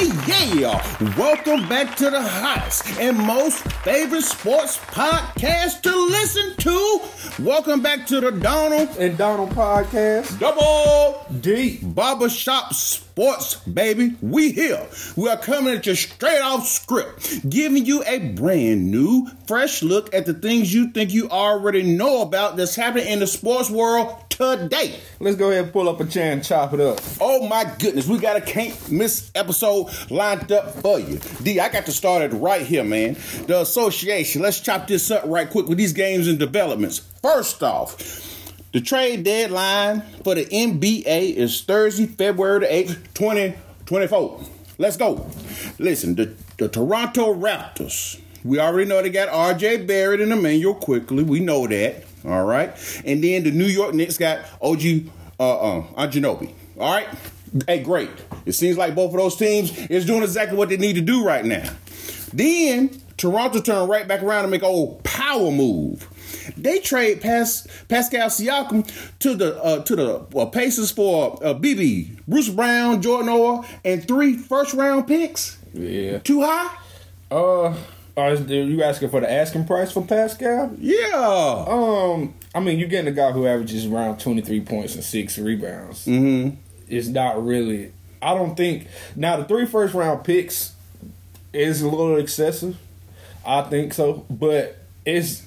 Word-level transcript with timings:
everybody. 0.00 0.60
Yeah. 0.60 1.16
Welcome 1.16 1.68
back 1.68 1.96
to 1.96 2.10
the 2.10 2.22
hottest 2.22 2.98
and 2.98 3.18
most 3.18 3.62
favorite 3.82 4.22
sports 4.22 4.78
podcast 4.78 5.82
to 5.82 5.94
listen 5.94 6.56
to. 6.56 7.42
Welcome 7.42 7.82
back 7.82 8.06
to 8.06 8.20
the 8.20 8.32
Donald 8.32 8.88
and 8.98 9.16
Donald 9.18 9.50
podcast. 9.50 10.38
Double 10.38 11.26
D 11.40 11.78
Barbershop 11.82 12.74
Sports, 12.74 13.56
baby. 13.56 14.16
We 14.20 14.52
here. 14.52 14.86
We 15.16 15.28
are 15.28 15.36
coming 15.36 15.74
at 15.74 15.86
you 15.86 15.94
straight 15.94 16.40
off 16.40 16.66
script, 16.66 17.48
giving 17.48 17.84
you 17.84 18.02
a 18.06 18.18
brand 18.30 18.90
new, 18.90 19.28
fresh 19.46 19.82
look 19.82 20.14
at 20.14 20.26
the 20.26 20.34
things 20.34 20.72
you 20.72 20.90
think 20.90 21.12
you 21.12 21.28
already 21.28 21.82
know 21.82 22.22
about 22.22 22.56
that's 22.56 22.76
happening 22.76 23.08
in 23.08 23.20
the 23.20 23.26
sports 23.26 23.70
world 23.70 24.27
today. 24.38 24.98
Let's 25.18 25.36
go 25.36 25.50
ahead 25.50 25.64
and 25.64 25.72
pull 25.72 25.88
up 25.88 26.00
a 26.00 26.06
chair 26.06 26.32
and 26.32 26.44
chop 26.44 26.72
it 26.72 26.80
up. 26.80 27.00
Oh 27.20 27.46
my 27.48 27.64
goodness, 27.78 28.06
we 28.06 28.18
got 28.18 28.36
a 28.36 28.40
can't 28.40 28.90
miss 28.90 29.30
episode 29.34 29.88
lined 30.10 30.52
up 30.52 30.70
for 30.76 31.00
you. 31.00 31.18
D, 31.42 31.58
I 31.60 31.68
got 31.68 31.86
to 31.86 31.92
start 31.92 32.22
it 32.22 32.34
right 32.36 32.62
here, 32.62 32.84
man. 32.84 33.14
The 33.46 33.60
association. 33.60 34.42
Let's 34.42 34.60
chop 34.60 34.86
this 34.86 35.10
up 35.10 35.24
right 35.26 35.50
quick 35.50 35.66
with 35.66 35.78
these 35.78 35.92
games 35.92 36.28
and 36.28 36.38
developments. 36.38 37.00
First 37.20 37.62
off, 37.62 37.96
the 38.72 38.80
trade 38.80 39.24
deadline 39.24 40.02
for 40.22 40.34
the 40.34 40.44
NBA 40.44 41.34
is 41.34 41.60
Thursday, 41.62 42.06
February 42.06 42.60
the 42.60 42.66
8th, 42.66 43.14
2024. 43.14 44.44
Let's 44.78 44.96
go. 44.96 45.28
Listen, 45.78 46.14
the, 46.14 46.34
the 46.58 46.68
Toronto 46.68 47.34
Raptors. 47.34 48.20
We 48.44 48.60
already 48.60 48.88
know 48.88 49.02
they 49.02 49.10
got 49.10 49.28
RJ 49.28 49.86
Barrett 49.86 50.20
and 50.20 50.32
Immanuel 50.32 50.74
Quickley. 50.74 51.24
We 51.24 51.40
know 51.40 51.66
that. 51.66 52.04
All 52.24 52.44
right. 52.44 52.70
And 53.04 53.22
then 53.22 53.44
the 53.44 53.50
New 53.50 53.66
York 53.66 53.94
Knicks 53.94 54.18
got 54.18 54.40
OG 54.60 54.80
uh, 55.40 55.78
uh, 55.78 55.82
Anunoby. 55.94 56.52
All 56.78 56.92
right. 56.92 57.08
Hey, 57.66 57.82
great. 57.82 58.10
It 58.44 58.52
seems 58.52 58.76
like 58.76 58.94
both 58.94 59.12
of 59.12 59.18
those 59.18 59.36
teams 59.36 59.76
is 59.88 60.04
doing 60.04 60.22
exactly 60.22 60.56
what 60.56 60.68
they 60.68 60.76
need 60.76 60.94
to 60.94 61.00
do 61.00 61.24
right 61.24 61.44
now. 61.44 61.68
Then 62.32 63.00
Toronto 63.16 63.60
turned 63.60 63.88
right 63.88 64.06
back 64.06 64.22
around 64.22 64.44
and 64.44 64.50
make 64.50 64.62
old 64.62 65.02
power 65.02 65.50
move. 65.50 66.06
They 66.56 66.78
trade 66.78 67.20
Pas- 67.20 67.66
Pascal 67.88 68.28
Siakam 68.28 68.86
to 69.20 69.34
the 69.34 69.62
uh, 69.62 69.82
to 69.84 69.96
the 69.96 70.26
uh, 70.36 70.46
Pacers 70.46 70.90
for 70.90 71.34
uh, 71.44 71.54
BB, 71.54 72.20
Bruce 72.26 72.48
Brown, 72.48 73.02
Jordan 73.02 73.30
Nwora, 73.30 73.66
and 73.84 74.06
three 74.06 74.36
first 74.36 74.74
round 74.74 75.06
picks. 75.06 75.58
Yeah. 75.72 76.18
Too 76.18 76.42
high? 76.42 76.76
Uh, 77.30 77.74
are 78.18 78.34
you 78.34 78.82
asking 78.82 79.10
for 79.10 79.20
the 79.20 79.30
asking 79.30 79.66
price 79.66 79.92
for 79.92 80.04
Pascal? 80.04 80.72
Yeah. 80.78 81.64
Um, 81.68 82.34
I 82.54 82.60
mean, 82.60 82.78
you're 82.78 82.88
getting 82.88 83.08
a 83.08 83.14
guy 83.14 83.30
who 83.32 83.46
averages 83.46 83.86
around 83.86 84.18
23 84.18 84.60
points 84.62 84.94
and 84.94 85.04
six 85.04 85.38
rebounds. 85.38 86.06
Mm-hmm. 86.06 86.56
It's 86.88 87.08
not 87.08 87.44
really. 87.44 87.92
I 88.20 88.34
don't 88.34 88.56
think 88.56 88.88
now 89.14 89.36
the 89.36 89.44
three 89.44 89.66
first 89.66 89.94
round 89.94 90.24
picks 90.24 90.74
is 91.52 91.82
a 91.82 91.88
little 91.88 92.16
excessive. 92.16 92.76
I 93.46 93.62
think 93.62 93.94
so, 93.94 94.26
but 94.28 94.78
it's 95.06 95.46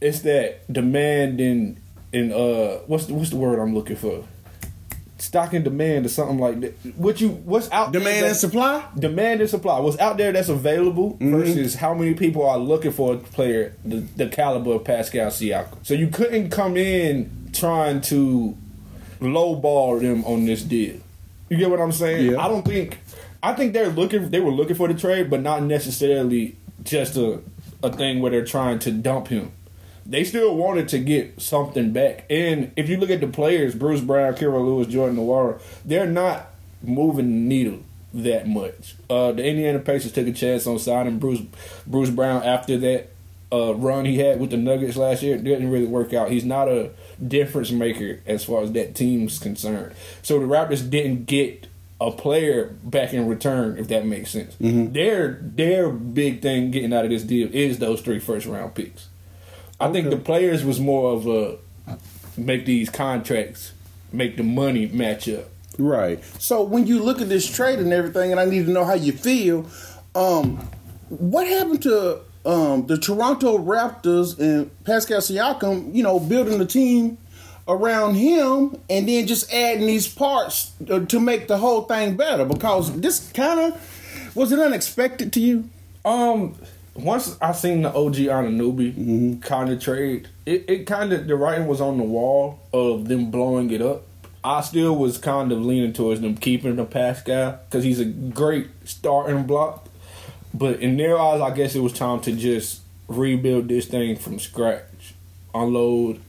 it's 0.00 0.20
that 0.20 0.70
demand 0.72 1.40
and 1.40 1.80
and 2.12 2.32
uh 2.32 2.78
what's 2.86 3.06
the, 3.06 3.14
what's 3.14 3.30
the 3.30 3.36
word 3.36 3.58
I'm 3.58 3.74
looking 3.74 3.96
for? 3.96 4.24
Stock 5.26 5.52
and 5.54 5.64
demand 5.64 6.06
or 6.06 6.08
something 6.08 6.38
like 6.38 6.60
that. 6.60 6.72
What 6.96 7.20
you 7.20 7.30
what's 7.30 7.70
out 7.72 7.92
demand 7.92 8.22
there 8.22 8.28
and 8.28 8.36
supply? 8.36 8.88
Demand 8.96 9.40
and 9.40 9.50
supply. 9.50 9.80
What's 9.80 9.98
out 9.98 10.16
there 10.16 10.30
that's 10.30 10.48
available 10.48 11.14
mm-hmm. 11.14 11.36
versus 11.36 11.74
how 11.74 11.94
many 11.94 12.14
people 12.14 12.48
are 12.48 12.58
looking 12.58 12.92
for 12.92 13.14
a 13.14 13.16
player 13.18 13.74
the, 13.84 13.96
the 13.96 14.28
caliber 14.28 14.74
of 14.74 14.84
Pascal 14.84 15.26
Siakam. 15.30 15.84
So 15.84 15.94
you 15.94 16.06
couldn't 16.08 16.50
come 16.50 16.76
in 16.76 17.50
trying 17.52 18.02
to 18.02 18.56
lowball 19.20 20.00
them 20.00 20.24
on 20.24 20.46
this 20.46 20.62
deal. 20.62 21.00
You 21.48 21.56
get 21.56 21.70
what 21.70 21.80
I'm 21.80 21.92
saying? 21.92 22.32
Yeah. 22.32 22.44
I 22.44 22.46
don't 22.46 22.64
think 22.64 23.00
I 23.42 23.52
think 23.54 23.72
they're 23.72 23.88
looking 23.88 24.30
they 24.30 24.40
were 24.40 24.52
looking 24.52 24.76
for 24.76 24.86
the 24.86 24.94
trade, 24.94 25.28
but 25.28 25.42
not 25.42 25.62
necessarily 25.64 26.56
just 26.84 27.16
a 27.16 27.40
a 27.82 27.92
thing 27.92 28.20
where 28.20 28.30
they're 28.30 28.44
trying 28.44 28.78
to 28.80 28.92
dump 28.92 29.26
him 29.26 29.50
they 30.08 30.24
still 30.24 30.54
wanted 30.54 30.88
to 30.88 30.98
get 30.98 31.40
something 31.40 31.92
back. 31.92 32.24
And 32.30 32.72
if 32.76 32.88
you 32.88 32.96
look 32.96 33.10
at 33.10 33.20
the 33.20 33.26
players, 33.26 33.74
Bruce 33.74 34.00
Brown, 34.00 34.34
Kira 34.34 34.64
Lewis, 34.64 34.86
Jordan 34.86 35.16
Nwora, 35.16 35.60
they're 35.84 36.06
not 36.06 36.48
moving 36.82 37.26
the 37.26 37.54
needle 37.54 37.80
that 38.14 38.48
much. 38.48 38.94
Uh, 39.10 39.32
the 39.32 39.44
Indiana 39.44 39.78
Pacers 39.78 40.12
took 40.12 40.26
a 40.26 40.32
chance 40.32 40.66
on 40.66 40.78
signing 40.78 41.18
Bruce 41.18 41.40
Bruce 41.86 42.10
Brown 42.10 42.42
after 42.42 42.78
that 42.78 43.10
uh, 43.52 43.74
run 43.74 44.04
he 44.04 44.18
had 44.18 44.40
with 44.40 44.50
the 44.50 44.56
Nuggets 44.56 44.96
last 44.96 45.22
year. 45.22 45.36
It 45.36 45.44
didn't 45.44 45.70
really 45.70 45.86
work 45.86 46.14
out. 46.14 46.30
He's 46.30 46.44
not 46.44 46.68
a 46.68 46.90
difference 47.26 47.70
maker 47.70 48.20
as 48.26 48.44
far 48.44 48.62
as 48.62 48.72
that 48.72 48.94
team's 48.94 49.38
concerned. 49.38 49.94
So 50.22 50.38
the 50.38 50.46
Raptors 50.46 50.88
didn't 50.88 51.26
get 51.26 51.66
a 52.00 52.10
player 52.10 52.66
back 52.82 53.12
in 53.12 53.26
return, 53.26 53.78
if 53.78 53.88
that 53.88 54.04
makes 54.06 54.30
sense. 54.30 54.54
Mm-hmm. 54.56 54.92
Their 54.92 55.40
their 55.42 55.90
big 55.90 56.42
thing 56.42 56.70
getting 56.70 56.92
out 56.92 57.04
of 57.04 57.10
this 57.10 57.22
deal 57.22 57.48
is 57.52 57.78
those 57.78 58.00
three 58.00 58.18
first 58.18 58.46
round 58.46 58.74
picks. 58.74 59.08
I 59.80 59.92
think 59.92 60.10
the 60.10 60.16
players 60.16 60.64
was 60.64 60.80
more 60.80 61.12
of 61.12 61.26
a 61.26 61.58
make 62.36 62.66
these 62.66 62.90
contracts 62.90 63.72
make 64.12 64.36
the 64.36 64.42
money 64.42 64.86
match 64.86 65.28
up. 65.28 65.44
Right. 65.78 66.22
So 66.38 66.62
when 66.62 66.86
you 66.86 67.02
look 67.02 67.20
at 67.20 67.28
this 67.28 67.50
trade 67.50 67.78
and 67.78 67.92
everything, 67.92 68.30
and 68.30 68.40
I 68.40 68.46
need 68.46 68.66
to 68.66 68.70
know 68.70 68.84
how 68.84 68.94
you 68.94 69.12
feel, 69.12 69.66
um, 70.14 70.56
what 71.08 71.46
happened 71.46 71.82
to 71.82 72.20
um, 72.44 72.86
the 72.86 72.96
Toronto 72.96 73.58
Raptors 73.58 74.38
and 74.38 74.70
Pascal 74.84 75.20
Siakam? 75.20 75.94
You 75.94 76.02
know, 76.02 76.18
building 76.18 76.58
the 76.58 76.66
team 76.66 77.18
around 77.68 78.14
him 78.14 78.80
and 78.88 79.08
then 79.08 79.26
just 79.26 79.52
adding 79.52 79.86
these 79.86 80.06
parts 80.06 80.72
uh, 80.88 81.00
to 81.00 81.20
make 81.20 81.48
the 81.48 81.58
whole 81.58 81.82
thing 81.82 82.16
better. 82.16 82.44
Because 82.44 82.98
this 83.00 83.30
kind 83.32 83.60
of 83.60 84.32
was 84.34 84.52
it 84.52 84.58
unexpected 84.58 85.32
to 85.34 85.40
you? 85.40 85.68
Um 86.04 86.54
once 86.98 87.36
I 87.40 87.52
seen 87.52 87.82
the 87.82 87.90
OG 87.90 88.14
Anunoby 88.14 88.92
mm-hmm. 88.92 89.40
kind 89.40 89.70
of 89.70 89.80
trade, 89.80 90.28
it, 90.44 90.64
it 90.68 90.86
kind 90.86 91.12
of 91.12 91.26
the 91.26 91.36
writing 91.36 91.66
was 91.66 91.80
on 91.80 91.98
the 91.98 92.04
wall 92.04 92.60
of 92.72 93.08
them 93.08 93.30
blowing 93.30 93.70
it 93.70 93.82
up. 93.82 94.02
I 94.44 94.60
still 94.60 94.94
was 94.94 95.18
kind 95.18 95.50
of 95.50 95.64
leaning 95.64 95.92
towards 95.92 96.20
them 96.20 96.36
keeping 96.36 96.76
the 96.76 96.84
Pascal 96.84 97.58
because 97.68 97.84
he's 97.84 97.98
a 97.98 98.04
great 98.04 98.68
starting 98.84 99.44
block. 99.44 99.88
But 100.54 100.80
in 100.80 100.96
their 100.96 101.18
eyes, 101.18 101.40
I 101.40 101.50
guess 101.50 101.74
it 101.74 101.80
was 101.80 101.92
time 101.92 102.20
to 102.20 102.32
just 102.32 102.82
rebuild 103.08 103.68
this 103.68 103.86
thing 103.86 104.16
from 104.16 104.38
scratch, 104.38 105.14
unload 105.54 106.20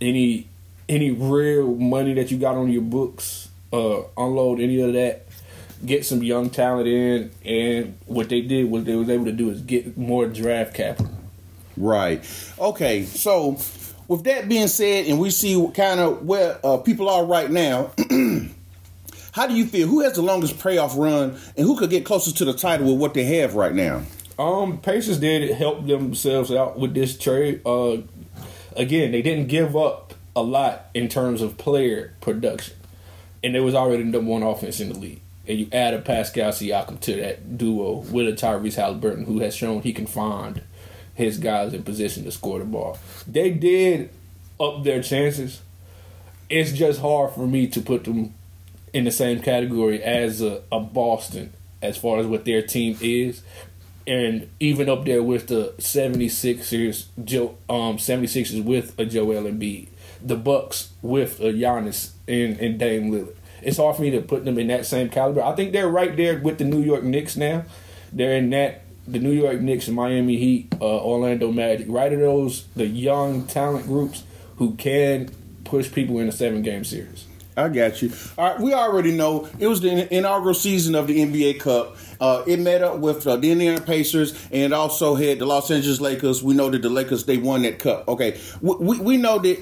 any 0.00 0.48
any 0.88 1.10
real 1.10 1.74
money 1.74 2.14
that 2.14 2.30
you 2.30 2.38
got 2.38 2.56
on 2.56 2.70
your 2.70 2.82
books, 2.82 3.48
uh, 3.72 4.00
unload 4.16 4.60
any 4.60 4.80
of 4.80 4.94
that 4.94 5.27
get 5.84 6.04
some 6.04 6.22
young 6.22 6.50
talent 6.50 6.88
in, 6.88 7.30
and 7.44 7.98
what 8.06 8.28
they 8.28 8.40
did, 8.40 8.70
what 8.70 8.84
they 8.84 8.96
was 8.96 9.08
able 9.08 9.26
to 9.26 9.32
do, 9.32 9.50
is 9.50 9.60
get 9.62 9.96
more 9.96 10.26
draft 10.26 10.74
capital. 10.74 11.10
Right. 11.76 12.24
Okay. 12.58 13.04
So, 13.04 13.58
with 14.08 14.24
that 14.24 14.48
being 14.48 14.68
said, 14.68 15.06
and 15.06 15.20
we 15.20 15.30
see 15.30 15.54
kind 15.74 16.00
of 16.00 16.24
where 16.24 16.58
uh, 16.64 16.78
people 16.78 17.08
are 17.08 17.24
right 17.24 17.50
now. 17.50 17.92
how 19.32 19.46
do 19.46 19.54
you 19.54 19.66
feel? 19.66 19.86
Who 19.86 20.00
has 20.00 20.14
the 20.14 20.22
longest 20.22 20.58
playoff 20.58 20.96
run, 20.96 21.38
and 21.56 21.66
who 21.66 21.76
could 21.76 21.90
get 21.90 22.04
closest 22.04 22.38
to 22.38 22.44
the 22.44 22.54
title 22.54 22.90
with 22.90 23.00
what 23.00 23.14
they 23.14 23.24
have 23.38 23.54
right 23.54 23.74
now? 23.74 24.02
Um, 24.38 24.78
Pacers 24.78 25.18
did 25.18 25.50
help 25.56 25.86
themselves 25.86 26.50
out 26.50 26.78
with 26.78 26.94
this 26.94 27.18
trade. 27.18 27.60
Uh, 27.66 27.98
again, 28.76 29.10
they 29.10 29.22
didn't 29.22 29.48
give 29.48 29.76
up 29.76 30.14
a 30.34 30.42
lot 30.42 30.90
in 30.94 31.08
terms 31.08 31.42
of 31.42 31.58
player 31.58 32.14
production, 32.20 32.76
and 33.42 33.56
it 33.56 33.60
was 33.60 33.74
already 33.74 34.04
the 34.04 34.10
number 34.10 34.30
one 34.30 34.42
offense 34.42 34.80
in 34.80 34.88
the 34.92 34.98
league 34.98 35.20
and 35.48 35.58
you 35.58 35.68
add 35.72 35.94
a 35.94 35.98
Pascal 36.00 36.52
Siakam 36.52 37.00
to 37.00 37.16
that 37.16 37.56
duo 37.56 38.04
with 38.10 38.28
a 38.28 38.32
Tyrese 38.32 38.74
Halliburton 38.74 39.24
who 39.24 39.40
has 39.40 39.56
shown 39.56 39.80
he 39.80 39.94
can 39.94 40.06
find 40.06 40.62
his 41.14 41.38
guys 41.38 41.72
in 41.72 41.82
position 41.82 42.24
to 42.24 42.30
score 42.30 42.58
the 42.58 42.66
ball. 42.66 42.98
They 43.26 43.50
did 43.50 44.10
up 44.60 44.84
their 44.84 45.02
chances. 45.02 45.62
It's 46.50 46.72
just 46.72 47.00
hard 47.00 47.32
for 47.32 47.46
me 47.46 47.66
to 47.68 47.80
put 47.80 48.04
them 48.04 48.34
in 48.92 49.04
the 49.04 49.10
same 49.10 49.40
category 49.40 50.02
as 50.02 50.42
a, 50.42 50.62
a 50.70 50.80
Boston 50.80 51.52
as 51.80 51.96
far 51.96 52.18
as 52.18 52.26
what 52.26 52.44
their 52.44 52.62
team 52.62 52.98
is. 53.00 53.42
And 54.06 54.48
even 54.60 54.88
up 54.88 55.04
there 55.04 55.22
with 55.22 55.48
the 55.48 55.74
76ers, 55.78 57.06
Joe, 57.24 57.56
um, 57.68 57.96
76ers 57.96 58.64
with 58.64 58.98
a 58.98 59.04
Joel 59.04 59.44
Embiid, 59.44 59.88
the 60.22 60.36
Bucks 60.36 60.90
with 61.02 61.40
a 61.40 61.52
Giannis 61.52 62.12
and, 62.26 62.58
and 62.58 62.78
Dame 62.78 63.10
Lillard 63.10 63.37
it's 63.62 63.76
hard 63.76 63.96
for 63.96 64.02
me 64.02 64.10
to 64.10 64.20
put 64.20 64.44
them 64.44 64.58
in 64.58 64.68
that 64.68 64.86
same 64.86 65.08
caliber. 65.08 65.42
I 65.42 65.54
think 65.54 65.72
they're 65.72 65.88
right 65.88 66.16
there 66.16 66.38
with 66.38 66.58
the 66.58 66.64
New 66.64 66.82
York 66.82 67.02
Knicks 67.04 67.36
now. 67.36 67.64
They're 68.12 68.34
in 68.34 68.50
that 68.50 68.82
the 69.06 69.18
New 69.18 69.32
York 69.32 69.60
Knicks 69.60 69.88
Miami 69.88 70.36
Heat, 70.36 70.74
uh, 70.80 70.84
Orlando 70.84 71.50
Magic, 71.50 71.86
right 71.88 72.12
of 72.12 72.20
those 72.20 72.66
the 72.76 72.86
young 72.86 73.46
talent 73.46 73.86
groups 73.86 74.24
who 74.56 74.74
can 74.74 75.30
push 75.64 75.90
people 75.90 76.18
in 76.18 76.28
a 76.28 76.32
seven 76.32 76.62
game 76.62 76.84
series. 76.84 77.26
I 77.56 77.68
got 77.68 78.00
you. 78.02 78.12
All 78.36 78.50
right, 78.50 78.60
we 78.60 78.72
already 78.72 79.12
know 79.12 79.48
it 79.58 79.66
was 79.66 79.80
the 79.80 80.14
inaugural 80.14 80.54
season 80.54 80.94
of 80.94 81.08
the 81.08 81.18
NBA 81.18 81.60
Cup. 81.60 81.96
Uh, 82.20 82.42
it 82.46 82.58
met 82.58 82.82
up 82.82 82.98
with 82.98 83.26
uh, 83.26 83.36
the 83.36 83.50
Indiana 83.50 83.80
Pacers 83.80 84.38
and 84.50 84.72
also 84.72 85.14
had 85.14 85.38
the 85.38 85.46
Los 85.46 85.70
Angeles 85.70 86.00
Lakers. 86.00 86.42
We 86.42 86.54
know 86.54 86.70
that 86.70 86.82
the 86.82 86.90
Lakers 86.90 87.24
they 87.24 87.38
won 87.38 87.62
that 87.62 87.78
cup. 87.78 88.08
Okay, 88.08 88.38
we, 88.60 88.74
we, 88.76 88.98
we 88.98 89.16
know 89.16 89.38
that 89.38 89.58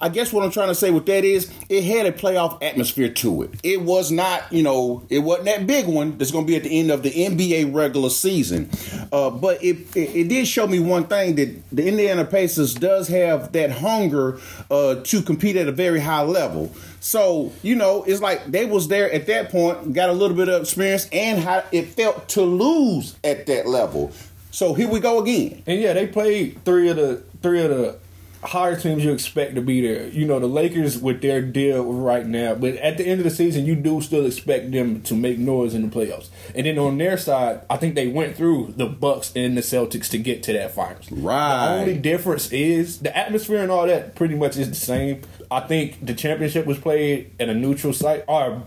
I 0.00 0.08
guess 0.10 0.32
what 0.32 0.44
I'm 0.44 0.50
trying 0.50 0.68
to 0.68 0.74
say 0.74 0.90
with 0.90 1.06
that 1.06 1.24
is 1.24 1.50
it 1.68 1.84
had 1.84 2.06
a 2.06 2.12
playoff 2.12 2.62
atmosphere 2.62 3.08
to 3.08 3.42
it. 3.42 3.50
It 3.62 3.82
was 3.82 4.10
not, 4.10 4.52
you 4.52 4.62
know, 4.62 5.02
it 5.08 5.20
wasn't 5.20 5.46
that 5.46 5.66
big 5.66 5.86
one 5.86 6.18
that's 6.18 6.30
going 6.30 6.44
to 6.44 6.48
be 6.48 6.56
at 6.56 6.64
the 6.64 6.78
end 6.78 6.90
of 6.90 7.02
the 7.02 7.10
NBA 7.10 7.74
regular 7.74 8.10
season. 8.10 8.70
Uh, 9.10 9.30
but 9.30 9.62
it, 9.64 9.96
it, 9.96 10.16
it 10.16 10.28
did 10.28 10.46
show 10.46 10.66
me 10.66 10.80
one 10.80 11.04
thing 11.04 11.36
that 11.36 11.70
the 11.70 11.86
Indiana 11.86 12.24
Pacers 12.24 12.74
does 12.74 13.08
have 13.08 13.52
that 13.52 13.70
hunger 13.70 14.38
uh, 14.70 14.96
to 14.96 15.22
compete 15.22 15.56
at 15.56 15.68
a 15.68 15.72
very 15.72 16.00
high 16.00 16.22
level. 16.22 16.72
So 17.06 17.52
you 17.62 17.76
know, 17.76 18.02
it's 18.02 18.20
like 18.20 18.46
they 18.46 18.64
was 18.64 18.88
there 18.88 19.10
at 19.12 19.26
that 19.28 19.50
point, 19.50 19.92
got 19.92 20.08
a 20.08 20.12
little 20.12 20.36
bit 20.36 20.48
of 20.48 20.62
experience, 20.62 21.08
and 21.12 21.38
how 21.38 21.62
it 21.70 21.90
felt 21.96 22.28
to 22.30 22.42
lose 22.42 23.16
at 23.24 23.46
that 23.46 23.66
level. 23.66 24.12
So 24.50 24.74
here 24.74 24.88
we 24.88 25.00
go 25.00 25.22
again. 25.22 25.62
And 25.66 25.80
yeah, 25.80 25.92
they 25.92 26.06
played 26.06 26.64
three 26.64 26.88
of 26.88 26.96
the 26.96 27.22
three 27.42 27.62
of 27.62 27.70
the 27.70 27.98
higher 28.42 28.78
teams 28.78 29.04
you 29.04 29.12
expect 29.12 29.54
to 29.54 29.60
be 29.60 29.80
there. 29.80 30.08
You 30.08 30.26
know, 30.26 30.38
the 30.38 30.46
Lakers 30.46 30.98
with 30.98 31.20
their 31.20 31.42
deal 31.42 31.84
right 31.84 32.24
now, 32.24 32.54
but 32.54 32.74
at 32.76 32.96
the 32.96 33.04
end 33.04 33.20
of 33.20 33.24
the 33.24 33.30
season, 33.30 33.66
you 33.66 33.74
do 33.74 34.00
still 34.00 34.24
expect 34.24 34.70
them 34.70 35.02
to 35.02 35.14
make 35.14 35.38
noise 35.38 35.74
in 35.74 35.82
the 35.82 35.88
playoffs. 35.88 36.28
And 36.54 36.66
then 36.66 36.78
on 36.78 36.98
their 36.98 37.18
side, 37.18 37.62
I 37.68 37.76
think 37.76 37.94
they 37.94 38.06
went 38.08 38.36
through 38.36 38.74
the 38.76 38.86
Bucks 38.86 39.32
and 39.34 39.56
the 39.56 39.62
Celtics 39.62 40.08
to 40.10 40.18
get 40.18 40.42
to 40.44 40.52
that 40.52 40.72
finals. 40.72 41.10
Right. 41.10 41.66
The 41.66 41.80
only 41.80 41.98
difference 41.98 42.52
is 42.52 42.98
the 43.00 43.16
atmosphere 43.16 43.62
and 43.62 43.70
all 43.70 43.86
that 43.86 44.14
pretty 44.14 44.36
much 44.36 44.56
is 44.56 44.68
the 44.68 44.76
same. 44.76 45.22
I 45.50 45.60
think 45.60 46.04
the 46.04 46.14
championship 46.14 46.66
was 46.66 46.78
played 46.78 47.32
at 47.40 47.48
a 47.48 47.54
neutral 47.54 47.92
site, 47.92 48.24
or 48.28 48.62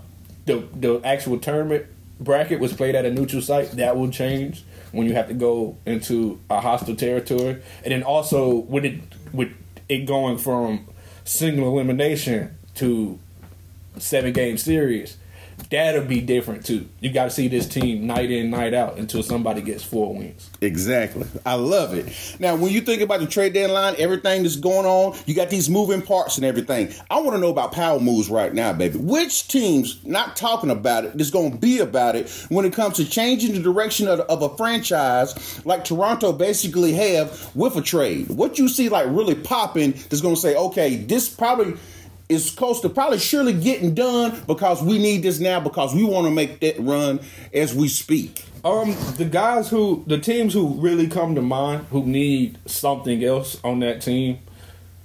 the 0.45 0.67
the 0.73 1.01
actual 1.03 1.39
tournament 1.39 1.85
bracket 2.19 2.59
was 2.59 2.73
played 2.73 2.95
at 2.95 3.05
a 3.05 3.11
neutral 3.11 3.41
site. 3.41 3.71
That 3.71 3.97
will 3.97 4.09
change 4.09 4.63
when 4.91 5.07
you 5.07 5.13
have 5.13 5.27
to 5.27 5.33
go 5.33 5.77
into 5.85 6.39
a 6.49 6.59
hostile 6.59 6.95
territory, 6.95 7.61
and 7.83 7.91
then 7.91 8.03
also 8.03 8.55
with 8.55 8.85
it 8.85 9.01
with 9.31 9.51
it 9.87 10.05
going 10.05 10.37
from 10.37 10.87
single 11.23 11.67
elimination 11.67 12.57
to 12.75 13.19
seven 13.97 14.33
game 14.33 14.57
series, 14.57 15.17
that'll 15.69 16.05
be 16.05 16.21
different 16.21 16.65
too. 16.65 16.87
You 16.99 17.11
got 17.11 17.25
to 17.25 17.29
see 17.29 17.47
this 17.47 17.67
team 17.67 18.07
night 18.07 18.31
in, 18.31 18.49
night 18.49 18.73
out 18.73 18.97
until 18.97 19.23
somebody 19.23 19.61
gets 19.61 19.83
four 19.83 20.15
wins. 20.15 20.49
Exactly. 20.61 21.27
I 21.45 21.55
love 21.55 21.93
it. 21.93 22.07
Now, 22.39 22.55
when 22.55 22.71
you 22.71 22.81
think 22.81 23.01
about 23.01 23.19
the 23.19 23.27
trade 23.27 23.53
deadline, 23.53 23.95
everything 23.97 24.43
that's 24.43 24.55
going 24.55 24.85
on, 24.85 25.17
you 25.25 25.33
got 25.33 25.49
these 25.49 25.69
moving 25.69 26.01
parts 26.01 26.37
and 26.37 26.45
everything. 26.45 26.93
I 27.09 27.19
want 27.19 27.35
to 27.35 27.41
know 27.41 27.49
about 27.49 27.71
power 27.71 27.99
moves 27.99 28.29
right 28.29 28.53
now, 28.53 28.73
baby. 28.73 28.97
Which 28.97 29.47
teams, 29.47 30.03
not 30.05 30.35
talking 30.35 30.69
about 30.69 31.05
it, 31.05 31.19
is 31.19 31.31
going 31.31 31.51
to 31.51 31.57
be 31.57 31.79
about 31.79 32.15
it 32.15 32.29
when 32.49 32.65
it 32.65 32.73
comes 32.73 32.97
to 32.97 33.09
changing 33.09 33.53
the 33.53 33.61
direction 33.61 34.07
of, 34.07 34.19
of 34.21 34.41
a 34.41 34.55
franchise 34.57 35.65
like 35.65 35.85
Toronto 35.85 36.31
basically 36.31 36.93
have 36.93 37.55
with 37.55 37.75
a 37.75 37.81
trade? 37.81 38.29
What 38.29 38.57
you 38.57 38.67
see 38.67 38.89
like 38.89 39.07
really 39.07 39.35
popping 39.35 39.91
that's 39.91 40.21
going 40.21 40.35
to 40.35 40.41
say, 40.41 40.55
okay, 40.55 40.95
this 40.95 41.29
probably 41.29 41.75
is 42.29 42.51
close 42.51 42.79
to 42.81 42.89
probably 42.89 43.17
surely 43.17 43.53
getting 43.53 43.95
done 43.95 44.39
because 44.47 44.83
we 44.83 44.99
need 44.99 45.23
this 45.23 45.39
now 45.39 45.59
because 45.59 45.95
we 45.95 46.03
want 46.03 46.27
to 46.27 46.31
make 46.31 46.59
that 46.59 46.79
run 46.79 47.19
as 47.53 47.73
we 47.73 47.87
speak. 47.87 48.45
Um, 48.63 48.95
the 49.17 49.25
guys 49.25 49.69
who, 49.69 50.03
the 50.05 50.19
teams 50.19 50.53
who 50.53 50.75
really 50.75 51.07
come 51.07 51.33
to 51.35 51.41
mind 51.41 51.87
who 51.89 52.03
need 52.05 52.57
something 52.67 53.23
else 53.23 53.59
on 53.63 53.79
that 53.79 54.01
team, 54.01 54.37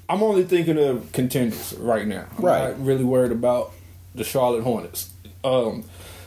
I'm 0.08 0.22
only 0.22 0.44
thinking 0.44 0.76
of 0.78 1.10
contenders 1.12 1.72
right 1.78 2.06
now. 2.06 2.26
I'm 2.36 2.44
Right. 2.44 2.68
not 2.70 2.84
really 2.84 3.04
worried 3.04 3.32
about 3.32 3.72
the 4.14 4.22
Charlotte 4.24 4.62
Hornets. 4.64 5.08
Um, 5.42 5.84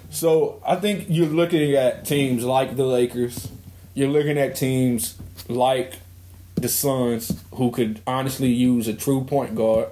so 0.09 0.59
I 0.65 0.77
think 0.77 1.05
you're 1.09 1.27
looking 1.27 1.75
at 1.75 2.05
teams 2.05 2.43
like 2.43 2.75
the 2.75 2.85
Lakers. 2.85 3.49
You're 3.93 4.09
looking 4.09 4.37
at 4.39 4.55
teams 4.55 5.15
like 5.47 5.93
the 6.55 6.69
Suns 6.69 7.39
who 7.53 7.69
could 7.69 8.01
honestly 8.07 8.49
use 8.51 8.87
a 8.87 8.93
true 8.95 9.23
point 9.23 9.53
guard. 9.53 9.89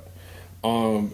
Um, 0.65 1.11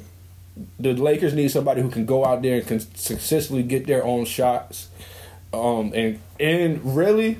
the 0.80 0.94
Lakers 0.94 1.34
need 1.34 1.50
somebody 1.50 1.82
who 1.82 1.90
can 1.90 2.06
go 2.06 2.26
out 2.26 2.42
there 2.42 2.58
and 2.58 2.68
can 2.68 2.80
successfully 2.80 3.64
get 3.64 3.86
their 3.88 4.04
own 4.04 4.26
shots. 4.26 4.90
Um, 5.54 5.92
and 5.94 6.20
and 6.40 6.96
really, 6.96 7.40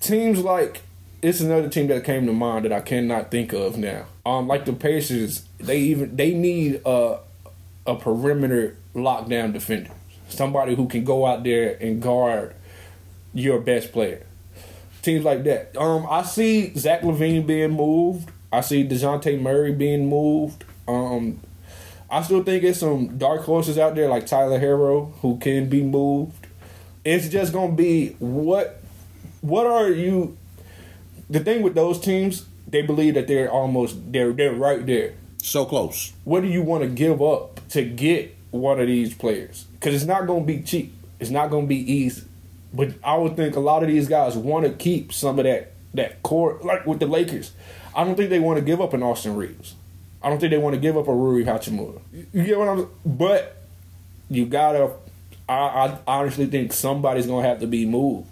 teams 0.00 0.40
like 0.40 0.82
it's 1.22 1.40
another 1.40 1.68
team 1.68 1.86
that 1.88 2.04
came 2.04 2.26
to 2.26 2.32
mind 2.32 2.64
that 2.64 2.72
I 2.72 2.80
cannot 2.80 3.30
think 3.30 3.52
of 3.52 3.76
now. 3.78 4.06
Um, 4.26 4.48
like 4.48 4.64
the 4.64 4.72
Pacers, 4.72 5.44
they 5.58 5.78
even 5.78 6.16
they 6.16 6.34
need 6.34 6.80
a 6.84 7.18
a 7.86 7.94
perimeter 7.94 8.76
lockdown 8.94 9.52
defender, 9.52 9.90
somebody 10.28 10.74
who 10.74 10.88
can 10.88 11.04
go 11.04 11.24
out 11.24 11.44
there 11.44 11.76
and 11.80 12.02
guard 12.02 12.54
your 13.32 13.60
best 13.60 13.92
player. 13.92 14.24
Teams 15.02 15.24
like 15.24 15.44
that. 15.44 15.76
Um, 15.76 16.06
I 16.10 16.22
see 16.22 16.74
Zach 16.74 17.02
LaVine 17.02 17.46
being 17.46 17.70
moved. 17.70 18.30
I 18.52 18.60
see 18.60 18.86
Dejounte 18.86 19.40
Murray 19.40 19.72
being 19.72 20.08
moved. 20.08 20.64
Um, 20.88 21.40
I 22.10 22.22
still 22.22 22.42
think 22.42 22.64
it's 22.64 22.80
some 22.80 23.18
dark 23.18 23.42
horses 23.42 23.78
out 23.78 23.94
there 23.94 24.08
like 24.08 24.26
Tyler 24.26 24.58
Herro 24.58 25.12
who 25.20 25.38
can 25.38 25.68
be 25.68 25.82
moved. 25.82 26.46
It's 27.04 27.28
just 27.28 27.52
gonna 27.52 27.72
be 27.72 28.16
what 28.18 28.82
what 29.42 29.66
are 29.66 29.90
you 29.90 30.36
the 31.30 31.40
thing 31.40 31.62
with 31.62 31.74
those 31.74 32.00
teams, 32.00 32.46
they 32.66 32.82
believe 32.82 33.14
that 33.14 33.28
they're 33.28 33.50
almost 33.50 34.12
they're 34.12 34.32
they're 34.32 34.54
right 34.54 34.84
there. 34.84 35.14
So 35.42 35.64
close. 35.64 36.12
What 36.24 36.42
do 36.42 36.48
you 36.48 36.62
want 36.62 36.82
to 36.82 36.88
give 36.88 37.22
up 37.22 37.60
to 37.70 37.84
get 37.84 38.36
one 38.50 38.80
of 38.80 38.86
these 38.86 39.14
players? 39.14 39.66
Because 39.74 39.94
it's 39.94 40.04
not 40.04 40.26
going 40.26 40.40
to 40.40 40.46
be 40.46 40.62
cheap. 40.62 40.94
It's 41.20 41.30
not 41.30 41.50
going 41.50 41.64
to 41.64 41.68
be 41.68 41.92
easy. 41.92 42.24
But 42.72 42.94
I 43.02 43.16
would 43.16 43.36
think 43.36 43.56
a 43.56 43.60
lot 43.60 43.82
of 43.82 43.88
these 43.88 44.08
guys 44.08 44.36
want 44.36 44.66
to 44.66 44.72
keep 44.72 45.12
some 45.12 45.38
of 45.38 45.44
that 45.44 45.72
that 45.94 46.22
core, 46.22 46.58
like 46.62 46.86
with 46.86 47.00
the 47.00 47.06
Lakers. 47.06 47.52
I 47.94 48.04
don't 48.04 48.14
think 48.14 48.30
they 48.30 48.40
want 48.40 48.58
to 48.58 48.64
give 48.64 48.80
up 48.80 48.92
an 48.92 49.02
Austin 49.02 49.36
Reaves. 49.36 49.74
I 50.22 50.30
don't 50.30 50.40
think 50.40 50.50
they 50.50 50.58
want 50.58 50.74
to 50.74 50.80
give 50.80 50.96
up 50.96 51.08
a 51.08 51.14
Rui 51.14 51.44
Hachimura. 51.44 52.00
You 52.32 52.42
get 52.44 52.58
what 52.58 52.68
I'm? 52.68 52.88
But 53.04 53.56
you 54.28 54.46
gotta. 54.46 54.92
I, 55.48 55.54
I 55.54 55.98
honestly 56.06 56.46
think 56.46 56.72
somebody's 56.72 57.26
gonna 57.26 57.46
have 57.46 57.60
to 57.60 57.66
be 57.66 57.86
moved, 57.86 58.28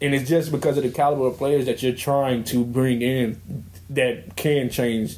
and 0.00 0.14
it's 0.14 0.28
just 0.28 0.50
because 0.50 0.76
of 0.76 0.82
the 0.82 0.90
caliber 0.90 1.26
of 1.26 1.36
players 1.36 1.66
that 1.66 1.82
you're 1.82 1.92
trying 1.92 2.44
to 2.44 2.64
bring 2.64 3.02
in 3.02 3.40
that 3.90 4.34
can 4.36 4.70
change 4.70 5.16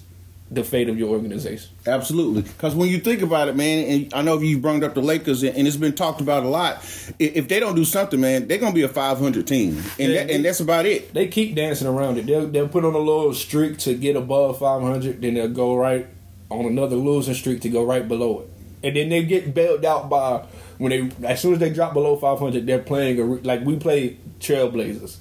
the 0.51 0.65
fate 0.65 0.89
of 0.89 0.99
your 0.99 1.11
organization. 1.11 1.71
Absolutely, 1.87 2.43
because 2.43 2.75
when 2.75 2.89
you 2.89 2.99
think 2.99 3.23
about 3.23 3.49
it, 3.49 3.57
man, 3.57 3.85
and 3.85 4.15
I 4.15 4.23
know 4.23 4.39
you 4.39 4.59
brought 4.59 4.83
up 4.83 4.95
the 4.95 5.01
Lakers, 5.01 5.43
and 5.45 5.67
it's 5.67 5.77
been 5.77 5.95
talked 5.95 6.21
about 6.21 6.43
a 6.43 6.49
lot. 6.49 6.77
If 7.19 7.49
they 7.49 7.61
don't 7.61 7.77
do 7.77 7.85
something, 7.85 8.21
man, 8.21 8.49
they're 8.49 8.59
gonna 8.59 8.75
be 8.75 8.83
a 8.83 8.89
500 8.89 9.47
team, 9.47 9.83
and 9.99 10.13
that, 10.13 10.31
and 10.31 10.45
that's 10.45 10.61
about 10.61 10.87
it. 10.87 11.15
They 11.15 11.29
keep 11.29 11.55
dancing 11.55 11.87
around 11.87 12.19
it. 12.19 12.27
They'll, 12.27 12.49
they'll 12.49 12.69
put 12.69 12.85
on 12.85 12.95
a 12.95 12.99
little 12.99 13.33
streak 13.33 13.79
to 13.79 13.95
get 13.95 14.17
above 14.17 14.59
500, 14.59 15.23
then 15.23 15.35
they'll 15.35 15.49
go 15.49 15.77
right 15.77 16.07
on 16.51 16.67
another 16.67 16.97
losing 16.97 17.35
streak 17.35 17.61
to 17.61 17.69
go 17.69 17.85
right 17.85 18.07
below 18.07 18.41
it. 18.41 18.51
And 18.83 18.97
then 18.97 19.09
they 19.09 19.23
get 19.25 19.55
bailed 19.55 19.85
out 19.85 20.09
by 20.09 20.47
when 20.79 20.91
they 20.91 21.27
as 21.29 21.41
soon 21.41 21.53
as 21.53 21.59
they 21.59 21.71
drop 21.71 21.93
below 21.93 22.17
500, 22.17 22.67
they're 22.67 22.79
playing 22.79 23.21
a, 23.21 23.25
like 23.25 23.65
we 23.65 23.77
play 23.77 24.17
Trailblazers. 24.41 25.19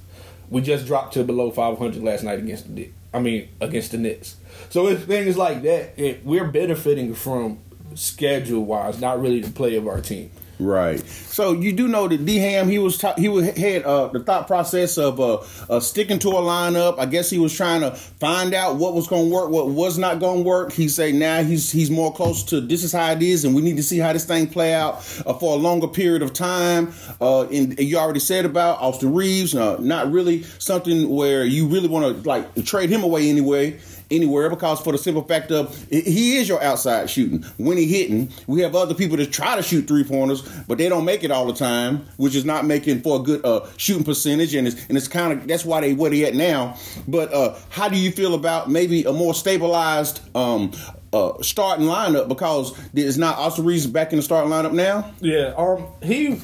We 0.50 0.62
just 0.62 0.88
dropped 0.88 1.14
to 1.14 1.24
below 1.24 1.52
500 1.52 2.02
last 2.02 2.24
night 2.24 2.40
against 2.40 2.74
the. 2.74 2.90
I 3.14 3.20
mean 3.20 3.50
against 3.60 3.92
the 3.92 3.98
Knicks. 3.98 4.38
So 4.70 4.88
it's 4.88 5.04
things 5.04 5.38
like 5.38 5.62
that. 5.64 5.94
It, 5.98 6.26
we're 6.26 6.48
benefiting 6.48 7.14
from 7.16 7.60
schedule 7.96 8.64
wise, 8.64 9.00
not 9.00 9.20
really 9.22 9.42
the 9.42 9.52
play 9.52 9.76
of 9.76 9.88
our 9.88 10.02
team. 10.02 10.32
Right. 10.60 11.00
So 11.00 11.54
you 11.54 11.72
do 11.72 11.88
know 11.88 12.10
that 12.10 12.26
D 12.26 12.38
Ham 12.38 12.68
he 12.68 12.80
was 12.80 12.98
ta- 12.98 13.14
he 13.18 13.30
was 13.30 13.50
had 13.58 13.84
uh, 13.84 14.08
the 14.08 14.20
thought 14.20 14.46
process 14.46 14.98
of 14.98 15.18
uh, 15.18 15.40
uh, 15.70 15.80
sticking 15.80 16.20
to 16.20 16.30
a 16.30 16.42
lineup. 16.42 17.00
I 17.00 17.06
guess 17.06 17.30
he 17.30 17.40
was 17.40 17.56
trying 17.56 17.80
to 17.80 17.92
find 17.92 18.54
out 18.54 18.76
what 18.76 18.94
was 18.94 19.08
going 19.08 19.30
to 19.30 19.34
work, 19.34 19.50
what 19.50 19.70
was 19.70 19.98
not 19.98 20.20
going 20.20 20.44
to 20.44 20.44
work. 20.44 20.74
He 20.74 20.90
say 20.90 21.14
now 21.14 21.44
he's 21.44 21.72
he's 21.72 21.90
more 21.90 22.14
close 22.14 22.44
to 22.46 22.60
this 22.60 22.84
is 22.84 22.92
how 22.92 23.10
it 23.14 23.22
is, 23.22 23.46
and 23.46 23.56
we 23.56 23.62
need 23.62 23.78
to 23.78 23.84
see 23.84 24.00
how 24.00 24.12
this 24.12 24.26
thing 24.26 24.48
play 24.48 24.74
out 24.74 24.96
uh, 25.26 25.34
for 25.34 25.54
a 25.54 25.58
longer 25.58 25.88
period 25.88 26.22
of 26.22 26.34
time. 26.34 26.94
Uh, 27.22 27.44
and 27.48 27.80
you 27.80 27.98
already 27.98 28.20
said 28.20 28.44
about 28.44 28.82
Austin 28.82 29.14
Reaves, 29.14 29.56
uh, 29.56 29.78
not 29.80 30.12
really 30.12 30.44
something 30.44 31.08
where 31.08 31.46
you 31.46 31.68
really 31.68 31.88
want 31.88 32.22
to 32.22 32.28
like 32.28 32.66
trade 32.66 32.90
him 32.90 33.04
away 33.04 33.30
anyway 33.30 33.80
anywhere 34.12 34.50
because 34.50 34.80
for 34.82 34.92
the 34.92 34.98
simple 34.98 35.24
fact 35.24 35.52
of 35.52 35.76
he 35.90 36.38
is 36.38 36.48
your 36.48 36.62
outside 36.64 37.10
shooting. 37.10 37.44
When 37.58 37.78
he 37.78 37.86
hitting 37.86 38.30
we 38.48 38.62
have 38.62 38.76
other 38.76 38.94
people 38.94 39.18
that 39.18 39.32
try 39.32 39.56
to 39.56 39.64
shoot 39.64 39.88
three 39.88 40.04
pointers 40.04 40.42
but 40.68 40.78
they 40.78 40.90
don't 40.90 41.06
make 41.06 41.24
it 41.24 41.32
all 41.32 41.46
the 41.46 41.54
time 41.54 42.06
which 42.18 42.36
is 42.36 42.46
not 42.46 42.66
making 42.66 43.02
for 43.02 43.20
a 43.20 43.20
good 43.20 43.44
uh, 43.46 43.68
shooting 43.78 44.04
percentage 44.04 44.54
and 44.56 44.68
it's 44.68 44.88
and 44.88 44.98
it's 44.98 45.08
kind 45.08 45.34
of 45.34 45.48
that's 45.48 45.66
why 45.66 45.82
they 45.82 45.94
where 45.94 46.10
they 46.10 46.26
at 46.26 46.36
now. 46.36 46.78
But 47.08 47.34
uh, 47.34 47.58
how 47.70 47.90
do 47.90 47.98
you 47.98 48.12
feel 48.12 48.34
about 48.34 48.70
maybe 48.70 49.04
a 49.04 49.14
more 49.14 49.34
stabilized 49.34 50.22
um, 50.36 50.72
uh, 51.14 51.42
starting 51.42 51.86
lineup? 51.86 52.28
Because 52.28 52.78
there's 52.94 53.18
not 53.18 53.38
Austin 53.38 53.66
Reaves 53.66 53.88
back 53.88 54.12
in 54.12 54.18
the 54.18 54.24
starting 54.24 54.52
lineup 54.52 54.74
now? 54.74 55.12
Yeah, 55.20 55.54
um, 55.58 55.88
he 56.02 56.42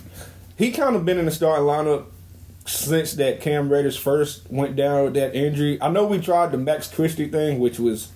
he 0.57 0.71
kind 0.71 0.95
of 0.95 1.05
been 1.05 1.17
in 1.17 1.25
the 1.25 1.31
starting 1.31 1.65
lineup 1.65 2.05
since 2.65 3.13
that 3.13 3.41
Cam 3.41 3.69
Reddish 3.69 3.99
first 3.99 4.49
went 4.49 4.75
down 4.75 5.05
with 5.05 5.13
that 5.13 5.35
injury. 5.35 5.79
I 5.81 5.89
know 5.89 6.05
we 6.05 6.19
tried 6.19 6.51
the 6.51 6.57
Max 6.57 6.91
Christie 6.91 7.29
thing, 7.29 7.59
which 7.59 7.79
was 7.79 8.11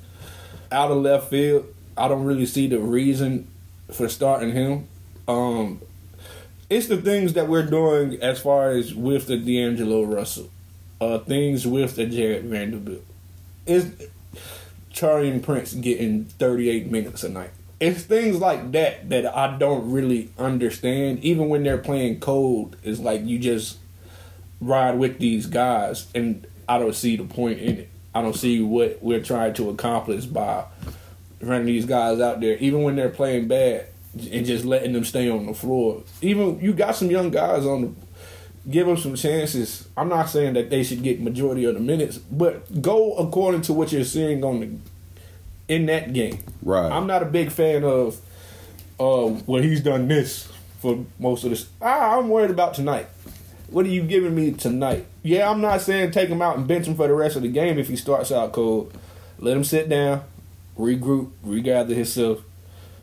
out 0.71 0.91
of 0.91 0.97
left 0.97 1.29
field. 1.29 1.67
I 1.95 2.07
don't 2.07 2.23
really 2.23 2.45
see 2.45 2.67
the 2.67 2.79
reason 2.79 3.47
for 3.91 4.09
starting 4.09 4.51
him. 4.51 4.87
Um, 5.27 5.81
it's 6.69 6.87
the 6.87 6.97
things 6.97 7.33
that 7.33 7.47
we're 7.47 7.65
doing 7.65 8.21
as 8.21 8.39
far 8.39 8.71
as 8.71 8.93
with 8.93 9.27
the 9.27 9.37
D'Angelo 9.37 10.03
Russell, 10.03 10.49
uh, 10.99 11.19
things 11.19 11.67
with 11.67 11.95
the 11.95 12.05
Jarred 12.05 12.45
Vanderbilt. 12.45 13.03
It's 13.67 13.87
Taurean 14.93 15.43
Prince 15.43 15.73
getting 15.73 16.25
38 16.25 16.91
minutes 16.91 17.23
a 17.23 17.29
night. 17.29 17.51
It's 17.79 18.03
things 18.03 18.39
like 18.39 18.71
that 18.73 19.09
that 19.09 19.25
I 19.25 19.57
don't 19.57 19.91
really 19.91 20.31
understand. 20.37 21.23
Even 21.23 21.49
when 21.49 21.63
they're 21.63 21.77
playing 21.77 22.19
cold, 22.19 22.75
it's 22.83 22.99
like 22.99 23.25
you 23.25 23.39
just 23.39 23.77
ride 24.61 24.97
with 24.97 25.19
these 25.19 25.45
guys, 25.45 26.07
and 26.13 26.45
I 26.67 26.79
don't 26.79 26.95
see 26.95 27.15
the 27.15 27.23
point 27.23 27.59
in 27.59 27.77
it. 27.79 27.89
I 28.13 28.21
don't 28.21 28.35
see 28.35 28.61
what 28.61 29.01
we're 29.01 29.23
trying 29.23 29.53
to 29.55 29.69
accomplish 29.69 30.25
by 30.25 30.65
running 31.41 31.67
these 31.67 31.85
guys 31.85 32.19
out 32.19 32.41
there, 32.41 32.57
even 32.57 32.83
when 32.83 32.95
they're 32.95 33.09
playing 33.09 33.47
bad, 33.47 33.87
and 34.31 34.45
just 34.45 34.65
letting 34.65 34.93
them 34.93 35.05
stay 35.05 35.29
on 35.29 35.45
the 35.45 35.53
floor. 35.53 36.03
Even 36.21 36.59
you 36.59 36.73
got 36.73 36.95
some 36.95 37.11
young 37.11 37.29
guys 37.29 37.65
on 37.65 37.81
the 37.81 37.91
give 38.69 38.87
them 38.87 38.97
some 38.97 39.15
chances. 39.15 39.87
I'm 39.97 40.09
not 40.09 40.29
saying 40.29 40.53
that 40.53 40.69
they 40.69 40.83
should 40.83 41.03
get 41.03 41.21
majority 41.21 41.65
of 41.65 41.73
the 41.75 41.79
minutes, 41.79 42.17
but 42.17 42.81
go 42.81 43.15
according 43.15 43.61
to 43.63 43.73
what 43.73 43.91
you're 43.91 44.03
seeing 44.03 44.43
on 44.43 44.59
the 44.59 44.69
in 45.73 45.85
that 45.85 46.13
game. 46.13 46.39
Right. 46.61 46.91
I'm 46.91 47.07
not 47.07 47.21
a 47.21 47.25
big 47.25 47.51
fan 47.51 47.83
of 47.83 48.19
uh 48.99 49.33
well 49.45 49.61
he's 49.61 49.81
done 49.81 50.07
this 50.07 50.51
for 50.79 51.05
most 51.19 51.43
of 51.43 51.51
this. 51.51 51.67
Ah, 51.81 52.17
I'm 52.17 52.29
worried 52.29 52.51
about 52.51 52.73
tonight. 52.73 53.07
What 53.71 53.85
are 53.85 53.89
you 53.89 54.03
giving 54.03 54.33
me 54.33 54.51
tonight? 54.51 55.05
Yeah, 55.21 55.49
I'm 55.49 55.61
not 55.61 55.81
saying 55.81 56.11
take 56.11 56.29
him 56.29 56.41
out 56.41 56.57
and 56.57 56.67
bench 56.67 56.87
him 56.87 56.95
for 56.95 57.07
the 57.07 57.13
rest 57.13 57.35
of 57.35 57.43
the 57.43 57.49
game 57.49 57.77
if 57.77 57.87
he 57.87 57.95
starts 57.95 58.31
out 58.31 58.51
cold. 58.51 58.93
Let 59.37 59.55
him 59.55 59.63
sit 59.63 59.89
down, 59.89 60.23
regroup, 60.77 61.31
regather 61.43 61.93
himself. 61.93 62.39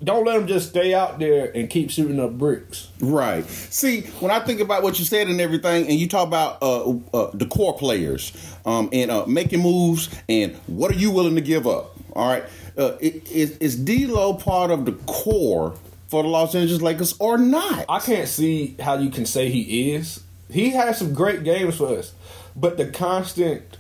Don't 0.03 0.27
let 0.27 0.37
him 0.37 0.47
just 0.47 0.71
stay 0.71 0.93
out 0.93 1.19
there 1.19 1.51
and 1.55 1.71
keep 1.71 1.91
shooting 1.91 2.21
up 2.21 2.37
bricks. 2.37 2.89
Right. 3.01 3.47
See, 3.47 4.03
when 4.21 4.31
I 4.31 4.41
think 4.41 4.61
about 4.61 4.83
what 4.83 4.99
you 4.99 5.05
said 5.05 5.29
and 5.29 5.41
everything, 5.41 5.87
and 5.87 5.95
you 5.95 6.09
talk 6.09 6.27
about 6.27 6.63
uh, 6.63 6.91
uh, 7.15 7.31
the 7.33 7.47
core 7.47 7.77
players 7.79 8.33
um, 8.67 8.91
and 8.93 9.11
uh, 9.11 9.25
making 9.27 9.63
moves, 9.63 10.11
and 10.29 10.55
what 10.67 10.91
are 10.91 10.99
you 10.99 11.11
willing 11.11 11.37
to 11.37 11.41
give 11.41 11.67
up? 11.67 11.97
All 12.13 12.29
right. 12.29 12.45
Uh, 12.77 12.97
is, 13.01 13.57
is 13.59 13.77
D'Lo 13.77 14.35
part 14.35 14.71
of 14.71 14.85
the 14.85 14.93
core 15.07 15.75
for 16.09 16.23
the 16.23 16.29
Los 16.29 16.55
Angeles 16.55 16.83
Lakers 16.83 17.15
or 17.19 17.39
not? 17.39 17.87
I 17.89 18.01
can't 18.01 18.29
see 18.29 18.77
how 18.79 18.99
you 18.99 19.09
can 19.09 19.25
say 19.25 19.49
he 19.49 19.95
is. 19.95 20.23
He 20.51 20.71
has 20.71 20.99
some 20.99 21.13
great 21.15 21.45
games 21.45 21.77
for 21.77 21.99
us, 21.99 22.13
but 22.55 22.77
the 22.77 22.87
constant 22.87 23.77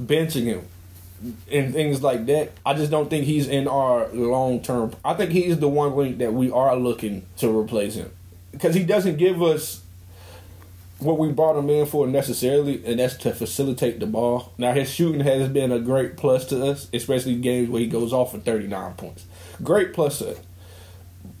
benching 0.00 0.44
him 0.44 0.66
and 1.50 1.72
things 1.72 2.02
like 2.02 2.26
that, 2.26 2.52
I 2.64 2.74
just 2.74 2.90
don't 2.90 3.08
think 3.08 3.24
he's 3.24 3.48
in 3.48 3.68
our 3.68 4.08
long 4.08 4.60
term. 4.62 4.94
I 5.04 5.14
think 5.14 5.30
he's 5.30 5.58
the 5.58 5.68
one 5.68 5.94
link 5.96 6.18
that 6.18 6.34
we 6.34 6.50
are 6.50 6.76
looking 6.76 7.26
to 7.38 7.56
replace 7.56 7.94
him 7.94 8.10
because 8.52 8.74
he 8.74 8.84
doesn't 8.84 9.16
give 9.16 9.42
us 9.42 9.82
what 10.98 11.18
we 11.18 11.32
brought 11.32 11.56
him 11.56 11.68
in 11.68 11.86
for 11.86 12.06
necessarily, 12.06 12.84
and 12.86 13.00
that's 13.00 13.16
to 13.16 13.32
facilitate 13.32 13.98
the 13.98 14.06
ball. 14.06 14.52
Now 14.56 14.72
his 14.72 14.90
shooting 14.90 15.20
has 15.22 15.48
been 15.48 15.72
a 15.72 15.80
great 15.80 16.16
plus 16.16 16.46
to 16.46 16.64
us, 16.64 16.88
especially 16.92 17.36
games 17.36 17.68
where 17.68 17.80
he 17.80 17.88
goes 17.88 18.12
off 18.12 18.32
for 18.32 18.38
thirty 18.38 18.66
nine 18.66 18.94
points. 18.94 19.26
Great 19.62 19.92
plus 19.92 20.18
to 20.18 20.32
us. 20.32 20.38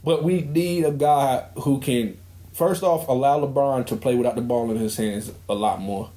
But 0.04 0.24
we 0.24 0.42
need 0.42 0.84
a 0.84 0.90
guy 0.90 1.46
who 1.60 1.78
can 1.78 2.18
first 2.52 2.82
off 2.82 3.08
allow 3.08 3.40
LeBron 3.40 3.86
to 3.86 3.96
play 3.96 4.14
without 4.14 4.34
the 4.34 4.42
ball 4.42 4.70
in 4.70 4.76
his 4.76 4.96
hands 4.96 5.32
a 5.48 5.54
lot 5.54 5.80
more, 5.80 6.10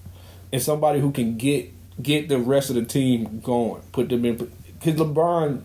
and 0.51 0.61
somebody 0.61 0.99
who 0.99 1.11
can 1.11 1.37
get 1.37 1.71
get 2.01 2.27
the 2.27 2.37
rest 2.37 2.69
of 2.69 2.75
the 2.75 2.85
team 2.85 3.39
going, 3.39 3.81
put 3.91 4.09
them 4.09 4.25
in. 4.25 4.35
Because 4.35 4.99
LeBron, 4.99 5.61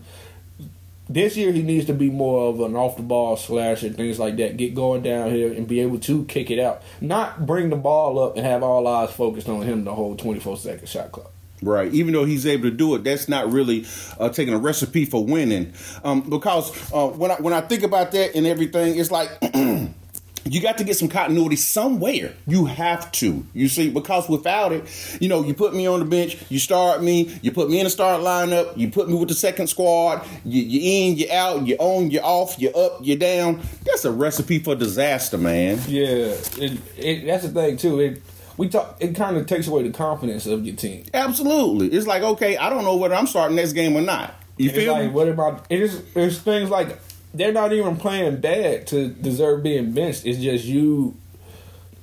this 1.09 1.35
year 1.35 1.51
he 1.51 1.61
needs 1.61 1.85
to 1.85 1.93
be 1.93 2.09
more 2.09 2.49
of 2.49 2.59
an 2.61 2.75
off 2.75 2.95
the 2.95 3.03
ball 3.03 3.35
slasher, 3.35 3.89
things 3.89 4.17
like 4.17 4.37
that. 4.37 4.57
Get 4.57 4.73
going 4.73 5.03
down 5.03 5.31
here 5.31 5.51
and 5.51 5.67
be 5.67 5.81
able 5.81 5.99
to 5.99 6.25
kick 6.25 6.49
it 6.49 6.59
out, 6.59 6.81
not 6.99 7.45
bring 7.45 7.69
the 7.69 7.75
ball 7.75 8.19
up 8.23 8.37
and 8.37 8.45
have 8.45 8.63
all 8.63 8.87
eyes 8.87 9.11
focused 9.11 9.49
on 9.49 9.63
him 9.63 9.83
the 9.83 9.93
whole 9.93 10.15
twenty 10.15 10.39
four 10.39 10.57
second 10.57 10.87
shot 10.87 11.11
clock. 11.11 11.31
Right. 11.63 11.93
Even 11.93 12.13
though 12.13 12.25
he's 12.25 12.47
able 12.47 12.63
to 12.63 12.75
do 12.75 12.95
it, 12.95 13.03
that's 13.03 13.29
not 13.29 13.51
really 13.51 13.85
uh, 14.19 14.29
taking 14.29 14.53
a 14.53 14.57
recipe 14.57 15.05
for 15.05 15.23
winning. 15.23 15.73
Um, 16.03 16.21
because 16.21 16.71
uh, 16.91 17.07
when 17.09 17.29
I 17.29 17.35
when 17.35 17.53
I 17.53 17.61
think 17.61 17.83
about 17.83 18.11
that 18.13 18.35
and 18.35 18.45
everything, 18.47 18.97
it's 18.97 19.11
like. 19.11 19.29
you 20.45 20.61
got 20.61 20.77
to 20.79 20.83
get 20.83 20.97
some 20.97 21.07
continuity 21.07 21.55
somewhere. 21.55 22.33
You 22.47 22.65
have 22.65 23.11
to. 23.13 23.45
You 23.53 23.67
see, 23.67 23.89
because 23.89 24.27
without 24.29 24.71
it, 24.71 24.85
you 25.21 25.29
know, 25.29 25.43
you 25.43 25.53
put 25.53 25.73
me 25.73 25.87
on 25.87 25.99
the 25.99 26.05
bench, 26.05 26.37
you 26.49 26.59
start 26.59 27.03
me, 27.03 27.37
you 27.41 27.51
put 27.51 27.69
me 27.69 27.79
in 27.79 27.85
the 27.85 27.89
start 27.89 28.21
lineup, 28.21 28.75
you 28.77 28.89
put 28.89 29.07
me 29.07 29.15
with 29.15 29.29
the 29.29 29.35
second 29.35 29.67
squad, 29.67 30.25
you, 30.43 30.61
you 30.61 31.09
in, 31.11 31.17
you 31.17 31.31
out, 31.31 31.65
you 31.67 31.75
on, 31.77 32.11
you 32.11 32.19
off, 32.19 32.59
you 32.59 32.69
up, 32.71 32.99
you 33.01 33.15
down. 33.15 33.61
That's 33.85 34.05
a 34.05 34.11
recipe 34.11 34.59
for 34.59 34.75
disaster, 34.75 35.37
man. 35.37 35.79
Yeah, 35.87 36.35
it, 36.57 36.79
it, 36.97 37.25
that's 37.25 37.43
the 37.43 37.49
thing 37.49 37.77
too. 37.77 37.99
It 37.99 38.21
we 38.57 38.69
talk. 38.69 38.97
It 38.99 39.15
kind 39.15 39.37
of 39.37 39.47
takes 39.47 39.67
away 39.67 39.83
the 39.83 39.91
confidence 39.91 40.45
of 40.45 40.65
your 40.65 40.75
team. 40.75 41.05
Absolutely. 41.13 41.87
It's 41.87 42.05
like 42.05 42.21
okay, 42.21 42.57
I 42.57 42.69
don't 42.69 42.83
know 42.83 42.97
whether 42.97 43.15
I'm 43.15 43.27
starting 43.27 43.55
next 43.55 43.73
game 43.73 43.95
or 43.95 44.01
not. 44.01 44.35
You 44.57 44.69
It's 44.69 44.77
feel 44.77 44.93
like, 44.93 45.11
what 45.13 45.27
about? 45.27 45.65
It 45.69 45.81
is. 45.81 46.03
There's 46.13 46.39
things 46.39 46.69
like 46.69 46.99
they're 47.33 47.53
not 47.53 47.73
even 47.73 47.97
playing 47.97 48.41
bad 48.41 48.87
to 48.87 49.09
deserve 49.09 49.63
being 49.63 49.91
benched. 49.91 50.25
It's 50.25 50.39
just 50.39 50.65
you 50.65 51.17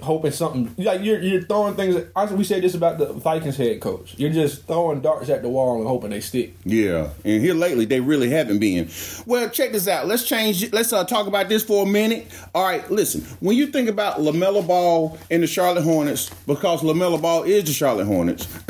hoping 0.01 0.31
something 0.31 0.73
like 0.79 1.03
you're 1.03 1.21
you're 1.21 1.43
throwing 1.43 1.75
things. 1.75 1.97
I, 2.15 2.33
we 2.33 2.45
said 2.45 2.63
this 2.63 2.75
about 2.75 2.99
the 2.99 3.13
Vikings 3.13 3.57
head 3.57 3.81
coach. 3.81 4.15
You're 4.17 4.31
just 4.31 4.67
throwing 4.67 5.01
darts 5.01 5.29
at 5.29 5.43
the 5.43 5.49
wall 5.49 5.79
and 5.79 5.87
hoping 5.87 6.11
they 6.11 6.21
stick. 6.21 6.55
Yeah, 6.65 7.11
and 7.25 7.43
here 7.43 7.55
lately 7.55 7.85
they 7.85 8.01
really 8.01 8.31
haven't 8.31 8.59
been. 8.59 8.89
Well, 9.27 9.49
check 9.51 9.73
this 9.73 9.89
out. 9.89 10.07
Let's 10.07 10.25
change. 10.25 10.73
Let's 10.73 10.93
uh, 10.93 11.05
talk 11.05 11.27
about 11.27 11.49
this 11.49 11.65
for 11.65 11.85
a 11.85 11.89
minute. 11.89 12.27
All 12.55 12.65
right, 12.65 12.89
listen. 12.91 13.23
When 13.41 13.57
you 13.57 13.67
think 13.69 13.89
about 13.89 14.19
LaMelo 14.19 14.67
Ball 14.67 15.19
and 15.31 15.43
the 15.43 15.47
Charlotte 15.47 15.83
Hornets, 15.83 16.31
because 16.47 16.83
LaMelo 16.83 17.21
Ball 17.21 17.43
is 17.45 17.65
the 17.65 17.73
Charlotte 17.73 18.07
Hornets, 18.07 18.47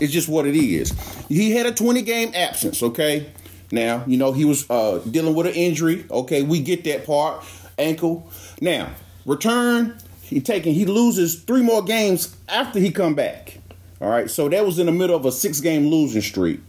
it's 0.00 0.12
just 0.12 0.28
what 0.28 0.46
it 0.46 0.56
is. 0.56 0.92
He 1.28 1.50
had 1.52 1.66
a 1.66 1.72
20 1.72 2.02
game 2.02 2.32
absence. 2.34 2.82
Okay, 2.82 3.26
now 3.70 4.04
you 4.06 4.16
know 4.16 4.32
he 4.32 4.44
was 4.44 4.68
uh, 4.70 4.98
dealing 5.10 5.34
with 5.34 5.46
an 5.46 5.54
injury. 5.54 6.04
Okay, 6.10 6.42
we 6.42 6.60
get 6.60 6.84
that 6.84 7.06
part. 7.06 7.44
Ankle. 7.78 8.30
Now 8.60 8.90
return. 9.26 9.98
He 10.22 10.40
taking. 10.40 10.74
He 10.74 10.84
loses 10.84 11.42
three 11.42 11.62
more 11.62 11.82
games 11.82 12.36
after 12.48 12.78
he 12.78 12.90
come 12.90 13.14
back. 13.14 13.58
All 14.00 14.10
right, 14.10 14.30
so 14.30 14.48
that 14.48 14.64
was 14.64 14.78
in 14.78 14.86
the 14.86 14.92
middle 14.92 15.16
of 15.16 15.24
a 15.24 15.32
six 15.32 15.60
game 15.60 15.88
losing 15.88 16.22
streak. 16.22 16.60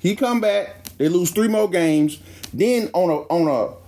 He 0.00 0.16
come 0.16 0.40
back, 0.40 0.84
they 0.98 1.08
lose 1.08 1.30
three 1.30 1.48
more 1.48 1.70
games. 1.70 2.18
Then 2.52 2.90
on 2.92 3.10
a 3.10 3.18
on 3.28 3.48
a 3.48 3.82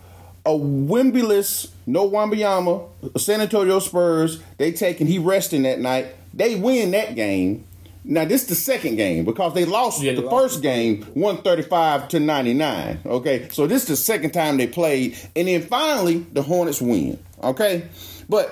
a 0.46 0.52
Wimby-less, 0.52 1.68
no 1.86 2.08
Wembanyama, 2.08 3.18
San 3.18 3.40
Antonio 3.40 3.78
Spurs, 3.78 4.42
they 4.58 4.72
taking 4.72 5.06
he 5.06 5.18
resting 5.18 5.62
that 5.62 5.80
night. 5.80 6.14
They 6.34 6.54
win 6.54 6.90
that 6.90 7.14
game. 7.14 7.64
Now 8.06 8.24
this 8.26 8.42
is 8.42 8.48
the 8.48 8.54
second 8.54 8.96
game 8.96 9.24
because 9.24 9.54
they 9.54 9.64
lost 9.64 10.02
Yeah, 10.02 10.12
they 10.12 10.16
the 10.20 10.26
lost. 10.26 10.54
first 10.54 10.62
game 10.62 11.02
135 11.14 12.08
to 12.08 12.20
99. 12.20 13.00
Okay. 13.06 13.48
So 13.50 13.66
this 13.66 13.82
is 13.82 13.88
the 13.88 13.96
second 13.96 14.32
time 14.32 14.58
they 14.58 14.66
played. 14.66 15.16
And 15.34 15.48
then 15.48 15.62
finally 15.62 16.18
the 16.18 16.42
Hornets 16.42 16.82
win. 16.82 17.18
Okay. 17.42 17.84
But 18.28 18.50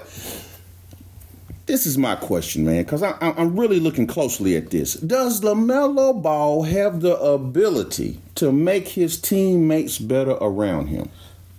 this 1.66 1.86
is 1.86 1.96
my 1.96 2.16
question, 2.16 2.64
man, 2.64 2.82
because 2.82 3.02
I'm 3.02 3.58
really 3.58 3.78
looking 3.78 4.06
closely 4.06 4.56
at 4.56 4.70
this. 4.70 4.94
Does 4.94 5.40
LaMelo 5.42 6.20
Ball 6.22 6.62
have 6.64 7.00
the 7.00 7.16
ability 7.16 8.20
to 8.36 8.52
make 8.52 8.88
his 8.88 9.20
teammates 9.20 9.98
better 9.98 10.32
around 10.32 10.88
him? 10.88 11.08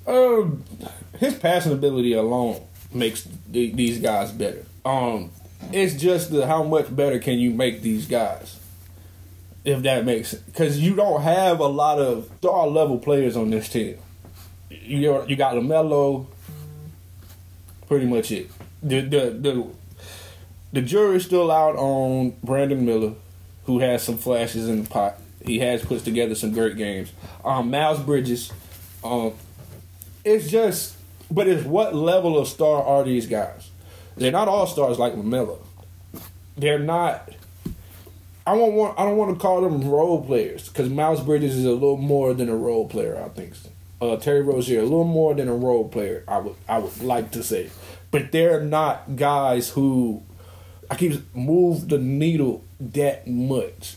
Uh, 0.05 0.47
his 1.19 1.35
passing 1.35 1.71
ability 1.71 2.13
alone 2.13 2.62
makes 2.91 3.27
th- 3.51 3.73
these 3.75 4.00
guys 4.00 4.31
better. 4.31 4.65
Um, 4.83 5.31
it's 5.72 5.93
just 5.93 6.32
the 6.32 6.48
how 6.48 6.63
much 6.63 6.93
better 6.96 7.20
can 7.20 7.39
you 7.39 7.51
make 7.51 7.82
these 7.82 8.08
guys, 8.08 8.60
if 9.63 9.82
that 9.84 10.05
makes 10.05 10.29
sense. 10.29 10.43
Because 10.43 10.79
you 10.79 10.96
don't 10.96 11.22
have 11.22 11.60
a 11.60 11.67
lot 11.67 12.00
of 12.00 12.29
star 12.39 12.67
level 12.67 12.98
players 12.98 13.38
on 13.38 13.50
this 13.50 13.70
team. 13.70 13.98
You 14.70 15.24
you 15.27 15.36
got 15.36 15.55
Lamelo, 15.55 16.25
pretty 17.88 18.05
much 18.05 18.32
it. 18.32 18.50
The 18.82 19.01
the 19.01 19.29
the 19.29 19.67
the 20.74 20.82
jury's 20.82 21.25
still 21.25 21.51
out 21.51 21.75
on 21.75 22.36
Brandon 22.43 22.86
Miller, 22.86 23.13
who 23.65 23.79
has 23.79 24.03
some 24.03 24.17
flashes 24.17 24.67
in 24.67 24.84
the 24.84 24.89
pot. 24.89 25.17
He 25.46 25.60
has 25.60 25.84
put 25.84 26.03
together 26.03 26.36
some 26.36 26.51
great 26.51 26.77
games. 26.77 27.12
Um, 27.46 27.70
Miles 27.70 28.00
Bridges, 28.00 28.51
um, 29.03 29.34
it's 30.24 30.50
just, 30.50 30.96
but 31.29 31.48
it's 31.48 31.65
what 31.65 31.93
level 31.93 32.38
of 32.38 32.48
star 32.48 32.82
are 32.82 33.03
these 33.03 33.27
guys? 33.27 33.70
They're 34.15 34.32
not 34.32 34.48
all 34.48 34.67
stars 34.67 35.00
like 35.00 35.13
Lamelo. 35.13 35.60
They're 36.58 36.79
not. 36.79 37.29
I 38.46 38.55
don't 38.55 38.74
want. 38.74 39.00
I 39.00 39.05
don't 39.05 39.17
want 39.17 39.36
to 39.36 39.41
call 39.41 39.62
them 39.62 39.89
role 39.89 40.24
players 40.24 40.67
because 40.70 40.89
Miles 40.89 41.22
Bridges 41.22 41.55
is 41.55 41.65
a 41.65 41.72
little 41.72 41.98
more 41.98 42.34
than 42.34 42.50
a 42.50 42.55
role 42.55 42.88
player. 42.88 43.22
I 43.24 43.29
think. 43.29 43.53
Uh, 44.01 44.17
Terry 44.17 44.41
Rozier 44.41 44.79
a 44.79 44.84
little 44.84 45.05
more 45.05 45.34
than 45.34 45.48
a 45.48 45.55
role 45.55 45.88
player. 45.88 46.24
I 46.27 46.39
would. 46.39 46.55
I 46.67 46.79
would 46.79 47.01
like 47.01 47.32
to 47.32 47.43
say, 47.43 47.70
but 48.12 48.32
they're 48.32 48.62
not 48.62 49.15
guys 49.15 49.70
who. 49.70 50.24
I 50.91 50.96
keep 50.96 51.36
move 51.36 51.89
the 51.89 51.98
needle 51.98 52.63
that 52.79 53.27
much. 53.27 53.96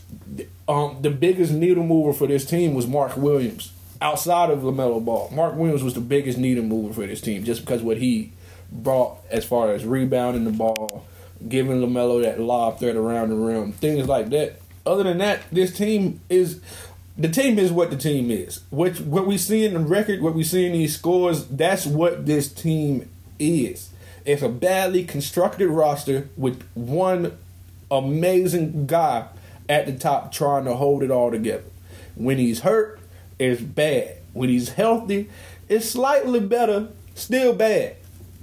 Um, 0.69 0.99
the 1.03 1.11
biggest 1.11 1.53
needle 1.53 1.85
mover 1.85 2.13
for 2.13 2.27
this 2.27 2.45
team 2.45 2.75
was 2.75 2.87
Mark 2.87 3.17
Williams 3.17 3.73
outside 4.01 4.51
of 4.51 4.61
Lamelo 4.61 5.05
Ball, 5.05 5.31
Mark 5.33 5.55
Williams 5.55 5.83
was 5.83 5.95
the 5.95 6.01
biggest 6.01 6.39
needle 6.39 6.65
mover 6.65 6.93
for 6.93 7.07
this 7.07 7.21
team, 7.21 7.45
just 7.45 7.63
because 7.63 7.83
what 7.83 7.99
he 7.99 8.33
brought 8.71 9.19
as 9.31 9.45
far 9.45 9.73
as 9.73 9.85
rebounding 9.85 10.45
the 10.45 10.51
ball, 10.51 11.07
giving 11.49 11.81
Lamelo 11.81 12.23
that 12.23 12.41
lob 12.41 12.79
threat 12.79 12.97
around 12.97 13.31
the 13.31 13.37
rim, 13.37 13.73
things 13.73 14.09
like 14.09 14.31
that. 14.31 14.61
Other 14.85 15.03
than 15.03 15.19
that, 15.19 15.43
this 15.51 15.77
team 15.77 16.21
is 16.29 16.61
the 17.19 17.29
team 17.29 17.59
is 17.59 17.73
what 17.73 17.91
the 17.91 17.97
team 17.97 18.31
is. 18.31 18.61
What 18.71 19.01
what 19.01 19.27
we 19.27 19.39
see 19.39 19.65
in 19.65 19.75
the 19.75 19.81
record, 19.81 20.21
what 20.21 20.35
we 20.35 20.45
see 20.45 20.67
in 20.67 20.73
these 20.73 20.95
scores, 20.95 21.47
that's 21.47 21.87
what 21.87 22.27
this 22.27 22.53
team 22.53 23.09
is. 23.39 23.91
It's 24.25 24.43
a 24.43 24.49
badly 24.49 25.05
constructed 25.05 25.69
roster 25.69 26.29
with 26.37 26.63
one 26.75 27.39
amazing 27.91 28.87
guy 28.87 29.29
at 29.69 29.87
the 29.87 29.93
top 29.93 30.33
trying 30.33 30.65
to 30.65 30.75
hold 30.75 31.03
it 31.03 31.11
all 31.11 31.31
together. 31.31 31.65
When 32.17 32.39
he's 32.39 32.61
hurt, 32.61 33.01
it's 33.39 33.61
bad. 33.61 34.19
When 34.33 34.49
he's 34.49 34.71
healthy, 34.71 35.31
it's 35.69 35.89
slightly 35.91 36.41
better, 36.41 36.89
still 37.15 37.55
bad. 37.55 37.97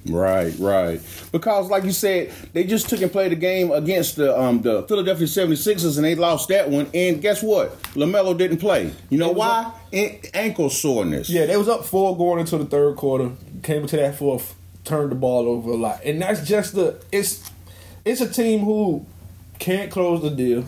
Right, 0.05 0.53
right. 0.59 1.01
Because 1.31 1.69
like 1.69 1.83
you 1.83 1.91
said, 1.91 2.33
they 2.51 2.65
just 2.65 2.89
took 2.89 3.01
and 3.01 3.11
played 3.11 3.31
a 3.31 3.35
game 3.35 3.71
against 3.71 4.17
the 4.17 4.37
um, 4.37 4.61
the 4.61 4.83
Philadelphia 4.83 5.27
76ers 5.27 5.95
and 5.95 6.05
they 6.05 6.15
lost 6.15 6.49
that 6.49 6.69
one. 6.69 6.89
And 6.93 7.21
guess 7.21 7.41
what? 7.41 7.81
LaMelo 7.93 8.37
didn't 8.37 8.57
play. 8.57 8.91
You 9.09 9.17
know 9.17 9.31
why? 9.31 9.71
An- 9.93 10.19
ankle 10.33 10.69
soreness. 10.69 11.29
Yeah, 11.29 11.45
they 11.45 11.55
was 11.55 11.69
up 11.69 11.85
four 11.85 12.17
going 12.17 12.39
into 12.39 12.57
the 12.57 12.65
third 12.65 12.97
quarter. 12.97 13.31
Came 13.61 13.83
into 13.83 13.95
that 13.97 14.15
fourth, 14.15 14.55
turned 14.83 15.11
the 15.11 15.15
ball 15.15 15.47
over 15.47 15.71
a 15.71 15.75
lot, 15.75 16.03
and 16.03 16.21
that's 16.21 16.45
just 16.45 16.75
the 16.75 17.01
it's 17.11 17.49
it's 18.03 18.19
a 18.19 18.29
team 18.29 18.61
who 18.61 19.05
can't 19.59 19.89
close 19.89 20.21
the 20.21 20.29
deal. 20.29 20.65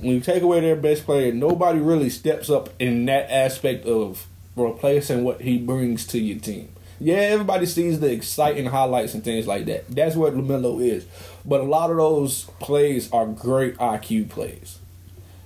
When 0.00 0.10
you 0.12 0.20
take 0.20 0.42
away 0.42 0.60
their 0.60 0.76
best 0.76 1.06
player, 1.06 1.32
nobody 1.32 1.78
really 1.78 2.10
steps 2.10 2.50
up 2.50 2.68
in 2.78 3.06
that 3.06 3.30
aspect 3.30 3.86
of 3.86 4.26
replacing 4.54 5.24
what 5.24 5.40
he 5.40 5.56
brings 5.56 6.06
to 6.08 6.18
your 6.18 6.38
team. 6.38 6.68
Yeah, 6.98 7.16
everybody 7.16 7.66
sees 7.66 8.00
the 8.00 8.10
exciting 8.10 8.66
highlights 8.66 9.14
and 9.14 9.22
things 9.22 9.46
like 9.46 9.66
that. 9.66 9.88
That's 9.88 10.16
what 10.16 10.34
LaMelo 10.34 10.80
is. 10.82 11.06
But 11.44 11.60
a 11.60 11.64
lot 11.64 11.90
of 11.90 11.96
those 11.96 12.44
plays 12.60 13.12
are 13.12 13.26
great 13.26 13.76
IQ 13.76 14.30
plays. 14.30 14.78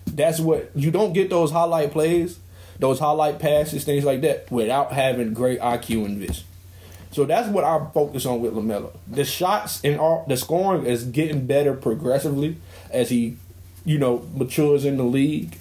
That's 0.06 0.40
what 0.40 0.70
you 0.74 0.90
don't 0.90 1.12
get 1.12 1.30
those 1.30 1.50
highlight 1.50 1.90
plays, 1.90 2.38
those 2.78 2.98
highlight 2.98 3.38
passes, 3.38 3.84
things 3.84 4.04
like 4.04 4.20
that, 4.22 4.50
without 4.50 4.92
having 4.92 5.34
great 5.34 5.60
IQ 5.60 6.04
and 6.06 6.18
vision. 6.18 6.44
So 7.12 7.24
that's 7.24 7.48
what 7.48 7.64
I 7.64 7.84
focus 7.92 8.24
on 8.24 8.40
with 8.40 8.54
Lamelo. 8.54 8.92
The 9.08 9.24
shots 9.24 9.80
and 9.82 9.98
all 9.98 10.24
the 10.28 10.36
scoring 10.36 10.86
is 10.86 11.04
getting 11.04 11.46
better 11.46 11.74
progressively 11.74 12.56
as 12.90 13.10
he, 13.10 13.36
you 13.84 13.98
know, 13.98 14.28
matures 14.34 14.84
in 14.84 14.96
the 14.96 15.04
league. 15.04 15.58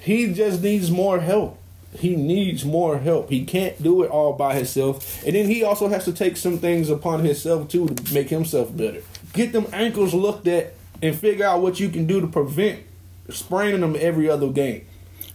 He 0.00 0.32
just 0.32 0.62
needs 0.62 0.90
more 0.90 1.18
help. 1.20 1.59
He 1.98 2.14
needs 2.14 2.64
more 2.64 2.98
help. 2.98 3.30
He 3.30 3.44
can't 3.44 3.82
do 3.82 4.02
it 4.02 4.10
all 4.10 4.32
by 4.32 4.54
himself. 4.54 5.24
And 5.24 5.34
then 5.34 5.46
he 5.46 5.64
also 5.64 5.88
has 5.88 6.04
to 6.04 6.12
take 6.12 6.36
some 6.36 6.58
things 6.58 6.88
upon 6.88 7.24
himself 7.24 7.68
too 7.68 7.88
to 7.88 8.14
make 8.14 8.28
himself 8.28 8.74
better. 8.76 9.02
Get 9.32 9.52
them 9.52 9.66
ankles 9.72 10.14
looked 10.14 10.46
at 10.46 10.74
and 11.02 11.16
figure 11.16 11.46
out 11.46 11.62
what 11.62 11.80
you 11.80 11.88
can 11.88 12.06
do 12.06 12.20
to 12.20 12.26
prevent 12.26 12.80
spraining 13.28 13.80
them 13.80 13.96
every 13.98 14.28
other 14.28 14.48
game. 14.48 14.86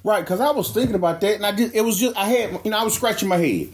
Right, 0.03 0.21
because 0.21 0.39
I 0.39 0.51
was 0.51 0.71
thinking 0.71 0.95
about 0.95 1.19
that, 1.21 1.35
and 1.35 1.45
I 1.45 1.51
did. 1.51 1.73
It 1.73 1.81
was 1.81 1.99
just 1.99 2.15
I 2.15 2.25
had, 2.25 2.59
you 2.63 2.71
know, 2.71 2.77
I 2.77 2.83
was 2.83 2.93
scratching 2.93 3.27
my 3.27 3.37
head. 3.37 3.69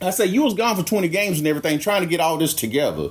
I 0.00 0.10
said, 0.10 0.30
"You 0.30 0.42
was 0.42 0.54
gone 0.54 0.76
for 0.76 0.84
twenty 0.84 1.08
games 1.08 1.38
and 1.38 1.46
everything, 1.46 1.78
trying 1.80 2.02
to 2.02 2.08
get 2.08 2.20
all 2.20 2.36
this 2.36 2.54
together. 2.54 3.08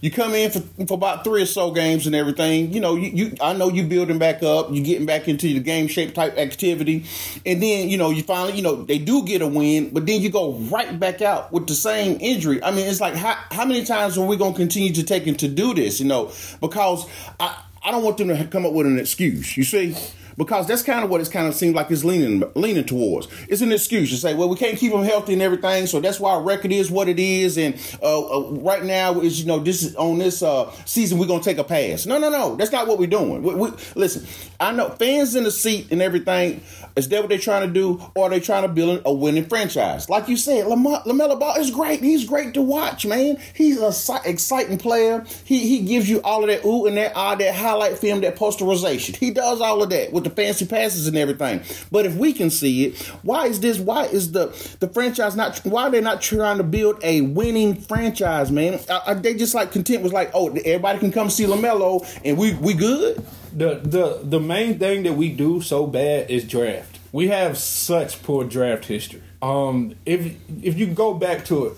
You 0.00 0.10
come 0.10 0.34
in 0.34 0.50
for, 0.50 0.60
for 0.86 0.94
about 0.94 1.24
three 1.24 1.42
or 1.42 1.46
so 1.46 1.70
games 1.72 2.06
and 2.06 2.14
everything. 2.14 2.72
You 2.72 2.80
know, 2.80 2.94
you, 2.96 3.10
you 3.10 3.36
I 3.40 3.52
know 3.52 3.68
you 3.68 3.84
building 3.84 4.18
back 4.18 4.42
up, 4.42 4.72
you 4.72 4.82
getting 4.82 5.06
back 5.06 5.28
into 5.28 5.48
the 5.48 5.60
game 5.60 5.88
shape 5.88 6.14
type 6.14 6.38
activity, 6.38 7.04
and 7.44 7.62
then 7.62 7.88
you 7.88 7.98
know 7.98 8.10
you 8.10 8.22
finally, 8.22 8.54
you 8.54 8.62
know, 8.62 8.82
they 8.82 8.98
do 8.98 9.24
get 9.24 9.42
a 9.42 9.46
win, 9.46 9.90
but 9.92 10.06
then 10.06 10.20
you 10.20 10.30
go 10.30 10.54
right 10.54 10.98
back 10.98 11.20
out 11.20 11.52
with 11.52 11.66
the 11.66 11.74
same 11.74 12.18
injury. 12.20 12.62
I 12.62 12.70
mean, 12.70 12.86
it's 12.86 13.00
like 13.00 13.14
how 13.14 13.34
how 13.50 13.64
many 13.64 13.84
times 13.84 14.16
are 14.16 14.26
we 14.26 14.36
going 14.36 14.52
to 14.52 14.58
continue 14.58 14.92
to 14.94 15.02
take 15.02 15.26
and 15.26 15.38
to 15.40 15.48
do 15.48 15.74
this? 15.74 16.00
You 16.00 16.06
know, 16.06 16.32
because 16.60 17.06
I 17.38 17.62
I 17.84 17.90
don't 17.90 18.02
want 18.02 18.18
them 18.18 18.28
to 18.28 18.46
come 18.46 18.64
up 18.64 18.72
with 18.72 18.86
an 18.86 18.98
excuse. 18.98 19.56
You 19.56 19.64
see 19.64 19.96
because 20.40 20.66
that's 20.66 20.82
kind 20.82 21.04
of 21.04 21.10
what 21.10 21.20
it's 21.20 21.28
kind 21.28 21.46
of 21.46 21.54
seems 21.54 21.74
like 21.74 21.90
it's 21.90 22.02
leaning 22.02 22.42
leaning 22.54 22.84
towards. 22.84 23.28
It's 23.46 23.60
an 23.60 23.72
excuse 23.72 24.08
to 24.08 24.16
say, 24.16 24.34
well, 24.34 24.48
we 24.48 24.56
can't 24.56 24.78
keep 24.78 24.90
them 24.90 25.04
healthy 25.04 25.34
and 25.34 25.42
everything, 25.42 25.86
so 25.86 26.00
that's 26.00 26.18
why 26.18 26.32
our 26.32 26.42
record 26.42 26.72
is 26.72 26.90
what 26.90 27.08
it 27.10 27.18
is. 27.18 27.58
And 27.58 27.74
uh, 28.02 28.38
uh, 28.38 28.50
right 28.52 28.82
now 28.82 29.20
is 29.20 29.38
you 29.38 29.46
know 29.46 29.58
this 29.58 29.82
is 29.82 29.94
on 29.96 30.16
this 30.16 30.42
uh, 30.42 30.72
season 30.86 31.18
we're 31.18 31.26
gonna 31.26 31.42
take 31.42 31.58
a 31.58 31.64
pass. 31.64 32.06
No, 32.06 32.18
no, 32.18 32.30
no, 32.30 32.56
that's 32.56 32.72
not 32.72 32.86
what 32.86 32.98
we're 32.98 33.06
doing. 33.06 33.42
We, 33.42 33.54
we, 33.54 33.70
listen, 33.94 34.26
I 34.58 34.72
know 34.72 34.88
fans 34.88 35.34
in 35.34 35.44
the 35.44 35.50
seat 35.50 35.88
and 35.90 36.00
everything. 36.00 36.62
Is 36.96 37.08
that 37.08 37.20
what 37.20 37.28
they're 37.28 37.38
trying 37.38 37.66
to 37.66 37.72
do, 37.72 38.02
or 38.14 38.26
are 38.26 38.30
they 38.30 38.40
trying 38.40 38.62
to 38.62 38.68
build 38.68 39.02
a 39.04 39.12
winning 39.12 39.44
franchise? 39.44 40.08
Like 40.08 40.28
you 40.28 40.36
said, 40.36 40.66
Lamar, 40.66 41.02
Lamelo 41.04 41.38
Ball 41.38 41.56
is 41.56 41.70
great. 41.70 42.00
He's 42.00 42.24
great 42.24 42.54
to 42.54 42.62
watch, 42.62 43.06
man. 43.06 43.38
He's 43.54 43.80
a 43.80 43.92
exciting 44.24 44.78
player. 44.78 45.24
He 45.44 45.68
he 45.68 45.80
gives 45.80 46.08
you 46.08 46.20
all 46.22 46.42
of 46.42 46.48
that 46.48 46.64
ooh 46.64 46.86
and 46.86 46.96
that 46.96 47.12
ah, 47.14 47.34
that 47.34 47.54
highlight 47.54 47.98
film, 47.98 48.20
that 48.22 48.36
posterization. 48.36 49.16
He 49.16 49.30
does 49.30 49.60
all 49.60 49.82
of 49.82 49.90
that 49.90 50.12
with 50.12 50.24
the 50.24 50.30
fancy 50.30 50.66
passes 50.66 51.06
and 51.06 51.16
everything. 51.16 51.62
But 51.90 52.06
if 52.06 52.14
we 52.16 52.32
can 52.32 52.50
see 52.50 52.86
it, 52.86 52.98
why 53.22 53.46
is 53.46 53.60
this? 53.60 53.78
Why 53.78 54.04
is 54.06 54.32
the 54.32 54.46
the 54.80 54.88
franchise 54.88 55.36
not? 55.36 55.58
Why 55.58 55.84
are 55.84 55.90
they 55.90 56.00
not 56.00 56.20
trying 56.20 56.58
to 56.58 56.64
build 56.64 57.02
a 57.02 57.20
winning 57.20 57.74
franchise, 57.74 58.50
man? 58.50 58.80
Are, 58.88 59.02
are 59.06 59.14
they 59.14 59.34
just 59.34 59.54
like 59.54 59.72
content 59.72 60.02
was 60.02 60.12
like, 60.12 60.30
oh, 60.34 60.48
everybody 60.48 60.98
can 60.98 61.12
come 61.12 61.30
see 61.30 61.44
Lamelo 61.44 62.06
and 62.24 62.36
we 62.36 62.54
we 62.54 62.74
good? 62.74 63.24
The 63.52 63.80
the 63.82 64.20
the 64.22 64.40
main 64.40 64.78
thing 64.78 65.02
that 65.04 65.14
we 65.14 65.30
do 65.30 65.60
so 65.60 65.86
bad 65.86 66.30
is 66.30 66.44
draft. 66.44 66.98
We 67.12 67.28
have 67.28 67.58
such 67.58 68.22
poor 68.22 68.44
draft 68.44 68.84
history. 68.84 69.22
Um, 69.42 69.94
if 70.06 70.36
if 70.62 70.78
you 70.78 70.86
go 70.86 71.14
back 71.14 71.44
to 71.46 71.66
it, 71.66 71.72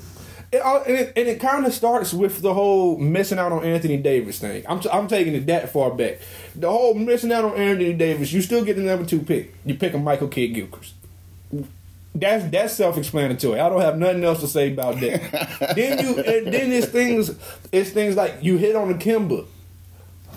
it, 0.52 0.62
and 0.62 0.96
it, 0.96 1.12
and 1.16 1.28
it 1.28 1.40
kind 1.40 1.64
of 1.64 1.72
starts 1.72 2.12
with 2.12 2.42
the 2.42 2.52
whole 2.52 2.98
missing 2.98 3.38
out 3.38 3.52
on 3.52 3.64
Anthony 3.64 3.96
Davis 3.96 4.38
thing. 4.38 4.64
I'm, 4.68 4.80
t- 4.80 4.90
I'm 4.92 5.08
taking 5.08 5.34
it 5.34 5.46
that 5.46 5.72
far 5.72 5.90
back. 5.92 6.18
The 6.54 6.70
whole 6.70 6.92
missing 6.94 7.32
out 7.32 7.44
on 7.44 7.56
Anthony 7.56 7.94
Davis, 7.94 8.32
you 8.32 8.42
still 8.42 8.62
get 8.62 8.76
the 8.76 8.82
number 8.82 9.06
two 9.06 9.20
pick. 9.20 9.54
You 9.64 9.74
pick 9.74 9.94
a 9.94 9.98
Michael 9.98 10.28
Kidd 10.28 10.54
Gilchrist. 10.54 10.94
That's 12.14 12.44
that's 12.50 12.74
self 12.74 12.98
explanatory. 12.98 13.58
I 13.58 13.70
don't 13.70 13.80
have 13.80 13.96
nothing 13.96 14.22
else 14.22 14.40
to 14.40 14.46
say 14.46 14.70
about 14.70 15.00
that. 15.00 15.72
then 15.76 15.98
you 16.04 16.18
and 16.18 16.52
then 16.52 16.70
it's 16.70 16.86
things 16.88 17.34
it's 17.72 17.88
things 17.88 18.16
like 18.16 18.34
you 18.42 18.58
hit 18.58 18.76
on 18.76 18.88
the 18.88 18.94
Kemba. 18.94 19.46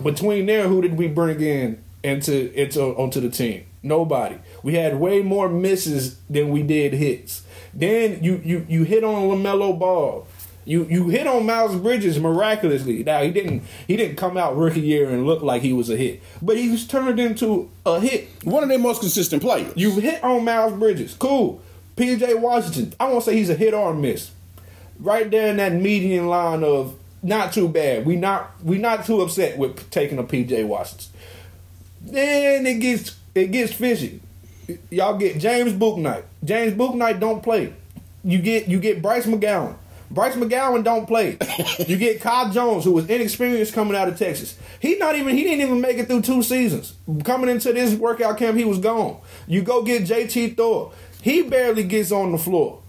Between 0.03 0.45
there, 0.45 0.67
who 0.67 0.81
did 0.81 0.97
we 0.97 1.07
bring 1.07 1.41
in 1.41 1.83
into 2.03 2.51
into 2.53 2.81
onto 2.81 3.19
the 3.19 3.29
team? 3.29 3.65
Nobody. 3.81 4.37
We 4.63 4.75
had 4.75 4.99
way 4.99 5.21
more 5.21 5.47
misses 5.47 6.17
than 6.29 6.49
we 6.49 6.63
did 6.63 6.93
hits. 6.93 7.43
Then 7.73 8.23
you 8.23 8.41
you 8.43 8.65
you 8.67 8.83
hit 8.83 9.03
on 9.03 9.23
Lamelo 9.29 9.77
Ball. 9.77 10.27
You 10.65 10.85
you 10.89 11.09
hit 11.09 11.27
on 11.27 11.45
Miles 11.45 11.75
Bridges 11.75 12.19
miraculously. 12.19 13.03
Now 13.03 13.21
he 13.21 13.31
didn't 13.31 13.63
he 13.87 13.95
didn't 13.95 14.17
come 14.17 14.37
out 14.37 14.57
rookie 14.57 14.81
year 14.81 15.09
and 15.09 15.25
look 15.25 15.43
like 15.43 15.61
he 15.61 15.73
was 15.73 15.89
a 15.89 15.95
hit, 15.95 16.23
but 16.41 16.57
he's 16.57 16.87
turned 16.87 17.19
into 17.19 17.69
a 17.85 17.99
hit. 17.99 18.27
One 18.43 18.63
of 18.63 18.69
their 18.69 18.79
most 18.79 19.01
consistent 19.01 19.43
players. 19.43 19.71
You 19.75 19.91
hit 19.99 20.23
on 20.23 20.43
Miles 20.43 20.73
Bridges, 20.73 21.13
cool. 21.13 21.61
P.J. 21.95 22.33
Washington, 22.35 22.93
I 22.99 23.07
won't 23.07 23.23
say 23.23 23.37
he's 23.37 23.49
a 23.49 23.55
hit 23.55 23.73
or 23.73 23.91
a 23.91 23.93
miss. 23.93 24.31
Right 24.99 25.29
there 25.31 25.47
in 25.47 25.57
that 25.57 25.73
median 25.73 26.27
line 26.27 26.63
of 26.63 26.97
not 27.25 27.53
too 27.53 27.67
bad. 27.67 28.05
We 28.05 28.15
not 28.15 28.51
we 28.63 28.77
not 28.77 29.05
too 29.05 29.21
upset 29.21 29.57
with 29.57 29.89
taking 29.89 30.19
a 30.19 30.23
P.J. 30.23 30.63
Washington. 30.63 31.07
Then 32.01 32.65
it 32.65 32.79
gets 32.79 33.17
it 33.33 33.51
gets 33.51 33.73
fishy. 33.73 34.21
Y'all 34.91 35.17
get 35.17 35.39
James 35.39 35.73
Bouknight. 35.73 36.23
James 36.43 36.73
Bouknight 36.73 37.19
don't 37.19 37.41
play. 37.41 37.73
You 38.23 38.39
get 38.39 38.67
you 38.67 38.79
get 38.79 39.01
Bryce 39.01 39.25
McGowan. 39.25 39.75
Bryce 40.11 40.35
McGowan 40.35 40.83
don't 40.83 41.07
play. 41.07 41.37
you 41.87 41.97
get 41.97 42.21
Kyle 42.21 42.51
Jones, 42.51 42.83
who 42.83 42.91
was 42.91 43.09
inexperienced 43.09 43.73
coming 43.73 43.95
out 43.95 44.07
of 44.07 44.19
Texas. 44.19 44.57
He 44.79 44.95
not 44.97 45.15
even 45.15 45.35
he 45.35 45.43
didn't 45.43 45.61
even 45.61 45.81
make 45.81 45.97
it 45.97 46.07
through 46.07 46.21
two 46.21 46.43
seasons. 46.43 46.93
Coming 47.23 47.49
into 47.49 47.73
this 47.73 47.95
workout 47.95 48.37
camp, 48.37 48.55
he 48.55 48.65
was 48.65 48.77
gone. 48.77 49.17
You 49.47 49.63
go 49.63 49.81
get 49.81 50.03
JT 50.03 50.57
Thor. 50.57 50.93
He 51.23 51.41
barely 51.41 51.83
gets 51.83 52.11
on 52.11 52.31
the 52.31 52.37
floor. 52.37 52.83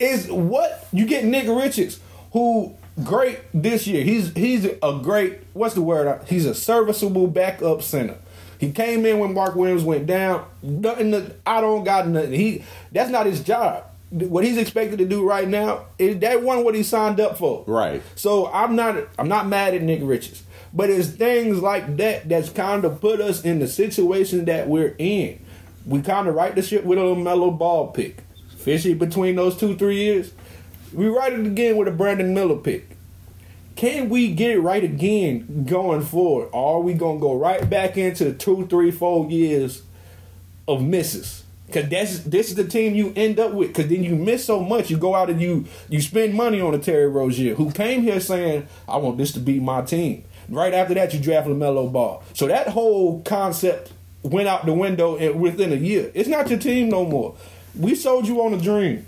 Is 0.00 0.28
what 0.28 0.88
you 0.92 1.06
get 1.06 1.24
Nick 1.24 1.46
Richards, 1.46 2.00
who 2.32 2.74
great 3.02 3.40
this 3.52 3.86
year. 3.86 4.02
He's 4.04 4.32
he's 4.32 4.64
a 4.64 5.00
great 5.02 5.40
what's 5.52 5.74
the 5.74 5.82
word? 5.82 6.22
He's 6.26 6.46
a 6.46 6.54
serviceable 6.54 7.26
backup 7.26 7.82
center. 7.82 8.16
He 8.58 8.72
came 8.72 9.04
in 9.04 9.18
when 9.18 9.34
Mark 9.34 9.54
Williams 9.54 9.84
went 9.84 10.06
down. 10.06 10.46
Nothing. 10.62 11.32
I 11.46 11.60
don't 11.60 11.84
got 11.84 12.08
nothing. 12.08 12.32
He 12.32 12.64
that's 12.92 13.10
not 13.10 13.26
his 13.26 13.40
job. 13.42 13.84
What 14.10 14.44
he's 14.44 14.56
expected 14.56 14.98
to 15.00 15.04
do 15.04 15.28
right 15.28 15.48
now 15.48 15.86
is 15.98 16.20
that 16.20 16.42
one 16.42 16.64
what 16.64 16.74
he 16.74 16.82
signed 16.82 17.20
up 17.20 17.36
for. 17.36 17.64
Right. 17.66 18.02
So 18.14 18.46
I'm 18.46 18.76
not 18.76 18.96
I'm 19.18 19.28
not 19.28 19.46
mad 19.46 19.74
at 19.74 19.82
Nick 19.82 20.00
Richards, 20.02 20.42
but 20.72 20.90
it's 20.90 21.08
things 21.08 21.60
like 21.60 21.96
that 21.98 22.28
that's 22.28 22.48
kind 22.48 22.84
of 22.84 23.00
put 23.00 23.20
us 23.20 23.44
in 23.44 23.58
the 23.58 23.68
situation 23.68 24.46
that 24.46 24.68
we're 24.68 24.94
in. 24.98 25.44
We 25.84 26.02
kind 26.02 26.28
of 26.28 26.34
right 26.34 26.54
the 26.54 26.62
ship 26.62 26.84
with 26.84 26.98
a 26.98 27.14
mellow 27.14 27.50
ball 27.50 27.88
pick. 27.88 28.22
Fishy 28.56 28.94
between 28.94 29.36
those 29.36 29.56
two 29.56 29.76
three 29.76 29.96
years. 29.96 30.32
We 30.96 31.08
write 31.08 31.34
it 31.34 31.46
again 31.46 31.76
with 31.76 31.88
a 31.88 31.90
Brandon 31.90 32.32
Miller 32.32 32.56
pick. 32.56 32.96
Can 33.76 34.08
we 34.08 34.32
get 34.32 34.52
it 34.52 34.60
right 34.60 34.82
again 34.82 35.66
going 35.68 36.00
forward? 36.00 36.48
Or 36.54 36.78
are 36.78 36.80
we 36.80 36.94
gonna 36.94 37.20
go 37.20 37.36
right 37.36 37.68
back 37.68 37.98
into 37.98 38.32
two, 38.32 38.66
three, 38.68 38.90
four 38.90 39.30
years 39.30 39.82
of 40.66 40.82
misses? 40.82 41.44
Cause 41.70 41.90
that's 41.90 42.20
this 42.20 42.48
is 42.48 42.54
the 42.54 42.66
team 42.66 42.94
you 42.94 43.12
end 43.14 43.38
up 43.38 43.52
with. 43.52 43.74
Cause 43.74 43.88
then 43.88 44.04
you 44.04 44.16
miss 44.16 44.46
so 44.46 44.62
much. 44.62 44.88
You 44.88 44.96
go 44.96 45.14
out 45.14 45.28
and 45.28 45.38
you 45.38 45.66
you 45.90 46.00
spend 46.00 46.32
money 46.32 46.62
on 46.62 46.74
a 46.74 46.78
Terry 46.78 47.08
Rozier 47.08 47.56
who 47.56 47.70
came 47.72 48.00
here 48.00 48.18
saying, 48.18 48.66
"I 48.88 48.96
want 48.96 49.18
this 49.18 49.32
to 49.32 49.40
be 49.40 49.60
my 49.60 49.82
team." 49.82 50.24
Right 50.48 50.72
after 50.72 50.94
that, 50.94 51.12
you 51.12 51.20
draft 51.20 51.46
Lamelo 51.46 51.92
Ball. 51.92 52.22
So 52.32 52.46
that 52.46 52.68
whole 52.68 53.20
concept 53.20 53.92
went 54.22 54.48
out 54.48 54.64
the 54.64 54.72
window 54.72 55.34
within 55.34 55.74
a 55.74 55.76
year. 55.76 56.10
It's 56.14 56.28
not 56.28 56.48
your 56.48 56.58
team 56.58 56.88
no 56.88 57.04
more. 57.04 57.34
We 57.78 57.94
sold 57.94 58.26
you 58.26 58.40
on 58.40 58.54
a 58.54 58.58
dream. 58.58 59.04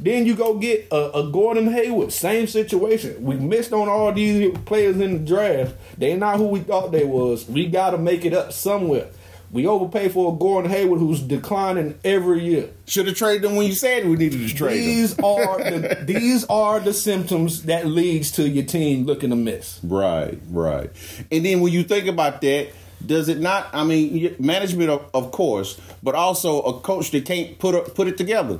Then 0.00 0.26
you 0.26 0.36
go 0.36 0.54
get 0.54 0.86
a, 0.92 1.18
a 1.18 1.30
Gordon 1.30 1.66
Hayward, 1.72 2.12
same 2.12 2.46
situation. 2.46 3.22
We 3.22 3.36
missed 3.36 3.72
on 3.72 3.88
all 3.88 4.12
these 4.12 4.56
players 4.64 5.00
in 5.00 5.12
the 5.12 5.18
draft. 5.18 5.74
They 5.98 6.16
not 6.16 6.36
who 6.36 6.46
we 6.48 6.60
thought 6.60 6.92
they 6.92 7.04
was. 7.04 7.48
We 7.48 7.66
got 7.66 7.90
to 7.90 7.98
make 7.98 8.24
it 8.24 8.32
up 8.32 8.52
somewhere. 8.52 9.08
We 9.50 9.66
overpay 9.66 10.10
for 10.10 10.34
a 10.34 10.36
Gordon 10.36 10.70
Hayward 10.70 11.00
who's 11.00 11.20
declining 11.20 11.98
every 12.04 12.44
year. 12.44 12.68
Should 12.86 13.06
have 13.06 13.16
traded 13.16 13.42
them 13.42 13.56
when 13.56 13.66
you 13.66 13.72
said 13.72 14.06
we 14.06 14.16
needed 14.16 14.46
to 14.46 14.54
trade 14.54 14.76
These 14.76 15.16
them. 15.16 15.24
are 15.24 15.58
the, 15.58 15.98
these 16.04 16.44
are 16.44 16.80
the 16.80 16.92
symptoms 16.92 17.62
that 17.62 17.86
leads 17.86 18.30
to 18.32 18.46
your 18.46 18.64
team 18.64 19.06
looking 19.06 19.32
a 19.32 19.36
mess. 19.36 19.80
Right, 19.82 20.38
right. 20.50 20.90
And 21.32 21.46
then 21.46 21.60
when 21.60 21.72
you 21.72 21.82
think 21.82 22.06
about 22.06 22.42
that, 22.42 22.68
does 23.04 23.28
it 23.28 23.38
not? 23.38 23.68
I 23.72 23.84
mean, 23.84 24.36
management 24.38 24.90
of, 24.90 25.08
of 25.14 25.30
course, 25.30 25.80
but 26.02 26.14
also 26.14 26.60
a 26.62 26.80
coach 26.80 27.10
that 27.12 27.24
can't 27.24 27.58
put 27.58 27.74
a, 27.74 27.80
put 27.90 28.06
it 28.08 28.18
together. 28.18 28.58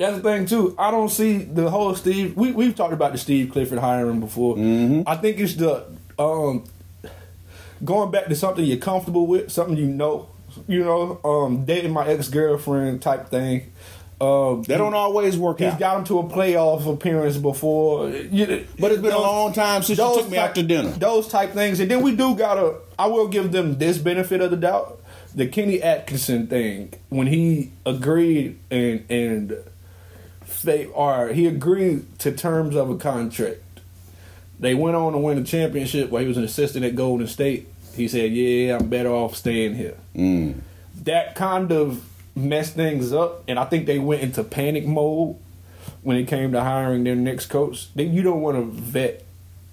That's 0.00 0.16
the 0.16 0.22
thing 0.22 0.46
too. 0.46 0.74
I 0.78 0.90
don't 0.90 1.10
see 1.10 1.36
the 1.38 1.68
whole 1.68 1.94
Steve. 1.94 2.34
We 2.34 2.52
we've 2.52 2.74
talked 2.74 2.94
about 2.94 3.12
the 3.12 3.18
Steve 3.18 3.50
Clifford 3.52 3.78
hiring 3.78 4.18
before. 4.18 4.56
I 5.06 5.14
think 5.16 5.38
it's 5.38 5.56
the 5.56 5.84
um, 6.18 6.64
going 7.84 8.10
back 8.10 8.26
to 8.28 8.34
something 8.34 8.64
you're 8.64 8.78
comfortable 8.78 9.26
with, 9.26 9.52
something 9.52 9.76
you 9.76 9.86
know. 9.86 10.28
You 10.66 10.82
know, 10.82 11.20
um, 11.22 11.64
dating 11.66 11.92
my 11.92 12.06
ex 12.08 12.28
girlfriend 12.28 13.02
type 13.02 13.28
thing. 13.28 13.70
Um, 14.22 14.62
That 14.64 14.78
don't 14.78 14.94
always 14.94 15.36
work 15.38 15.58
He's 15.60 15.68
out. 15.74 15.78
got 15.78 15.98
him 15.98 16.04
to 16.06 16.18
a 16.18 16.24
playoff 16.24 16.92
appearance 16.92 17.36
before. 17.36 18.08
You- 18.10 18.66
But 18.78 18.90
it's 18.92 19.00
been 19.00 19.12
a 19.12 19.18
long 19.18 19.52
time 19.52 19.82
since 19.82 19.98
you 19.98 20.04
took 20.04 20.28
me 20.30 20.36
type- 20.38 20.48
out 20.50 20.54
to 20.56 20.62
dinner. 20.64 20.90
Those 20.90 21.28
type 21.28 21.52
things, 21.52 21.78
and 21.78 21.90
then 21.90 22.02
we 22.02 22.16
do 22.16 22.34
gotta. 22.34 22.74
I 22.98 23.06
will 23.06 23.28
give 23.28 23.52
them 23.52 23.76
this 23.78 23.98
benefit 23.98 24.40
of 24.40 24.50
the 24.50 24.56
doubt. 24.56 24.98
The 25.36 25.46
Kenny 25.46 25.80
Atkinson 25.80 26.48
thing 26.48 26.94
when 27.10 27.28
he 27.28 27.70
agreed 27.86 28.58
and 28.72 29.04
and 29.08 29.56
they 30.62 30.88
are 30.94 31.28
he 31.28 31.46
agreed 31.46 32.18
to 32.20 32.32
terms 32.32 32.76
of 32.76 32.90
a 32.90 32.96
contract. 32.96 33.60
They 34.58 34.74
went 34.74 34.96
on 34.96 35.12
to 35.12 35.18
win 35.18 35.38
a 35.38 35.44
championship 35.44 36.10
while 36.10 36.22
he 36.22 36.28
was 36.28 36.36
an 36.36 36.44
assistant 36.44 36.84
at 36.84 36.94
Golden 36.94 37.26
State. 37.26 37.68
He 37.94 38.08
said, 38.08 38.32
"Yeah, 38.32 38.76
I'm 38.76 38.88
better 38.88 39.10
off 39.10 39.34
staying 39.34 39.74
here." 39.74 39.96
Mm. 40.14 40.60
That 41.02 41.34
kind 41.34 41.72
of 41.72 42.04
messed 42.36 42.74
things 42.74 43.12
up, 43.12 43.42
and 43.48 43.58
I 43.58 43.64
think 43.64 43.86
they 43.86 43.98
went 43.98 44.22
into 44.22 44.44
panic 44.44 44.86
mode 44.86 45.36
when 46.02 46.16
it 46.16 46.28
came 46.28 46.52
to 46.52 46.62
hiring 46.62 47.04
their 47.04 47.16
next 47.16 47.46
coach. 47.46 47.92
They, 47.94 48.04
you 48.04 48.22
don't 48.22 48.40
want 48.40 48.56
to 48.56 48.64
vet 48.64 49.24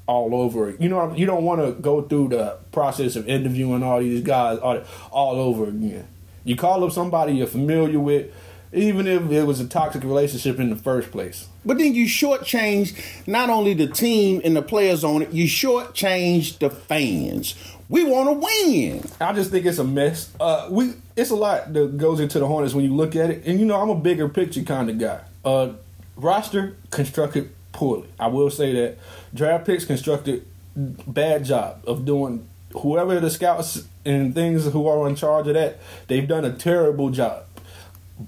all 0.07 0.33
over. 0.33 0.73
You 0.79 0.89
know, 0.89 1.13
you 1.13 1.25
don't 1.25 1.43
want 1.43 1.61
to 1.61 1.73
go 1.81 2.01
through 2.01 2.29
the 2.29 2.57
process 2.71 3.15
of 3.15 3.27
interviewing 3.27 3.83
all 3.83 3.99
these 3.99 4.23
guys 4.23 4.57
all, 4.59 4.81
all 5.11 5.35
over 5.35 5.65
again. 5.65 6.07
You 6.43 6.55
call 6.55 6.83
up 6.85 6.93
somebody 6.93 7.33
you're 7.33 7.47
familiar 7.47 7.99
with, 7.99 8.33
even 8.73 9.07
if 9.07 9.31
it 9.31 9.43
was 9.43 9.59
a 9.59 9.67
toxic 9.67 10.03
relationship 10.03 10.59
in 10.59 10.69
the 10.69 10.75
first 10.75 11.11
place. 11.11 11.47
But 11.65 11.77
then 11.77 11.93
you 11.93 12.05
shortchange 12.05 13.27
not 13.27 13.49
only 13.49 13.73
the 13.73 13.87
team 13.87 14.41
and 14.43 14.55
the 14.55 14.61
players 14.61 15.03
on 15.03 15.21
it, 15.21 15.31
you 15.31 15.45
shortchange 15.45 16.59
the 16.59 16.69
fans. 16.69 17.55
We 17.89 18.03
want 18.03 18.29
to 18.29 18.33
win. 18.33 19.03
I 19.21 19.31
just 19.33 19.51
think 19.51 19.65
it's 19.65 19.77
a 19.77 19.83
mess. 19.83 20.31
Uh, 20.39 20.67
we 20.69 20.93
it's 21.15 21.29
a 21.29 21.35
lot 21.35 21.71
that 21.73 21.97
goes 21.97 22.19
into 22.19 22.39
the 22.39 22.45
Hornets 22.45 22.73
when 22.73 22.83
you 22.83 22.93
look 22.93 23.15
at 23.15 23.29
it, 23.29 23.45
and 23.45 23.59
you 23.59 23.65
know 23.65 23.79
I'm 23.79 23.89
a 23.89 23.95
bigger 23.95 24.27
picture 24.27 24.63
kind 24.63 24.89
of 24.89 24.99
guy. 24.99 25.21
Uh, 25.45 25.73
roster 26.17 26.75
constructed 26.91 27.51
poorly. 27.71 28.09
I 28.19 28.27
will 28.27 28.49
say 28.49 28.73
that 28.73 28.97
draft 29.33 29.65
picks 29.65 29.85
constructed 29.85 30.45
bad 30.75 31.45
job 31.45 31.83
of 31.87 32.05
doing. 32.05 32.47
Whoever 32.81 33.19
the 33.21 33.29
scouts 33.29 33.87
and 34.05 34.35
things 34.35 34.65
who 34.65 34.87
are 34.87 35.07
in 35.07 35.15
charge 35.15 35.47
of 35.47 35.53
that, 35.53 35.79
they've 36.07 36.27
done 36.27 36.43
a 36.43 36.51
terrible 36.51 37.09
job. 37.09 37.45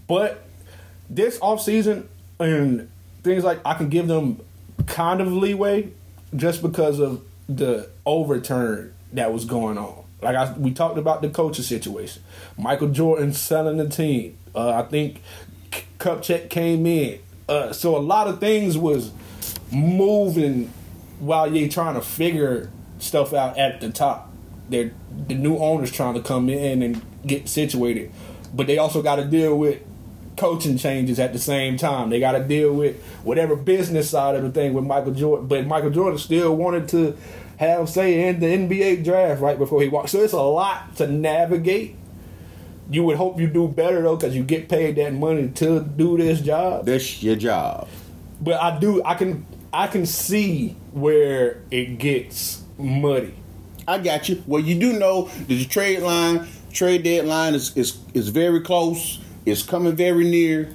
But 0.07 0.45
this 1.09 1.39
offseason 1.39 2.05
and 2.39 2.89
things 3.23 3.43
like 3.43 3.59
I 3.65 3.73
can 3.73 3.89
give 3.89 4.07
them 4.07 4.41
kind 4.85 5.21
of 5.21 5.31
leeway 5.31 5.91
just 6.35 6.61
because 6.61 6.99
of 6.99 7.23
the 7.47 7.89
overturn 8.05 8.93
that 9.13 9.33
was 9.33 9.45
going 9.45 9.77
on. 9.77 10.03
Like 10.21 10.35
I, 10.35 10.51
we 10.53 10.71
talked 10.71 10.97
about 10.97 11.21
the 11.21 11.29
coaching 11.29 11.63
situation. 11.63 12.21
Michael 12.57 12.89
Jordan 12.89 13.33
selling 13.33 13.77
the 13.77 13.89
team. 13.89 14.37
Uh, 14.53 14.71
I 14.71 14.83
think 14.83 15.21
Kupchak 15.99 16.49
came 16.49 16.85
in. 16.85 17.19
Uh, 17.47 17.73
so 17.73 17.97
a 17.97 17.99
lot 17.99 18.27
of 18.27 18.39
things 18.39 18.77
was 18.77 19.11
moving 19.71 20.71
while 21.19 21.53
you're 21.53 21.69
trying 21.69 21.95
to 21.95 22.01
figure 22.01 22.69
stuff 22.99 23.33
out 23.33 23.57
at 23.57 23.81
the 23.81 23.89
top. 23.89 24.31
They're, 24.69 24.91
the 25.27 25.33
new 25.33 25.57
owners 25.57 25.91
trying 25.91 26.13
to 26.13 26.21
come 26.21 26.49
in 26.49 26.83
and 26.83 27.01
get 27.25 27.49
situated, 27.49 28.11
but 28.53 28.67
they 28.67 28.77
also 28.77 29.01
got 29.01 29.17
to 29.17 29.25
deal 29.25 29.57
with 29.57 29.81
coaching 30.37 30.77
changes 30.77 31.19
at 31.19 31.33
the 31.33 31.39
same 31.39 31.77
time. 31.77 32.09
They 32.09 32.19
got 32.19 32.31
to 32.31 32.43
deal 32.43 32.73
with 32.73 33.01
whatever 33.23 33.55
business 33.55 34.09
side 34.09 34.35
of 34.35 34.43
the 34.43 34.49
thing 34.49 34.73
with 34.73 34.85
Michael 34.85 35.13
Jordan. 35.13 35.47
But 35.47 35.67
Michael 35.67 35.89
Jordan 35.89 36.17
still 36.17 36.55
wanted 36.55 36.87
to 36.89 37.17
have 37.57 37.89
say 37.89 38.27
in 38.27 38.39
the 38.39 38.45
NBA 38.45 39.03
draft 39.03 39.41
right 39.41 39.57
before 39.57 39.81
he 39.81 39.89
walked. 39.89 40.09
So 40.09 40.19
it's 40.19 40.33
a 40.33 40.41
lot 40.41 40.95
to 40.95 41.07
navigate. 41.07 41.95
You 42.89 43.03
would 43.03 43.17
hope 43.17 43.39
you 43.39 43.47
do 43.47 43.67
better 43.67 44.01
though, 44.01 44.15
because 44.15 44.35
you 44.35 44.43
get 44.43 44.69
paid 44.69 44.95
that 44.95 45.13
money 45.13 45.49
to 45.55 45.81
do 45.81 46.17
this 46.17 46.41
job. 46.41 46.85
That's 46.85 47.21
your 47.21 47.35
job. 47.35 47.87
But 48.41 48.61
I 48.61 48.79
do, 48.79 49.03
I 49.03 49.15
can, 49.15 49.45
I 49.73 49.87
can 49.87 50.05
see 50.05 50.77
where 50.93 51.61
it 51.69 51.99
gets 51.99 52.63
muddy. 52.77 53.35
I 53.87 53.97
got 53.97 54.29
you. 54.29 54.41
Well, 54.47 54.61
you 54.61 54.79
do 54.79 54.93
know 54.93 55.23
that 55.27 55.47
the 55.47 55.65
trade 55.65 55.99
line, 55.99 56.47
trade 56.71 57.03
deadline 57.03 57.55
is 57.55 57.75
is 57.75 57.97
is 58.13 58.29
very 58.29 58.61
close. 58.61 59.19
It's 59.45 59.63
coming 59.63 59.95
very 59.95 60.25
near. 60.25 60.73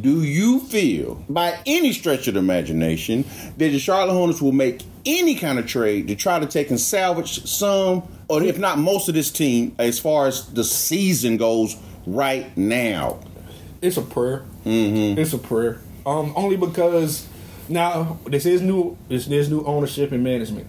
Do 0.00 0.24
you 0.24 0.60
feel, 0.60 1.22
by 1.28 1.56
any 1.64 1.92
stretch 1.92 2.26
of 2.26 2.34
the 2.34 2.40
imagination, 2.40 3.24
that 3.56 3.68
the 3.68 3.78
Charlotte 3.78 4.14
Hornets 4.14 4.42
will 4.42 4.50
make 4.50 4.82
any 5.04 5.36
kind 5.36 5.60
of 5.60 5.66
trade 5.66 6.08
to 6.08 6.16
try 6.16 6.40
to 6.40 6.46
take 6.46 6.70
and 6.70 6.80
salvage 6.80 7.44
some, 7.46 8.02
or 8.26 8.42
if 8.42 8.58
not 8.58 8.78
most 8.78 9.08
of 9.08 9.14
this 9.14 9.30
team, 9.30 9.76
as 9.78 10.00
far 10.00 10.26
as 10.26 10.46
the 10.46 10.64
season 10.64 11.36
goes 11.36 11.76
right 12.04 12.56
now? 12.56 13.20
It's 13.80 13.96
a 13.96 14.02
prayer. 14.02 14.44
Mm-hmm. 14.64 15.20
It's 15.20 15.32
a 15.32 15.38
prayer. 15.38 15.80
Um, 16.04 16.32
only 16.34 16.56
because 16.56 17.28
now 17.68 18.18
this 18.26 18.44
is 18.44 18.62
new. 18.62 18.96
This 19.08 19.28
is 19.28 19.48
new 19.48 19.62
ownership 19.64 20.10
and 20.10 20.24
management, 20.24 20.68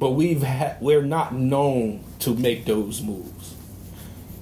but 0.00 0.10
we've 0.10 0.42
had 0.42 0.80
we're 0.80 1.02
not 1.02 1.32
known 1.34 2.02
to 2.20 2.34
make 2.34 2.64
those 2.64 3.02
moves. 3.02 3.54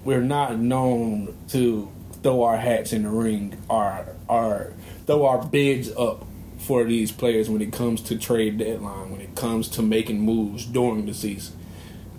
We're 0.07 0.23
not 0.23 0.57
known 0.57 1.37
to 1.49 1.91
throw 2.23 2.45
our 2.45 2.59
hats 2.59 2.93
in 2.93 3.03
the 3.03 3.09
ring, 3.09 3.61
our 3.69 4.07
our 4.29 4.73
throw 5.05 5.27
our 5.27 5.45
bids 5.45 5.91
up 5.97 6.25
for 6.59 6.85
these 6.85 7.11
players 7.11 7.51
when 7.51 7.61
it 7.61 7.73
comes 7.73 8.03
to 8.03 8.17
trade 8.17 8.59
deadline, 8.59 9.11
when 9.11 9.21
it 9.21 9.35
comes 9.35 9.67
to 9.71 9.83
making 9.83 10.21
moves 10.21 10.65
during 10.65 11.07
the 11.07 11.13
season. 11.13 11.59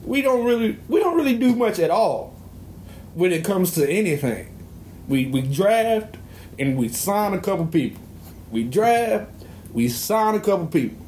We 0.04 0.21
don't 0.21 0.43
really 0.43 0.78
we 0.89 1.00
don't 1.00 1.15
really 1.15 1.38
do 1.38 1.56
much 1.56 1.80
at 1.80 1.89
all 1.89 2.36
when 3.13 3.32
it 3.32 3.45
comes 3.45 3.71
to 3.76 3.89
anything. 3.89 4.54
We 5.08 5.28
we 5.28 5.41
draft 5.43 6.17
and 6.60 6.76
we 6.76 6.89
sign 6.89 7.34
a 7.36 7.39
couple 7.39 7.67
people. 7.67 8.04
We 8.52 8.65
draft, 8.65 9.32
we 9.71 9.88
sign 9.88 10.36
a 10.36 10.41
couple 10.41 10.67
people. 10.67 11.06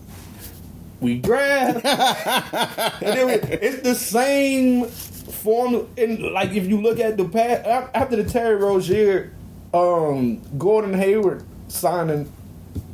We 1.01 1.19
draft, 1.19 1.83
and 3.03 3.17
then 3.17 3.27
we, 3.27 3.33
it's 3.33 3.81
the 3.81 3.95
same 3.95 4.89
form. 5.31 5.87
And 5.97 6.21
like 6.21 6.51
if 6.51 6.67
you 6.67 6.81
look 6.81 6.99
at 6.99 7.17
the 7.17 7.25
past 7.25 7.65
after 7.93 8.15
the 8.15 8.29
Terry 8.29 8.55
Rozier, 8.55 9.33
um, 9.73 10.41
Gordon 10.57 10.93
Hayward 10.93 11.43
signing, 11.67 12.31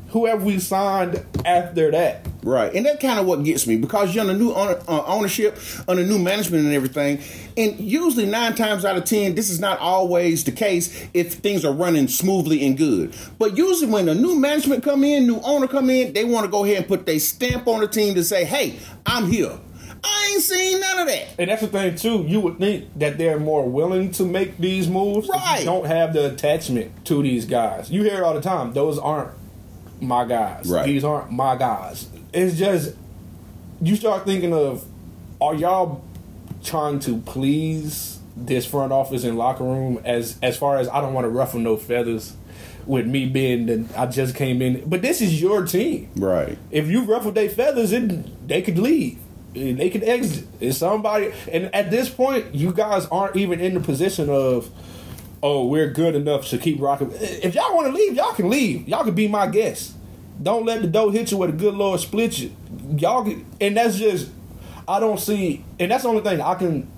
whoever 0.10 0.44
we 0.44 0.60
signed 0.60 1.26
after 1.46 1.92
that. 1.92 2.26
Right, 2.44 2.72
and 2.76 2.86
that 2.86 3.00
kind 3.00 3.20
of 3.20 3.26
what 3.26 3.44
gets 3.44 3.66
me 3.66 3.76
because 3.76 4.14
you're 4.14 4.22
under 4.22 4.36
new 4.36 4.54
owner, 4.54 4.80
uh, 4.88 5.04
ownership, 5.08 5.58
under 5.88 6.04
new 6.04 6.20
management, 6.20 6.64
and 6.66 6.74
everything. 6.76 7.20
And 7.58 7.80
usually, 7.80 8.28
nine 8.28 8.54
times 8.54 8.86
out 8.86 8.98
of 8.98 9.06
ten, 9.06 9.34
this 9.34 9.50
is 9.50 9.60
not 9.60 9.80
always 9.80 10.44
the 10.44 10.52
case 10.52 11.08
if 11.16 11.34
things 11.34 11.66
are 11.66 11.74
running 11.74 12.08
smoothly 12.08 12.64
and 12.64 12.78
good. 12.78 13.16
But 13.40 13.58
usually, 13.58 13.92
when 13.92 14.08
a 14.08 14.14
new 14.14 14.40
management 14.40 14.84
come 14.84 15.04
in, 15.04 15.26
new 15.26 15.40
owner 15.42 15.68
come 15.68 15.90
in, 15.90 16.14
they 16.14 16.24
want 16.24 16.46
to 16.46 16.52
go 16.52 16.64
ahead 16.64 16.78
and 16.78 16.88
put 16.88 17.08
their 17.08 17.20
stamp 17.20 17.68
on 17.68 17.80
the 17.80 17.88
team 17.88 18.14
to 18.14 18.24
say, 18.24 18.46
"Hey, 18.46 18.78
I'm 19.08 19.32
here." 19.32 19.58
I 20.06 20.32
ain't 20.34 20.44
seen 20.44 20.80
none 20.80 21.00
of 21.00 21.08
that. 21.08 21.28
And 21.40 21.50
that's 21.50 21.62
the 21.62 21.68
thing 21.68 21.96
too. 21.96 22.24
You 22.28 22.40
would 22.42 22.60
think 22.60 22.88
that 23.00 23.18
they're 23.18 23.40
more 23.40 23.68
willing 23.68 24.12
to 24.14 24.24
make 24.24 24.58
these 24.58 24.88
moves. 24.88 25.28
if 25.28 25.34
Right. 25.36 25.60
You 25.60 25.66
don't 25.66 25.86
have 25.86 26.14
the 26.14 26.32
attachment 26.32 27.06
to 27.06 27.22
these 27.24 27.46
guys. 27.46 27.90
You 27.92 28.04
hear 28.04 28.16
it 28.18 28.24
all 28.24 28.34
the 28.34 28.42
time. 28.42 28.74
Those 28.74 29.00
aren't 29.00 29.32
my 30.00 30.26
guys. 30.26 30.70
Right. 30.70 30.86
These 30.86 31.04
aren't 31.04 31.32
my 31.32 31.56
guys. 31.56 32.08
It's 32.34 32.58
just 32.58 32.96
you 33.82 33.96
start 33.96 34.26
thinking 34.26 34.54
of 34.54 34.86
are 35.42 35.56
y'all 35.56 36.04
trying 36.64 37.00
to 37.00 37.18
please 37.18 38.20
this 38.38 38.66
front 38.66 38.92
office 38.92 39.24
and 39.24 39.38
locker 39.38 39.64
room 39.64 40.02
as 40.04 40.38
as 40.42 40.58
far 40.58 40.78
as 40.78 40.88
I 40.90 41.02
don't 41.02 41.14
want 41.14 41.26
to 41.26 41.30
ruffle 41.30 41.60
no 41.60 41.78
feathers 41.78 42.36
with 42.86 43.08
me 43.08 43.26
being 43.26 43.66
that 43.66 43.98
I 43.98 44.06
just 44.06 44.36
came 44.36 44.62
in. 44.62 44.88
But 44.88 45.02
this 45.02 45.22
is 45.22 45.42
your 45.42 45.66
team. 45.66 46.10
Right. 46.16 46.58
If 46.72 46.88
you 46.88 47.02
ruffle 47.04 47.32
their 47.32 47.50
feathers, 47.50 47.92
it, 47.92 48.48
they 48.48 48.62
could 48.62 48.78
leave. 48.78 49.18
They 49.56 49.90
can 49.90 50.04
exit. 50.04 50.46
It's 50.60 50.78
somebody, 50.78 51.32
and 51.50 51.74
at 51.74 51.90
this 51.90 52.10
point, 52.10 52.54
you 52.54 52.74
guys 52.74 53.06
aren't 53.06 53.38
even 53.38 53.62
in 53.62 53.74
the 53.74 53.80
position 53.80 54.30
of, 54.30 54.70
oh, 55.42 55.66
we're 55.68 55.90
good 55.90 56.14
enough 56.14 56.48
to 56.50 56.58
keep 56.58 56.82
rocking. 56.82 57.10
If 57.14 57.56
y'all 57.56 57.74
want 57.74 57.88
to 57.88 57.94
leave, 57.94 58.16
y'all 58.16 58.34
can 58.34 58.50
leave. 58.50 58.86
Y'all 58.88 59.06
can 59.06 59.16
be 59.16 59.30
my 59.30 59.48
guest. 59.48 59.94
Don't 60.44 60.66
let 60.66 60.82
the 60.82 60.88
dough 60.88 61.10
hit 61.10 61.32
you 61.32 61.38
with 61.38 61.52
a 61.52 61.54
good 61.54 61.74
Lord 61.74 62.02
split 62.02 62.38
you. 62.38 62.54
Y'all, 62.98 63.24
can, 63.24 63.46
and 63.62 63.78
that's 63.78 63.98
just, 63.98 64.30
I 64.88 65.00
don't 65.00 65.20
see, 65.20 65.64
and 65.80 65.90
that's 65.90 66.04
the 66.04 66.10
only 66.10 66.22
thing 66.22 66.42
I 66.42 66.56
can. 66.56 66.92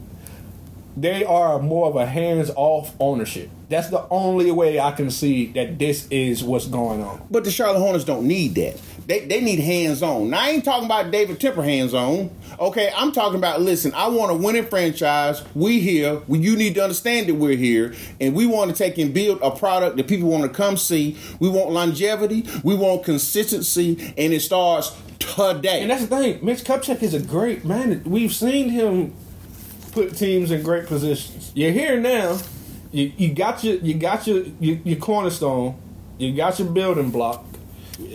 They 0.97 1.23
are 1.23 1.59
more 1.59 1.87
of 1.87 1.95
a 1.95 2.07
hands 2.07 2.49
off 2.55 2.95
ownership. 2.99 3.51
That's 3.69 3.89
the 3.89 4.07
only 4.09 4.49
way 4.49 4.79
I 4.79 4.91
can 4.93 5.11
see 5.11 5.45
that 5.51 5.77
this 5.77 6.07
is 6.09 6.43
what's 6.43 6.65
going 6.65 7.03
on. 7.03 7.21
But 7.29 7.43
the 7.43 7.51
Charlotte 7.51 7.81
Hornets 7.81 8.03
don't 8.03 8.27
need 8.27 8.55
that. 8.55 8.81
They, 9.05 9.25
they 9.27 9.39
need 9.39 9.59
hands 9.59 10.01
on. 10.01 10.31
Now 10.31 10.39
I 10.39 10.49
ain't 10.49 10.65
talking 10.65 10.85
about 10.85 11.11
David 11.11 11.39
Tepper 11.39 11.63
hands 11.63 11.93
on. 11.93 12.31
Okay, 12.59 12.91
I'm 12.95 13.11
talking 13.11 13.37
about 13.37 13.61
listen. 13.61 13.93
I 13.93 14.07
want 14.07 14.31
a 14.31 14.33
winning 14.33 14.65
franchise. 14.65 15.43
We 15.53 15.81
here. 15.81 16.23
We, 16.27 16.39
you 16.39 16.55
need 16.55 16.73
to 16.75 16.81
understand 16.81 17.29
that 17.29 17.35
we're 17.35 17.55
here, 17.55 17.93
and 18.19 18.33
we 18.33 18.47
want 18.47 18.71
to 18.71 18.75
take 18.75 18.97
and 18.97 19.13
build 19.13 19.39
a 19.43 19.51
product 19.51 19.97
that 19.97 20.07
people 20.07 20.29
want 20.29 20.43
to 20.43 20.49
come 20.49 20.77
see. 20.77 21.15
We 21.39 21.47
want 21.47 21.69
longevity. 21.69 22.43
We 22.63 22.73
want 22.73 23.03
consistency, 23.03 24.13
and 24.17 24.33
it 24.33 24.39
starts 24.39 24.95
today. 25.19 25.81
And 25.83 25.91
that's 25.91 26.07
the 26.07 26.17
thing. 26.17 26.43
Mitch 26.43 26.63
Kupchak 26.63 27.03
is 27.03 27.13
a 27.13 27.21
great 27.21 27.63
man. 27.63 28.01
We've 28.03 28.33
seen 28.33 28.69
him 28.69 29.13
put 29.97 30.15
teams 30.15 30.51
in 30.51 30.61
great 30.61 30.85
positions. 30.85 31.51
You're 31.55 31.71
here 31.71 31.99
now. 31.99 32.37
You, 32.91 33.11
you 33.17 33.33
got 33.33 33.63
your 33.63 33.77
you 33.77 33.95
got 33.95 34.27
your, 34.27 34.43
your 34.59 34.77
your 34.83 34.99
cornerstone. 34.99 35.75
You 36.19 36.35
got 36.35 36.59
your 36.59 36.69
building 36.69 37.09
block. 37.09 37.43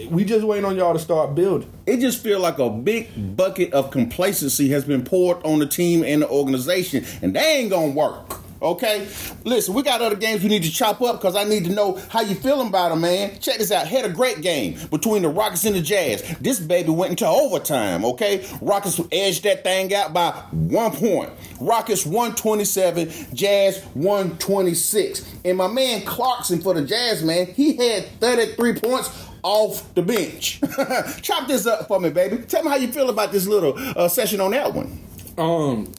We 0.09 0.25
just 0.25 0.47
waiting 0.47 0.64
on 0.64 0.77
y'all 0.77 0.92
to 0.92 0.99
start 1.01 1.35
building. 1.35 1.68
it 1.87 1.99
just 1.99 2.23
feel 2.23 2.38
like 2.38 2.61
a 2.61 2.71
big 2.71 3.37
bucket 3.37 3.73
of 3.73 3.90
complacency 3.90 4.68
has 4.68 4.85
been 4.85 5.03
poured 5.03 5.45
on 5.45 5.59
the 5.59 5.66
team 5.66 6.05
and 6.05 6.23
the 6.23 6.29
organization, 6.29 7.05
and 7.21 7.35
they 7.35 7.40
ain't 7.40 7.71
gonna 7.71 7.88
work. 7.88 8.41
Okay, 8.62 9.09
listen, 9.44 9.75
we 9.75 9.83
got 9.83 10.01
other 10.01 10.14
games 10.14 10.42
we 10.44 10.48
need 10.48 10.62
to 10.62 10.70
chop 10.70 11.03
up 11.03 11.20
because 11.20 11.35
I 11.35 11.42
need 11.42 11.64
to 11.64 11.70
know 11.72 12.01
how 12.11 12.20
you 12.20 12.37
feeling 12.37 12.68
about 12.68 12.90
them, 12.90 13.01
man. 13.01 13.37
Check 13.40 13.59
this 13.59 13.72
out. 13.72 13.88
Had 13.88 14.05
a 14.05 14.09
great 14.09 14.40
game 14.40 14.79
between 14.88 15.22
the 15.22 15.29
Rockets 15.29 15.64
and 15.64 15.75
the 15.75 15.81
Jazz. 15.81 16.22
This 16.40 16.61
baby 16.61 16.90
went 16.90 17.11
into 17.11 17.27
overtime. 17.27 18.05
Okay, 18.05 18.46
Rockets 18.61 19.01
edged 19.11 19.42
that 19.42 19.64
thing 19.64 19.92
out 19.92 20.12
by 20.12 20.31
one 20.53 20.92
point. 20.92 21.31
Rockets 21.61 22.07
127, 22.07 23.35
Jazz 23.35 23.83
126. 23.94 25.29
And 25.44 25.59
my 25.59 25.66
man 25.66 26.03
Clarkson 26.03 26.61
for 26.61 26.72
the 26.75 26.83
Jazz, 26.83 27.25
man, 27.25 27.46
he 27.46 27.77
had 27.77 28.07
33 28.20 28.75
points 28.75 29.29
off 29.42 29.92
the 29.94 30.03
bench. 30.03 30.61
Chop 31.22 31.48
this 31.48 31.66
up 31.66 31.88
for 31.88 31.98
me, 31.98 32.11
baby. 32.11 32.38
Tell 32.44 32.62
me 32.62 32.70
how 32.70 32.77
you 32.77 32.92
feel 32.92 33.11
about 33.11 33.33
this 33.33 33.48
little 33.48 33.75
uh, 33.77 34.07
session 34.07 34.40
on 34.40 34.53
that 34.53 34.72
one. 34.72 35.03
Um, 35.37 35.92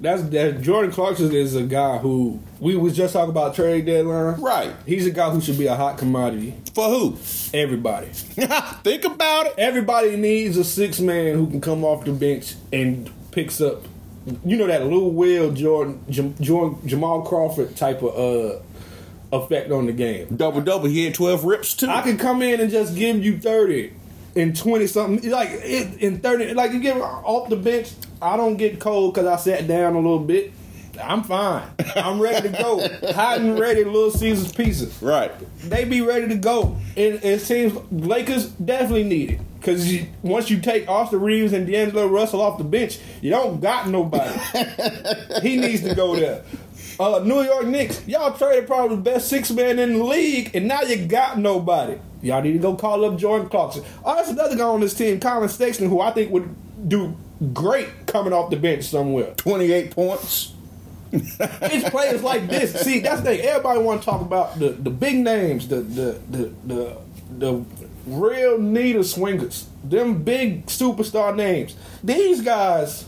that's 0.00 0.22
that. 0.22 0.60
Jordan 0.62 0.90
Clarkson 0.92 1.32
is 1.32 1.54
a 1.54 1.62
guy 1.62 1.98
who 1.98 2.40
we 2.58 2.76
was 2.76 2.96
just 2.96 3.12
talking 3.12 3.30
about 3.30 3.54
trade 3.54 3.86
deadline. 3.86 4.40
Right. 4.40 4.74
He's 4.86 5.06
a 5.06 5.10
guy 5.10 5.30
who 5.30 5.40
should 5.40 5.58
be 5.58 5.66
a 5.66 5.74
hot 5.76 5.98
commodity. 5.98 6.54
For 6.74 6.88
who? 6.88 7.18
Everybody. 7.52 8.06
Think 8.12 9.04
about 9.04 9.46
it. 9.46 9.54
Everybody 9.58 10.16
needs 10.16 10.56
a 10.56 10.64
six 10.64 11.00
man 11.00 11.34
who 11.34 11.48
can 11.48 11.60
come 11.60 11.84
off 11.84 12.04
the 12.04 12.12
bench 12.12 12.54
and 12.72 13.10
picks 13.30 13.60
up. 13.60 13.84
You 14.44 14.56
know 14.56 14.66
that 14.66 14.86
Lou 14.86 15.08
Will, 15.08 15.52
Jordan, 15.52 16.04
Jam, 16.08 16.34
Jordan, 16.40 16.86
Jamal 16.86 17.22
Crawford 17.22 17.74
type 17.76 18.02
of 18.02 18.16
uh, 18.16 19.36
effect 19.36 19.70
on 19.70 19.86
the 19.86 19.92
game. 19.92 20.34
Double 20.36 20.60
double. 20.60 20.88
He 20.88 21.04
had 21.04 21.14
12 21.14 21.44
rips 21.44 21.74
too. 21.74 21.88
I 21.88 22.02
can 22.02 22.18
come 22.18 22.42
in 22.42 22.60
and 22.60 22.70
just 22.70 22.94
give 22.94 23.22
you 23.24 23.38
thirty 23.38 23.92
and 24.36 24.56
twenty 24.56 24.86
something. 24.86 25.30
Like 25.30 25.48
it, 25.50 26.00
in 26.00 26.20
thirty, 26.20 26.52
like 26.54 26.72
you 26.72 26.80
get 26.80 26.96
off 26.98 27.48
the 27.48 27.56
bench. 27.56 27.92
I 28.22 28.36
don't 28.36 28.56
get 28.56 28.80
cold 28.80 29.14
because 29.14 29.26
I 29.26 29.36
sat 29.36 29.66
down 29.66 29.94
a 29.94 29.98
little 29.98 30.18
bit. 30.18 30.52
I'm 31.02 31.22
fine. 31.22 31.66
I'm 31.96 32.20
ready 32.20 32.48
to 32.48 32.54
go. 32.54 32.80
Hot 33.12 33.38
and 33.38 33.58
ready, 33.58 33.84
Little 33.84 34.10
Caesars 34.10 34.52
pieces. 34.52 35.00
right. 35.02 35.32
They 35.68 35.84
be 35.84 36.00
ready 36.02 36.28
to 36.28 36.34
go. 36.34 36.76
And 36.96 37.22
it 37.24 37.40
seems 37.40 37.78
Lakers 37.90 38.48
definitely 38.50 39.04
need 39.04 39.30
it. 39.30 39.40
Because 39.58 39.94
once 40.22 40.50
you 40.50 40.58
take 40.60 40.88
Austin 40.88 41.20
Reaves 41.20 41.52
and 41.52 41.66
D'Angelo 41.66 42.06
Russell 42.06 42.40
off 42.40 42.58
the 42.58 42.64
bench, 42.64 42.98
you 43.20 43.30
don't 43.30 43.60
got 43.60 43.88
nobody. 43.88 44.38
he 45.42 45.56
needs 45.58 45.82
to 45.82 45.94
go 45.94 46.16
there. 46.16 46.44
Uh, 46.98 47.20
New 47.24 47.42
York 47.42 47.66
Knicks, 47.66 48.06
y'all 48.06 48.32
traded 48.32 48.66
probably 48.66 48.96
the 48.96 49.02
best 49.02 49.28
six 49.28 49.50
man 49.50 49.78
in 49.78 49.98
the 49.98 50.04
league, 50.04 50.54
and 50.54 50.66
now 50.66 50.82
you 50.82 51.06
got 51.06 51.38
nobody. 51.38 51.98
Y'all 52.22 52.42
need 52.42 52.52
to 52.52 52.58
go 52.58 52.74
call 52.74 53.04
up 53.04 53.18
Jordan 53.18 53.48
Clarkson. 53.48 53.84
Oh, 54.04 54.16
that's 54.16 54.30
another 54.30 54.56
guy 54.56 54.64
on 54.64 54.80
this 54.80 54.94
team, 54.94 55.20
Collin 55.20 55.48
Sexton, 55.48 55.88
who 55.88 56.00
I 56.00 56.10
think 56.10 56.30
would 56.30 56.54
do 56.88 57.16
great 57.54 57.88
coming 58.10 58.32
off 58.32 58.50
the 58.50 58.56
bench 58.56 58.84
somewhere. 58.84 59.34
28 59.36 59.90
points. 59.92 60.52
It's 61.12 61.90
players 61.90 62.22
like 62.22 62.48
this. 62.48 62.72
See, 62.82 63.00
that's 63.00 63.20
the 63.22 63.30
thing. 63.36 63.40
Everybody 63.40 63.80
want 63.80 64.02
to 64.02 64.04
talk 64.06 64.20
about 64.20 64.58
the, 64.58 64.70
the 64.70 64.90
big 64.90 65.16
names, 65.16 65.66
the 65.68 65.76
the 65.80 66.20
the 66.30 66.52
the, 66.64 66.96
the 67.38 67.64
real 68.06 68.58
needle 68.58 69.02
swingers, 69.02 69.66
them 69.82 70.22
big 70.22 70.66
superstar 70.66 71.34
names. 71.34 71.74
These 72.04 72.42
guys 72.42 73.06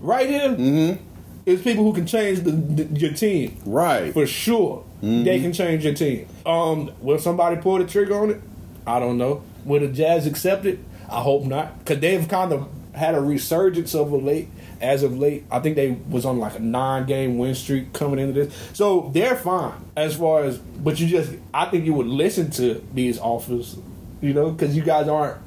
right 0.00 0.28
here 0.28 0.54
here 0.56 0.98
is 1.46 1.62
people 1.62 1.84
who 1.84 1.92
can 1.92 2.06
change 2.06 2.40
the, 2.40 2.50
the, 2.52 2.84
your 2.98 3.12
team 3.12 3.56
Right. 3.66 4.12
for 4.12 4.26
sure. 4.26 4.84
They 5.02 5.38
can 5.40 5.52
change 5.52 5.84
your 5.84 5.92
team. 5.94 6.26
Um, 6.46 6.90
will 7.02 7.18
somebody 7.18 7.56
pull 7.60 7.76
the 7.78 7.84
trigger 7.86 8.18
on 8.18 8.30
it? 8.30 8.40
I 8.86 8.98
don't 8.98 9.18
know. 9.18 9.42
Will 9.66 9.80
the 9.80 9.88
Jazz 9.88 10.26
accept 10.26 10.64
it? 10.64 10.78
I 11.10 11.20
hope 11.20 11.44
not, 11.44 11.78
because 11.80 12.00
they've 12.00 12.26
kind 12.26 12.52
of 12.54 12.68
had 12.94 13.14
a 13.14 13.20
resurgence 13.20 13.94
of 13.94 14.12
late. 14.12 14.48
As 14.80 15.02
of 15.02 15.16
late, 15.16 15.44
I 15.50 15.60
think 15.60 15.76
they 15.76 15.92
was 16.10 16.26
on 16.26 16.38
like 16.38 16.56
a 16.56 16.60
nine-game 16.60 17.38
win 17.38 17.54
streak 17.54 17.94
coming 17.94 18.18
into 18.18 18.44
this, 18.44 18.70
so 18.74 19.10
they're 19.14 19.36
fine 19.36 19.72
as 19.96 20.16
far 20.16 20.44
as. 20.44 20.58
But 20.58 21.00
you 21.00 21.06
just, 21.06 21.32
I 21.54 21.66
think 21.66 21.86
you 21.86 21.94
would 21.94 22.06
listen 22.06 22.50
to 22.52 22.84
these 22.92 23.18
offers, 23.18 23.78
you 24.20 24.34
know, 24.34 24.50
because 24.50 24.76
you 24.76 24.82
guys 24.82 25.08
aren't 25.08 25.38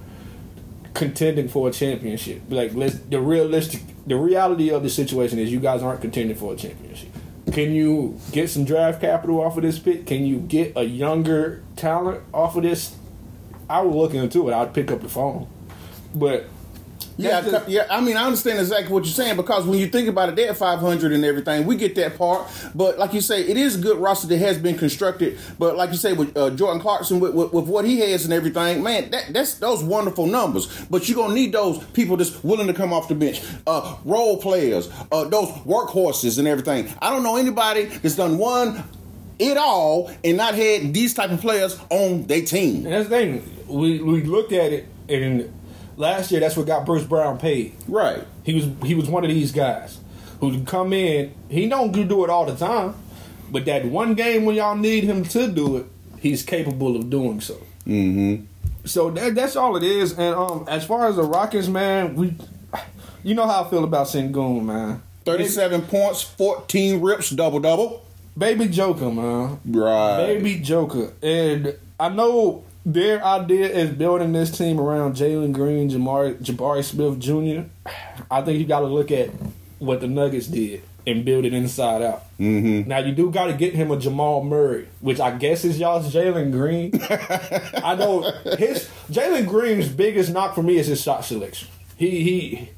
contending 0.95 1.47
for 1.49 1.69
a 1.69 1.71
championship. 1.71 2.41
Like, 2.49 2.73
let's 2.73 2.95
the 2.95 3.21
realistic, 3.21 3.81
the 4.07 4.15
reality 4.15 4.71
of 4.71 4.81
the 4.81 4.89
situation 4.89 5.37
is 5.37 5.51
you 5.51 5.59
guys 5.59 5.83
aren't 5.83 6.01
contending 6.01 6.35
for 6.35 6.53
a 6.53 6.55
championship. 6.55 7.09
Can 7.51 7.73
you 7.73 8.19
get 8.31 8.49
some 8.49 8.65
draft 8.65 8.99
capital 8.99 9.41
off 9.41 9.55
of 9.55 9.63
this 9.63 9.77
pick? 9.77 10.07
Can 10.07 10.25
you 10.25 10.39
get 10.39 10.73
a 10.75 10.83
younger 10.83 11.61
talent 11.75 12.23
off 12.33 12.55
of 12.55 12.63
this? 12.63 12.95
I 13.69 13.81
would 13.81 13.93
look 13.95 14.15
into 14.15 14.49
it. 14.49 14.53
I'd 14.53 14.73
pick 14.73 14.89
up 14.89 15.01
the 15.01 15.09
phone, 15.09 15.47
but 16.15 16.47
Yeah, 17.17 17.41
just- 17.41 17.67
yeah. 17.67 17.87
I 17.89 17.99
mean, 17.99 18.15
I 18.15 18.25
understand 18.25 18.59
exactly 18.59 18.93
what 18.93 19.03
you're 19.05 19.13
saying 19.13 19.37
because 19.37 19.65
when 19.65 19.79
you 19.79 19.87
think 19.87 20.07
about 20.07 20.29
it, 20.29 20.35
they're 20.35 20.51
at 20.51 20.57
500 20.57 21.11
and 21.11 21.25
everything. 21.25 21.65
We 21.65 21.75
get 21.75 21.95
that 21.95 22.17
part, 22.17 22.47
but 22.75 22.99
like 22.99 23.13
you 23.13 23.21
say, 23.21 23.41
it 23.41 23.57
is 23.57 23.75
a 23.75 23.79
good 23.79 23.97
roster 23.97 24.27
that 24.27 24.37
has 24.37 24.57
been 24.57 24.77
constructed. 24.77 25.39
But 25.57 25.75
like 25.75 25.89
you 25.89 25.97
say, 25.97 26.13
with 26.13 26.37
uh, 26.37 26.51
Jordan 26.51 26.79
Clarkson, 26.81 27.19
with, 27.19 27.33
with, 27.33 27.53
with 27.53 27.65
what 27.65 27.85
he 27.85 27.99
has 28.01 28.23
and 28.25 28.33
everything, 28.33 28.83
man, 28.83 29.09
that, 29.11 29.33
that's 29.33 29.55
those 29.55 29.83
wonderful 29.83 30.27
numbers. 30.27 30.67
But 30.91 31.09
you're 31.09 31.15
gonna 31.17 31.33
need 31.33 31.51
those 31.53 31.83
people 31.87 32.17
that's 32.17 32.43
willing 32.43 32.67
to 32.67 32.73
come 32.73 32.93
off 32.93 33.07
the 33.07 33.15
bench, 33.15 33.41
uh, 33.65 33.95
role 34.05 34.37
players, 34.37 34.89
uh, 35.11 35.23
those 35.25 35.49
workhorses 35.65 36.37
and 36.37 36.47
everything. 36.47 36.87
I 37.01 37.09
don't 37.09 37.23
know 37.23 37.37
anybody 37.37 37.85
that's 37.85 38.15
done 38.15 38.37
one 38.37 38.83
it 39.39 39.55
all 39.55 40.11
and 40.23 40.35
not 40.37 40.55
had 40.55 40.93
these 40.95 41.13
type 41.13 41.29
of 41.29 41.39
players 41.39 41.79
on 41.91 42.23
their 42.25 42.41
team. 42.41 42.85
And 42.85 42.93
that's 42.93 43.07
the 43.07 43.15
thing. 43.15 43.63
We 43.67 44.01
we 44.01 44.23
looked 44.23 44.51
at 44.51 44.73
it, 44.73 44.87
and 45.09 45.53
last 45.97 46.31
year 46.31 46.39
that's 46.39 46.55
what 46.55 46.65
got 46.65 46.85
Bruce 46.85 47.03
Brown 47.03 47.37
paid. 47.37 47.75
Right. 47.87 48.25
He 48.43 48.53
was 48.53 48.69
he 48.87 48.95
was 48.95 49.09
one 49.09 49.25
of 49.25 49.29
these 49.29 49.51
guys 49.51 49.99
who 50.39 50.51
can 50.51 50.65
come 50.65 50.93
in. 50.93 51.33
He 51.49 51.67
don't 51.67 51.91
do 51.91 52.23
it 52.23 52.29
all 52.29 52.45
the 52.45 52.55
time, 52.55 52.95
but 53.51 53.65
that 53.65 53.85
one 53.85 54.13
game 54.13 54.45
when 54.45 54.55
y'all 54.55 54.75
need 54.75 55.03
him 55.03 55.25
to 55.25 55.47
do 55.51 55.77
it, 55.77 55.85
he's 56.19 56.43
capable 56.43 56.95
of 56.95 57.09
doing 57.09 57.41
so. 57.41 57.55
Mm-hmm. 57.85 58.45
So 58.85 59.11
that 59.11 59.35
that's 59.35 59.55
all 59.55 59.75
it 59.75 59.83
is. 59.83 60.17
And 60.17 60.35
um, 60.35 60.65
as 60.69 60.85
far 60.85 61.07
as 61.07 61.17
the 61.17 61.23
Rockets, 61.23 61.67
man, 61.67 62.15
we, 62.15 62.35
you 63.23 63.35
know 63.35 63.45
how 63.45 63.65
I 63.65 63.69
feel 63.69 63.83
about 63.83 64.07
Sengun, 64.07 64.63
man. 64.63 65.01
37 65.25 65.81
points, 65.83 66.21
14 66.21 67.01
rips, 67.01 67.31
double 67.31 67.59
double. 67.59 68.05
Baby 68.37 68.67
Joker, 68.67 69.11
man. 69.11 69.59
Right. 69.65 70.17
Baby 70.17 70.59
Joker. 70.59 71.11
And 71.21 71.75
I 71.99 72.09
know 72.09 72.63
their 72.87 73.21
idea 73.21 73.67
is 73.67 73.89
building 73.89 74.31
this 74.31 74.57
team 74.57 74.79
around 74.79 75.17
Jalen 75.17 75.51
Green, 75.51 75.89
Jamari, 75.89 76.35
Jabari 76.35 76.81
Smith 76.81 77.19
Jr. 77.19 77.69
I 78.31 78.41
think 78.41 78.59
you 78.59 78.65
got 78.65 78.79
to 78.79 78.85
look 78.85 79.11
at 79.11 79.29
what 79.77 79.99
the 79.99 80.07
Nuggets 80.07 80.47
did 80.47 80.83
and 81.05 81.25
build 81.25 81.43
it 81.43 81.53
inside 81.53 82.01
out. 82.01 82.23
Mm-hmm. 82.39 82.87
Now, 82.87 82.99
you 82.99 83.13
do 83.13 83.29
got 83.29 83.47
to 83.47 83.53
get 83.53 83.75
him 83.75 83.91
a 83.91 83.97
Jamal 83.97 84.41
Murray, 84.41 84.87
which 85.01 85.19
I 85.19 85.31
guess 85.31 85.65
is 85.65 85.77
y'all's 85.77 86.13
Jalen 86.13 86.53
Green. 86.53 86.91
I 87.83 87.95
know 87.95 88.21
his 88.57 88.89
Jalen 89.11 89.49
Green's 89.49 89.89
biggest 89.89 90.31
knock 90.31 90.55
for 90.55 90.63
me 90.63 90.77
is 90.77 90.87
his 90.87 91.01
shot 91.01 91.25
selection. 91.25 91.67
He 91.97 92.23
he 92.23 92.69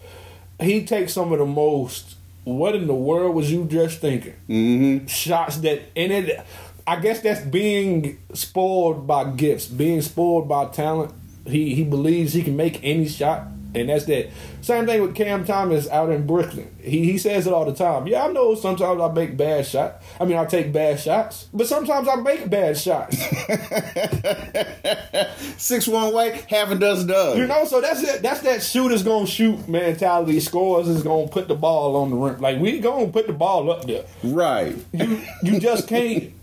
he 0.59 0.85
takes 0.85 1.13
some 1.13 1.31
of 1.31 1.37
the 1.37 1.45
most 1.45 2.15
what 2.45 2.73
in 2.73 2.87
the 2.87 2.95
world 2.95 3.35
was 3.35 3.51
you 3.51 3.65
just 3.65 3.99
thinking? 3.99 4.33
Mm-hmm. 4.49 5.05
Shots 5.05 5.57
that 5.57 5.81
and 5.95 6.11
it. 6.11 6.45
I 6.89 6.99
guess 6.99 7.21
that's 7.21 7.41
being 7.41 8.17
spoiled 8.33 9.05
by 9.05 9.29
gifts, 9.29 9.67
being 9.67 10.01
spoiled 10.01 10.49
by 10.49 10.65
talent. 10.69 11.13
He 11.45 11.75
he 11.75 11.83
believes 11.83 12.33
he 12.33 12.41
can 12.41 12.55
make 12.55 12.79
any 12.83 13.07
shot, 13.07 13.43
and 13.75 13.89
that's 13.89 14.05
that. 14.05 14.31
Same 14.61 14.87
thing 14.87 15.03
with 15.03 15.13
Cam 15.13 15.45
Thomas 15.45 15.87
out 15.87 16.09
in 16.09 16.25
Brooklyn. 16.25 16.75
He 16.81 17.05
he 17.05 17.19
says 17.19 17.45
it 17.45 17.53
all 17.53 17.65
the 17.65 17.75
time. 17.75 18.07
Yeah, 18.07 18.25
I 18.25 18.31
know 18.31 18.55
sometimes 18.55 18.99
I 18.99 19.11
make 19.11 19.37
bad 19.37 19.67
shots. 19.67 20.03
I 20.19 20.25
mean, 20.25 20.35
I 20.35 20.45
take 20.45 20.73
bad 20.73 20.99
shots, 20.99 21.47
but 21.53 21.67
sometimes 21.67 22.07
I 22.07 22.15
make 22.15 22.49
bad 22.49 22.75
shots. 22.75 23.15
Six 25.61 25.87
one 25.87 26.11
way, 26.11 26.43
half 26.49 26.71
a 26.71 26.75
dozen 26.75 27.05
the 27.05 27.15
other. 27.15 27.39
You 27.39 27.45
know, 27.45 27.65
so 27.65 27.81
that's 27.81 28.01
it. 28.01 28.23
That's 28.23 28.41
that 28.41 28.63
shooters 28.63 29.03
gonna 29.03 29.27
shoot 29.27 29.69
mentality. 29.69 30.39
Scores 30.39 30.87
is 30.87 31.03
gonna 31.03 31.27
put 31.27 31.47
the 31.47 31.55
ball 31.55 31.97
on 31.97 32.09
the 32.09 32.15
rim. 32.15 32.41
Like 32.41 32.57
we 32.57 32.79
gonna 32.79 33.09
put 33.09 33.27
the 33.27 33.33
ball 33.33 33.69
up 33.69 33.85
there. 33.85 34.05
Right. 34.23 34.75
You 34.91 35.21
you 35.43 35.59
just 35.59 35.87
can't 35.87 36.33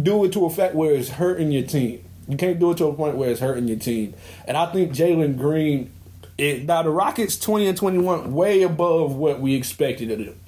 do 0.00 0.24
it 0.24 0.32
to 0.32 0.44
a 0.44 0.50
fact 0.50 0.74
where 0.74 0.94
it's 0.94 1.10
hurting 1.10 1.52
your 1.52 1.66
team. 1.66 2.04
You 2.28 2.36
can't 2.36 2.58
do 2.58 2.72
it 2.72 2.78
to 2.78 2.86
a 2.86 2.92
point 2.92 3.16
where 3.16 3.30
it's 3.30 3.40
hurting 3.40 3.68
your 3.68 3.78
team. 3.78 4.14
And 4.46 4.56
I 4.56 4.70
think 4.72 4.92
Jalen 4.92 5.38
Green, 5.38 5.92
it, 6.36 6.64
now 6.64 6.82
the 6.82 6.90
Rockets 6.90 7.38
twenty 7.38 7.66
and 7.66 7.76
twenty 7.76 7.98
one, 7.98 8.34
way 8.34 8.62
above 8.62 9.14
what 9.14 9.40
we 9.40 9.54
expected 9.54 10.10
of 10.10 10.18
them. 10.18 10.38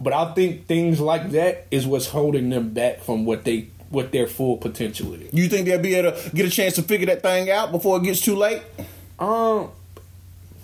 But 0.00 0.12
I 0.14 0.32
think 0.32 0.66
things 0.66 0.98
like 1.00 1.32
that 1.32 1.66
is 1.70 1.86
what's 1.86 2.06
holding 2.06 2.48
them 2.48 2.72
back 2.72 3.00
from 3.00 3.24
what 3.24 3.44
they 3.44 3.68
what 3.90 4.12
their 4.12 4.26
full 4.28 4.56
potential 4.56 5.12
is. 5.14 5.34
You 5.34 5.48
think 5.48 5.66
they'll 5.66 5.80
be 5.80 5.94
able 5.96 6.12
to 6.12 6.30
get 6.30 6.46
a 6.46 6.50
chance 6.50 6.76
to 6.76 6.82
figure 6.82 7.06
that 7.06 7.22
thing 7.22 7.50
out 7.50 7.72
before 7.72 7.98
it 7.98 8.04
gets 8.04 8.20
too 8.20 8.36
late? 8.36 8.62
Um, 9.18 9.70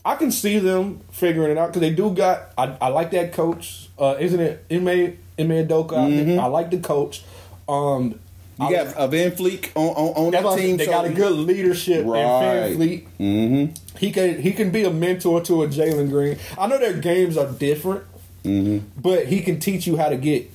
I 0.04 0.14
can 0.14 0.30
see 0.30 0.60
them 0.60 1.00
figuring 1.10 1.50
it 1.50 1.58
out 1.58 1.66
because 1.68 1.80
they 1.80 1.90
do 1.90 2.14
got. 2.14 2.52
I, 2.56 2.76
I 2.80 2.88
like 2.88 3.10
that 3.10 3.32
coach. 3.32 3.90
Uh, 3.98 4.16
isn't 4.20 4.40
it 4.40 4.64
Ime 4.70 4.88
Ime 4.88 5.66
Udoka? 5.66 5.90
Mm-hmm. 5.90 6.38
I 6.40 6.46
like 6.46 6.70
the 6.70 6.78
coach. 6.78 7.22
Um, 7.68 8.18
You 8.58 8.66
I 8.66 8.70
got 8.72 8.86
like- 8.86 8.96
a 8.96 9.08
VanVleet 9.08 9.68
on 9.74 9.88
on, 9.88 10.26
on 10.26 10.30
that 10.32 10.56
team. 10.58 10.76
They 10.78 10.86
so- 10.86 10.90
got 10.92 11.04
a 11.04 11.10
good 11.12 11.32
leadership 11.32 12.06
Right. 12.06 12.20
and 12.20 12.78
VanVleet. 12.80 13.04
Mm-hmm. 13.20 13.96
He 13.98 14.10
can 14.12 14.40
he 14.40 14.52
can 14.52 14.70
be 14.70 14.84
a 14.84 14.90
mentor 14.90 15.40
to 15.42 15.62
a 15.62 15.68
Jalen 15.68 16.08
Green. 16.10 16.38
I 16.58 16.66
know 16.66 16.78
their 16.78 16.94
games 16.94 17.36
are 17.36 17.50
different, 17.50 18.04
Mm-hmm. 18.44 19.00
but 19.00 19.26
he 19.26 19.40
can 19.40 19.58
teach 19.60 19.86
you 19.86 19.96
how 19.96 20.08
to 20.08 20.16
get 20.16 20.50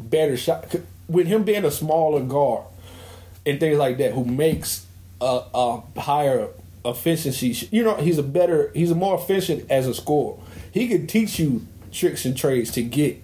better 0.00 0.36
shot. 0.36 0.74
With 1.08 1.26
him 1.26 1.44
being 1.44 1.64
a 1.64 1.70
smaller 1.70 2.22
guard 2.22 2.64
and 3.44 3.60
things 3.60 3.76
like 3.78 3.98
that, 3.98 4.12
who 4.12 4.24
makes 4.24 4.86
a, 5.20 5.42
a 5.54 5.82
higher 6.00 6.48
efficiency. 6.84 7.68
You 7.70 7.84
know, 7.84 7.96
he's 7.96 8.16
a 8.18 8.22
better, 8.22 8.70
he's 8.74 8.90
a 8.90 8.94
more 8.94 9.18
efficient 9.18 9.70
as 9.70 9.86
a 9.86 9.92
scorer. 9.94 10.38
He 10.72 10.88
can 10.88 11.06
teach 11.06 11.38
you 11.38 11.66
tricks 11.92 12.24
and 12.24 12.34
trades 12.36 12.70
to 12.72 12.82
get 12.82 13.22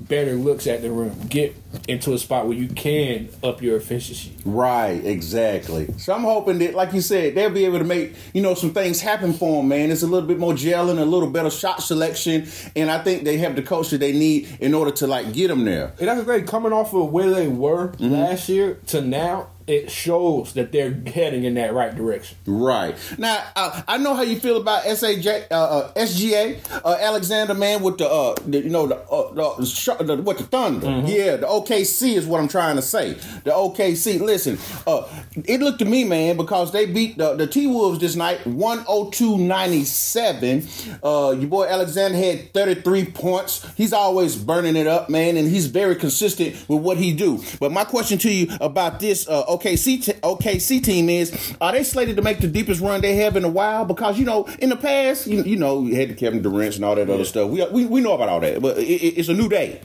better 0.00 0.32
looks 0.32 0.66
at 0.66 0.80
the 0.82 0.90
rim, 0.90 1.26
get 1.28 1.54
into 1.88 2.12
a 2.12 2.18
spot 2.18 2.46
where 2.46 2.56
you 2.56 2.68
can 2.68 3.28
up 3.42 3.62
your 3.62 3.76
efficiency. 3.76 4.32
Right, 4.44 5.04
exactly. 5.04 5.92
So 5.98 6.12
I'm 6.12 6.22
hoping 6.22 6.58
that, 6.58 6.74
like 6.74 6.92
you 6.92 7.00
said, 7.00 7.34
they'll 7.34 7.50
be 7.50 7.64
able 7.64 7.78
to 7.78 7.84
make 7.84 8.14
you 8.32 8.42
know 8.42 8.54
some 8.54 8.72
things 8.72 9.00
happen 9.00 9.32
for 9.32 9.56
them. 9.58 9.68
Man, 9.68 9.90
it's 9.90 10.02
a 10.02 10.06
little 10.06 10.28
bit 10.28 10.38
more 10.38 10.52
gelling, 10.52 10.98
a 11.00 11.04
little 11.04 11.30
better 11.30 11.50
shot 11.50 11.82
selection, 11.82 12.46
and 12.76 12.90
I 12.90 13.02
think 13.02 13.24
they 13.24 13.38
have 13.38 13.56
the 13.56 13.62
that 13.62 13.98
they 13.98 14.12
need 14.12 14.48
in 14.60 14.74
order 14.74 14.90
to 14.92 15.06
like 15.06 15.32
get 15.32 15.48
them 15.48 15.64
there. 15.64 15.92
And 15.98 16.08
that's 16.08 16.20
the 16.20 16.26
thing, 16.26 16.46
coming 16.46 16.72
off 16.72 16.94
of 16.94 17.10
where 17.10 17.30
they 17.30 17.48
were 17.48 17.88
Mm-hmm. 17.92 18.12
last 18.14 18.48
year 18.48 18.78
to 18.88 19.00
now, 19.00 19.48
it 19.66 19.90
shows 19.90 20.54
that 20.54 20.72
they're 20.72 20.92
heading 21.06 21.44
in 21.44 21.54
that 21.54 21.72
right 21.72 21.94
direction. 21.94 22.36
Right 22.46 22.96
now, 23.18 23.42
uh, 23.54 23.82
I 23.86 23.98
know 23.98 24.14
how 24.14 24.22
you 24.22 24.38
feel 24.38 24.56
about 24.60 24.84
Saj 24.84 25.26
uh, 25.26 25.40
uh, 25.50 25.92
SGA 25.94 26.58
uh, 26.84 26.96
Alexander, 27.00 27.54
man, 27.54 27.82
with 27.82 27.98
the, 27.98 28.08
uh, 28.08 28.34
the 28.46 28.58
you 28.62 28.70
know 28.70 28.86
the, 28.86 28.96
uh, 28.96 29.56
the, 29.60 30.04
the 30.16 30.22
what 30.22 30.38
the 30.38 30.44
Thunder, 30.44 30.86
yeah, 31.06 31.36
the 31.36 31.46
OKC 31.62 32.16
is 32.16 32.26
what 32.26 32.40
I'm 32.40 32.48
trying 32.48 32.76
to 32.76 32.82
say. 32.82 33.14
The 33.44 33.50
OKC, 33.50 34.20
listen, 34.20 34.58
uh, 34.86 35.08
it 35.44 35.60
looked 35.60 35.80
to 35.80 35.84
me, 35.84 36.04
man, 36.04 36.36
because 36.36 36.70
they 36.72 36.86
beat 36.86 37.18
the, 37.18 37.34
the 37.34 37.46
T 37.46 37.66
Wolves 37.66 37.98
this 37.98 38.16
night, 38.16 38.38
102-97. 38.44 40.98
Uh, 41.02 41.32
your 41.38 41.48
boy 41.48 41.66
Alexander 41.66 42.16
had 42.16 42.52
33 42.52 43.06
points. 43.06 43.66
He's 43.76 43.92
always 43.92 44.36
burning 44.36 44.76
it 44.76 44.86
up, 44.86 45.10
man, 45.10 45.36
and 45.36 45.48
he's 45.48 45.66
very 45.66 45.96
consistent 45.96 46.54
with 46.68 46.80
what 46.80 46.96
he 46.96 47.12
do. 47.12 47.42
But 47.60 47.72
my 47.72 47.84
question 47.84 48.18
to 48.18 48.30
you 48.30 48.48
about 48.60 49.00
this 49.00 49.28
uh, 49.28 49.44
OKC 49.46 50.04
t- 50.04 50.12
OKC 50.12 50.82
team 50.82 51.08
is: 51.08 51.54
Are 51.60 51.72
they 51.72 51.84
slated 51.84 52.16
to 52.16 52.22
make 52.22 52.40
the 52.40 52.48
deepest 52.48 52.80
run 52.80 53.00
they 53.00 53.16
have 53.16 53.36
in 53.36 53.44
a 53.44 53.48
while? 53.48 53.84
Because 53.84 54.18
you 54.18 54.24
know, 54.24 54.44
in 54.58 54.70
the 54.70 54.76
past, 54.76 55.26
you, 55.26 55.42
you 55.44 55.56
know, 55.56 55.82
you 55.82 55.94
had 55.96 56.10
the 56.10 56.14
Kevin 56.14 56.42
Durant 56.42 56.76
and 56.76 56.84
all 56.84 56.94
that 56.94 57.10
other 57.10 57.24
stuff. 57.24 57.50
We, 57.50 57.64
we 57.66 57.86
we 57.86 58.00
know 58.00 58.12
about 58.14 58.28
all 58.28 58.40
that, 58.40 58.60
but 58.60 58.78
it, 58.78 58.82
it's 58.82 59.28
a 59.28 59.34
new 59.34 59.48
day. 59.48 59.80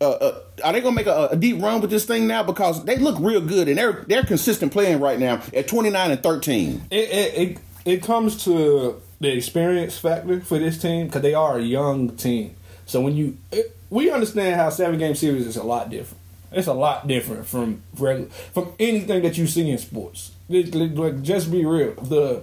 Uh, 0.00 0.10
uh, 0.10 0.40
are 0.62 0.72
they 0.72 0.80
gonna 0.80 0.94
make 0.96 1.06
a, 1.06 1.28
a 1.32 1.36
deep 1.36 1.60
run 1.62 1.80
with 1.80 1.90
this 1.90 2.04
thing 2.04 2.26
now? 2.26 2.42
Because 2.42 2.84
they 2.84 2.96
look 2.98 3.16
real 3.20 3.40
good 3.40 3.68
and 3.68 3.78
they're 3.78 4.04
they're 4.06 4.24
consistent 4.24 4.72
playing 4.72 5.00
right 5.00 5.18
now 5.18 5.42
at 5.54 5.68
29 5.68 6.10
and 6.10 6.22
13. 6.22 6.82
It 6.90 6.96
it 6.96 7.34
it, 7.34 7.58
it 7.84 8.02
comes 8.02 8.44
to 8.44 9.00
the 9.20 9.32
experience 9.32 9.98
factor 9.98 10.40
for 10.40 10.58
this 10.58 10.78
team 10.80 11.06
because 11.06 11.22
they 11.22 11.34
are 11.34 11.58
a 11.58 11.62
young 11.62 12.16
team. 12.16 12.54
So 12.86 13.00
when 13.00 13.16
you 13.16 13.36
it, 13.52 13.76
we 13.90 14.10
understand 14.10 14.56
how 14.56 14.70
seven 14.70 14.98
game 14.98 15.14
series 15.14 15.46
is 15.46 15.56
a 15.56 15.62
lot 15.64 15.90
different. 15.90 16.22
It's 16.50 16.66
a 16.66 16.72
lot 16.74 17.06
different 17.06 17.46
from 17.46 17.82
regular, 17.98 18.30
from 18.30 18.72
anything 18.78 19.22
that 19.22 19.36
you 19.36 19.46
see 19.46 19.70
in 19.70 19.78
sports. 19.78 20.32
It- 20.48 20.74
like, 20.74 21.22
just 21.22 21.50
be 21.50 21.64
real. 21.64 21.92
The 21.94 22.42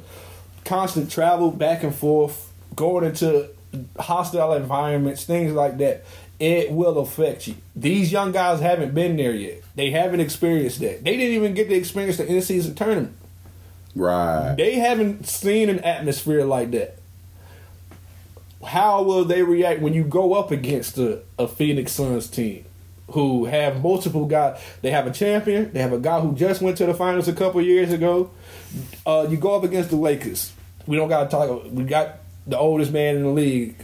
constant 0.64 1.10
travel 1.12 1.50
back 1.52 1.84
and 1.84 1.94
forth, 1.94 2.52
going 2.76 3.04
into 3.06 3.50
hostile 4.00 4.54
environments, 4.54 5.26
things 5.26 5.54
like 5.54 5.78
that, 5.80 6.06
it 6.40 6.72
will 6.72 6.98
affect 7.00 7.48
you. 7.48 7.56
These 7.76 8.12
young 8.12 8.32
guys 8.32 8.60
haven't 8.60 8.94
been 8.94 9.18
there 9.18 9.34
yet. 9.34 9.64
They 9.76 9.92
haven't 9.92 10.20
experienced 10.20 10.80
that. 10.80 11.04
They 11.04 11.18
didn't 11.18 11.36
even 11.36 11.54
get 11.54 11.70
to 11.70 11.76
experience 11.76 12.18
the 12.18 12.26
in 12.26 12.42
season 12.42 12.76
tournament. 12.76 13.16
Right. 13.96 14.56
They 14.58 14.76
haven't 14.76 15.28
seen 15.28 15.70
an 15.70 15.80
atmosphere 15.80 16.44
like 16.44 16.72
that. 16.72 16.98
How 18.64 19.04
will 19.04 19.26
they 19.26 19.44
react 19.44 19.82
when 19.82 19.94
you 19.94 20.04
go 20.04 20.34
up 20.34 20.52
against 20.52 20.98
a, 20.98 21.22
a 21.38 21.48
Phoenix 21.48 21.94
Suns 21.94 22.28
team 22.28 22.66
who 23.12 23.46
have 23.46 23.82
multiple 23.82 24.26
guys? 24.26 24.60
They 24.82 24.92
have 24.92 25.08
a 25.08 25.12
champion. 25.12 25.72
They 25.72 25.80
have 25.80 25.94
a 25.94 26.00
guy 26.00 26.20
who 26.20 26.36
just 26.36 26.62
went 26.62 26.78
to 26.78 26.86
the 26.86 26.94
finals 26.94 27.28
a 27.28 27.34
couple 27.34 27.62
years 27.62 27.94
ago. 27.94 28.32
Uh, 29.06 29.28
you 29.30 29.38
go 29.38 29.56
up 29.56 29.64
against 29.64 29.92
the 29.92 29.96
Lakers. 29.96 30.52
We 30.88 30.98
don't 30.98 31.10
got 31.10 31.26
to 31.26 31.30
talk. 31.30 31.64
We 31.72 31.84
got 31.84 32.18
the 32.48 32.58
oldest 32.58 32.92
man 32.92 33.16
in 33.16 33.24
the 33.24 33.30
league. 33.30 33.76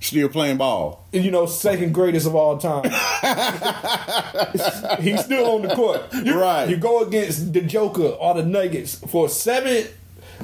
Still 0.00 0.28
playing 0.28 0.58
ball. 0.58 1.06
You 1.12 1.30
know, 1.30 1.46
second 1.46 1.94
greatest 1.94 2.26
of 2.26 2.34
all 2.34 2.58
time. 2.58 2.84
He's 5.00 5.24
still 5.24 5.46
on 5.56 5.62
the 5.62 5.72
court. 5.74 6.02
You, 6.12 6.38
Right. 6.40 6.68
You 6.68 6.76
go 6.76 7.02
against 7.02 7.52
the 7.52 7.62
Joker 7.62 8.08
or 8.08 8.34
the 8.34 8.44
Nuggets 8.44 8.96
for 9.10 9.28
seven. 9.28 9.86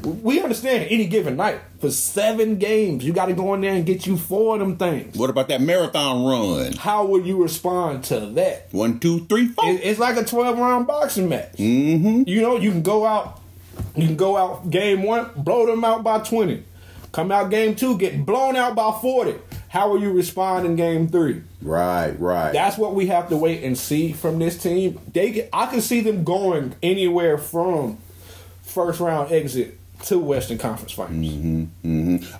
We 0.03 0.41
understand 0.41 0.88
any 0.91 1.07
given 1.07 1.37
night 1.37 1.61
for 1.79 1.91
seven 1.91 2.57
games, 2.57 3.05
you 3.05 3.12
got 3.12 3.27
to 3.27 3.35
go 3.35 3.53
in 3.53 3.61
there 3.61 3.75
and 3.75 3.85
get 3.85 4.07
you 4.07 4.17
four 4.17 4.55
of 4.55 4.61
them 4.61 4.79
things. 4.79 5.17
What 5.19 5.29
about 5.29 5.49
that 5.49 5.61
marathon 5.61 6.25
run? 6.25 6.73
How 6.73 7.05
would 7.07 7.27
you 7.27 7.43
respond 7.43 8.05
to 8.05 8.21
that? 8.21 8.69
One, 8.73 8.99
two, 9.01 9.27
three, 9.27 9.49
four. 9.49 9.69
It- 9.69 9.83
It's 9.85 10.01
like 10.01 10.17
a 10.17 10.25
twelve 10.25 10.59
round 10.59 10.87
boxing 10.87 11.29
match. 11.29 11.53
Mm-hmm. 11.59 12.23
You 12.27 12.41
know, 12.41 12.57
you 12.57 12.71
can 12.71 12.83
go 12.83 13.05
out, 13.05 13.38
you 13.95 14.07
can 14.07 14.17
go 14.17 14.38
out 14.38 14.71
game 14.71 15.03
one, 15.03 15.29
blow 15.37 15.67
them 15.67 15.85
out 15.85 16.03
by 16.03 16.21
twenty. 16.21 16.65
Come 17.12 17.31
out 17.31 17.51
game 17.51 17.77
two, 17.77 17.98
get 17.98 18.25
blown 18.25 18.57
out 18.57 18.75
by 18.75 18.90
forty. 19.01 19.35
How 19.68 19.90
will 19.90 20.01
you 20.01 20.12
respond 20.12 20.66
in 20.66 20.77
game 20.77 21.09
three? 21.09 21.42
Right, 21.62 22.18
right. 22.18 22.53
That's 22.53 22.77
what 22.77 22.94
we 22.94 23.07
have 23.07 23.29
to 23.31 23.37
wait 23.37 23.62
and 23.64 23.77
see 23.77 24.12
from 24.12 24.38
this 24.38 24.61
team. 24.62 24.98
They, 25.12 25.31
get- 25.31 25.48
I 25.53 25.66
can 25.66 25.81
see 25.81 26.01
them 26.01 26.25
going 26.25 26.75
anywhere 26.83 27.38
from 27.38 27.98
first 28.62 29.01
round 29.01 29.31
exit 29.33 29.79
to 30.03 30.19
Western 30.19 30.59
Conference 30.59 30.93
Finals. 30.93 31.69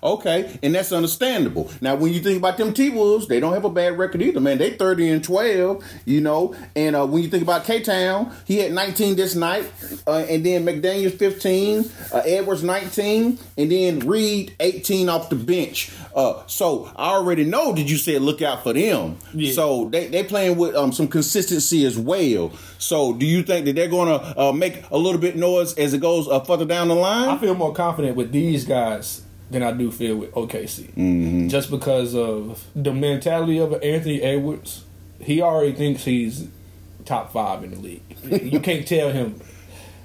Okay, 0.03 0.59
and 0.63 0.75
that's 0.75 0.93
understandable. 0.93 1.71
Now, 1.81 1.95
when 1.95 2.13
you 2.13 2.21
think 2.21 2.39
about 2.39 2.57
them 2.57 2.73
T 2.73 2.91
Wolves, 2.91 3.29
they 3.29 3.41
don't 3.41 3.53
have 3.55 3.65
a 3.65 3.71
bad 3.71 3.99
record 3.99 4.23
either, 4.23 4.41
man. 4.41 4.59
They 4.59 4.71
thirty 4.71 5.09
and 5.09 5.23
twelve, 5.23 5.85
you 6.05 6.21
know. 6.21 6.55
And 6.77 6.97
uh, 6.97 7.07
when 7.07 7.23
you 7.23 7.29
think 7.29 7.43
about 7.43 7.65
K 7.65 7.81
Town, 7.81 8.35
he 8.47 8.59
had 8.59 8.73
nineteen 8.73 9.17
this 9.17 9.35
night, 9.35 9.71
uh, 10.07 10.25
and 10.29 10.45
then 10.45 10.65
McDaniel's 10.65 11.15
fifteen, 11.15 11.91
uh, 12.13 12.23
Edwards 12.25 12.63
nineteen, 12.63 13.39
and 13.57 13.71
then 13.71 14.01
Reid 14.01 14.55
eighteen 14.61 15.09
off 15.09 15.31
the 15.31 15.37
bench. 15.37 15.91
Uh, 16.15 16.43
so 16.47 16.91
I 16.97 17.15
already 17.15 17.45
know 17.45 17.73
that 17.73 17.83
you 17.83 17.97
said 17.97 18.23
look 18.23 18.43
out 18.43 18.63
for 18.63 18.73
them. 18.73 19.17
Yeah. 19.33 19.53
So 19.53 19.89
they 19.89 20.09
they 20.09 20.25
playing 20.25 20.57
with 20.57 20.75
um, 20.75 20.93
some 20.93 21.09
consistency 21.09 21.85
as 21.85 21.99
well. 21.99 22.53
So 22.79 23.13
do 23.13 23.25
you 23.25 23.43
think 23.43 23.67
that 23.67 23.77
they're 23.77 23.89
going 23.89 24.09
to 24.09 24.41
uh, 24.41 24.53
make 24.53 24.91
a 24.91 24.99
little 24.99 25.21
bit 25.21 25.37
noise 25.37 25.75
as 25.79 25.95
it 25.95 26.01
goes 26.01 26.27
uh, 26.29 26.41
further 26.41 26.65
down 26.65 26.89
the 26.89 26.95
line? 26.95 27.29
Feel 27.53 27.59
more 27.59 27.75
confident 27.75 28.17
with 28.17 28.33
these 28.33 28.65
guys 28.65 29.23
than 29.51 29.63
I 29.63 29.73
do 29.73 29.91
feel 29.93 30.17
with 30.17 30.33
OKC. 30.33 31.49
Just 31.51 31.71
because 31.71 32.15
of 32.15 32.65
the 32.75 32.95
mentality 32.95 33.59
of 33.59 33.75
Anthony 33.83 34.23
Edwards. 34.23 34.85
He 35.21 35.43
already 35.43 35.73
thinks 35.73 36.05
he's 36.05 36.49
top 37.05 37.31
five 37.33 37.63
in 37.63 37.73
the 37.73 37.77
league. 37.77 38.03
you 38.43 38.59
can't 38.61 38.89
tell 38.89 39.11
him. 39.11 39.39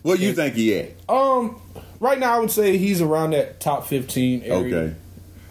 What 0.04 0.20
you 0.20 0.34
think 0.34 0.56
he 0.56 0.76
at? 0.78 0.92
Um, 1.10 1.62
right 2.02 2.20
now 2.20 2.36
I 2.36 2.40
would 2.40 2.52
say 2.52 2.78
he's 2.78 3.02
around 3.02 3.32
that 3.32 3.60
top 3.62 3.88
fifteen 3.88 4.44
area. 4.44 4.76
Okay. 4.78 4.96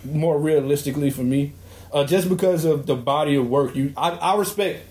more 0.04 0.38
realistically 0.38 1.08
for 1.10 1.22
me. 1.22 1.52
uh, 1.92 2.04
just 2.04 2.28
because 2.28 2.64
of 2.66 2.84
the 2.86 2.94
body 2.94 3.36
of 3.36 3.48
work. 3.48 3.74
You, 3.74 3.92
I, 3.96 4.10
I 4.10 4.36
respect, 4.36 4.84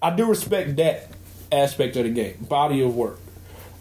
I 0.00 0.14
do 0.14 0.26
respect 0.26 0.76
that 0.76 1.08
aspect 1.50 1.96
of 1.96 2.04
the 2.04 2.10
game, 2.10 2.36
body 2.48 2.82
of 2.82 2.94
work. 2.94 3.18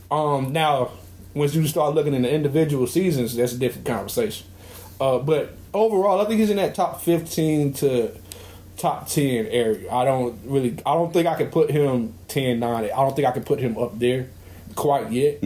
Um, 0.09 0.51
now, 0.51 0.91
once 1.34 1.55
you 1.55 1.65
start 1.67 1.95
looking 1.95 2.13
in 2.13 2.23
the 2.23 2.32
individual 2.32 2.88
seasons, 2.88 3.36
that's 3.36 3.53
a 3.53 3.57
different 3.57 3.88
conversation. 3.88 4.47
Uh, 4.99 5.19
but 5.19 5.53
overall, 5.73 6.19
I 6.21 6.25
think 6.25 6.39
he's 6.39 6.49
in 6.49 6.57
that 6.57 6.75
top 6.75 7.01
fifteen 7.01 7.73
to 7.75 8.11
top 8.77 9.07
ten 9.07 9.45
area. 9.47 9.91
I 9.91 10.05
don't 10.05 10.39
really, 10.45 10.77
I 10.86 10.93
don't 10.93 11.11
think 11.13 11.27
I 11.27 11.36
could 11.36 11.51
put 11.51 11.69
him 11.71 12.13
10, 12.27 12.59
9. 12.59 12.84
I 12.84 12.88
don't 12.88 13.15
think 13.15 13.27
I 13.27 13.32
could 13.32 13.45
put 13.45 13.59
him 13.59 13.77
up 13.77 13.97
there 13.99 14.27
quite 14.75 15.11
yet. 15.11 15.41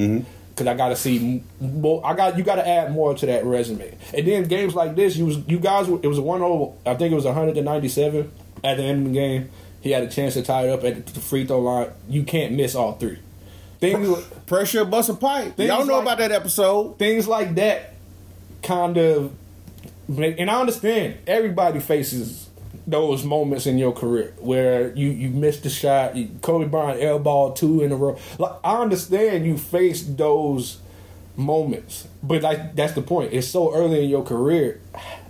Cause 0.56 0.68
I 0.68 0.74
gotta 0.74 0.96
see 0.96 1.44
more. 1.60 2.06
I 2.06 2.16
got 2.16 2.38
you 2.38 2.44
got 2.46 2.56
to 2.56 2.66
add 2.66 2.94
more 2.94 3.14
to 3.14 3.26
that 3.26 3.44
resume. 3.44 3.94
And 4.14 4.26
then 4.26 4.46
games 4.46 4.74
like 4.74 4.96
this, 4.96 5.18
you 5.18 5.26
was 5.26 5.38
you 5.50 5.60
guys. 5.60 5.90
It 5.90 6.08
was 6.08 6.18
a 6.18 6.22
one 6.22 6.42
over. 6.42 6.74
I 6.86 6.96
think 6.96 7.12
it 7.12 7.16
was 7.16 7.26
197 7.26 8.32
at 8.64 8.78
the 8.78 8.84
end 8.84 9.08
of 9.08 9.14
the 9.14 9.20
game. 9.20 9.50
He 9.82 9.92
had 9.92 10.04
a 10.04 10.08
chance 10.08 10.36
to 10.36 10.44
tie 10.44 10.68
it 10.68 10.70
up 10.70 10.86
at 10.86 11.08
the 11.08 11.20
free 11.20 11.46
throw 11.46 11.60
line. 11.60 11.90
You 12.08 12.24
can't 12.24 12.54
miss 12.54 12.74
all 12.74 12.94
three. 12.94 13.20
Things 13.94 14.24
Pressure 14.46 14.86
bust 14.86 15.10
a 15.10 15.14
pipe. 15.14 15.58
Y'all 15.58 15.86
know 15.86 15.94
like- 15.96 16.02
about 16.04 16.18
that 16.20 16.32
episode. 16.32 16.98
things 17.00 17.28
like 17.28 17.56
that 17.56 17.94
kind 18.62 18.98
of 18.98 19.32
make- 20.08 20.40
and 20.40 20.50
I 20.50 20.60
understand 20.60 21.16
everybody 21.28 21.80
faces 21.80 22.48
those 22.88 23.24
moments 23.24 23.66
in 23.66 23.78
your 23.80 23.92
career 23.92 24.34
where 24.40 24.94
you 24.96 25.10
you 25.10 25.30
missed 25.30 25.64
the 25.64 25.70
shot, 25.70 26.16
you, 26.16 26.30
Kobe 26.42 26.66
Bryant 26.68 27.00
airball 27.02 27.56
two 27.56 27.82
in 27.82 27.92
a 27.92 27.96
row. 27.96 28.18
Like 28.38 28.54
I 28.64 28.78
understand 28.82 29.46
you 29.46 29.58
face 29.58 30.04
those 30.04 30.78
moments, 31.36 32.08
but 32.22 32.42
like 32.44 32.76
that's 32.76 32.94
the 32.94 33.02
point. 33.02 33.34
It's 33.34 33.48
so 33.48 33.74
early 33.74 34.04
in 34.04 34.10
your 34.10 34.24
career. 34.24 34.80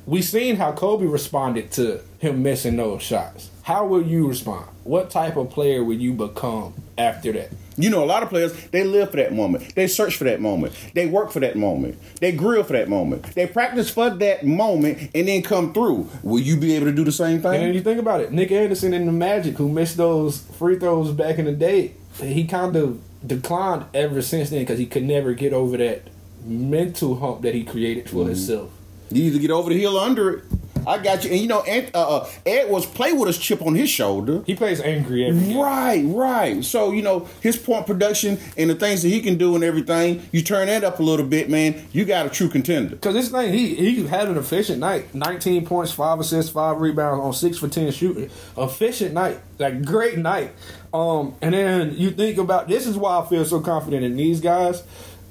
We 0.06 0.22
seen 0.22 0.58
how 0.58 0.72
Kobe 0.74 1.06
responded 1.06 1.72
to 1.74 2.02
him 2.20 2.44
missing 2.44 2.76
those 2.78 3.02
shots. 3.02 3.50
How 3.66 3.84
will 3.84 4.04
you 4.04 4.28
respond? 4.28 4.68
What 4.84 5.10
type 5.10 5.38
of 5.38 5.50
player 5.50 5.84
will 5.84 5.96
you 5.96 6.14
become 6.14 6.76
after 7.00 7.32
that? 7.32 7.50
You 7.78 7.90
know, 7.90 8.04
a 8.04 8.06
lot 8.06 8.22
of 8.22 8.30
players, 8.30 8.54
they 8.68 8.84
live 8.84 9.10
for 9.10 9.18
that 9.18 9.34
moment. 9.34 9.74
They 9.74 9.88
search 9.88 10.18
for 10.18 10.24
that 10.26 10.40
moment. 10.40 10.76
They 10.94 11.08
work 11.08 11.32
for 11.32 11.40
that 11.40 11.56
moment. 11.56 12.00
They 12.22 12.32
grill 12.32 12.64
for 12.64 12.74
that 12.74 12.90
moment. 12.90 13.24
They 13.34 13.48
practice 13.48 13.90
for 13.90 14.12
that 14.12 14.46
moment 14.46 15.10
and 15.16 15.28
then 15.28 15.42
come 15.42 15.74
through. 15.74 16.08
Will 16.22 16.42
you 16.42 16.58
be 16.58 16.76
able 16.76 16.86
to 16.86 16.92
do 16.92 17.04
the 17.04 17.12
same 17.12 17.42
thing? 17.42 17.64
And 17.64 17.74
you 17.74 17.82
think 17.82 18.00
about 18.00 18.22
it, 18.22 18.32
Nick 18.32 18.52
Anderson 18.52 18.94
in 18.94 19.08
the 19.08 19.12
Magic, 19.12 19.58
who 19.58 19.68
missed 19.68 19.98
those 19.98 20.42
free 20.42 20.78
throws 20.78 21.12
back 21.12 21.40
in 21.40 21.46
the 21.46 21.52
day, 21.52 21.96
he 22.22 22.46
kind 22.46 22.76
of 22.76 23.02
declined 23.26 23.86
ever 23.96 24.22
since 24.22 24.52
then 24.52 24.60
because 24.60 24.78
he 24.78 24.86
could 24.86 25.06
never 25.06 25.34
get 25.34 25.54
over 25.54 25.76
that 25.78 26.04
mental 26.46 27.16
hump 27.16 27.42
that 27.42 27.56
he 27.56 27.64
created 27.64 28.12
for 28.12 28.18
mm-hmm. 28.18 28.28
himself. 28.28 28.70
You 29.10 29.24
either 29.24 29.40
get 29.40 29.50
over 29.50 29.72
the 29.72 29.80
hill 29.80 29.98
or 29.98 30.06
under 30.06 30.30
it. 30.30 30.44
I 30.88 30.98
got 31.00 31.24
you. 31.24 31.32
And 31.32 31.40
you 31.40 31.48
know, 31.48 31.62
Ant, 31.62 31.92
uh, 31.94 32.18
uh, 32.18 32.30
Ed 32.46 32.70
was 32.70 32.86
play 32.86 33.14
with 33.14 33.28
his 33.28 33.38
chip 33.38 33.62
on 33.62 33.76
his 33.76 33.90
shoulder. 33.90 34.44
He 34.46 34.56
plays 34.56 34.82
angry 34.82 35.26
every 35.26 35.48
game. 35.48 35.58
Right, 35.58 36.04
right. 36.06 36.64
So 36.64 36.92
you 36.92 37.02
know 37.02 37.28
his 37.42 37.58
point 37.58 37.86
production 37.86 38.38
and 38.58 38.70
the 38.70 38.76
things 38.76 39.02
that 39.02 39.10
he 39.10 39.22
can 39.22 39.38
do 39.38 39.56
and 39.56 39.64
everything. 39.64 40.28
You 40.32 40.42
turn 40.42 40.68
that 40.68 40.84
up 40.84 41.00
a 41.00 41.04
little 41.04 41.26
bit, 41.26 41.50
man. 41.50 41.86
You 41.92 42.06
got 42.06 42.26
a 42.26 42.30
true 42.30 42.50
contender. 42.50 42.96
Because 42.96 43.14
this 43.14 43.30
thing, 43.30 43.54
he 43.54 43.76
he 43.76 44.06
had 44.08 44.28
an 44.28 44.38
efficient 44.38 44.80
night. 44.80 45.14
19 45.14 45.66
points, 45.66 45.92
5 45.92 46.20
assists, 46.20 46.52
5 46.52 46.80
rebounds 46.80 47.24
on 47.24 47.34
6 47.34 47.58
for 47.58 47.68
10 47.68 47.92
shooting. 47.92 48.30
Efficient 48.58 49.14
night. 49.14 49.40
Like, 49.58 49.84
great 49.84 50.18
night. 50.18 50.52
Um, 50.94 51.36
And 51.42 51.54
then 51.54 51.94
you 51.98 52.12
think 52.12 52.38
about 52.38 52.68
this 52.68 52.86
is 52.88 52.98
why 52.98 53.20
I 53.20 53.26
feel 53.28 53.46
so 53.46 53.60
confident 53.60 54.04
in 54.04 54.16
these 54.16 54.40
guys. 54.42 54.84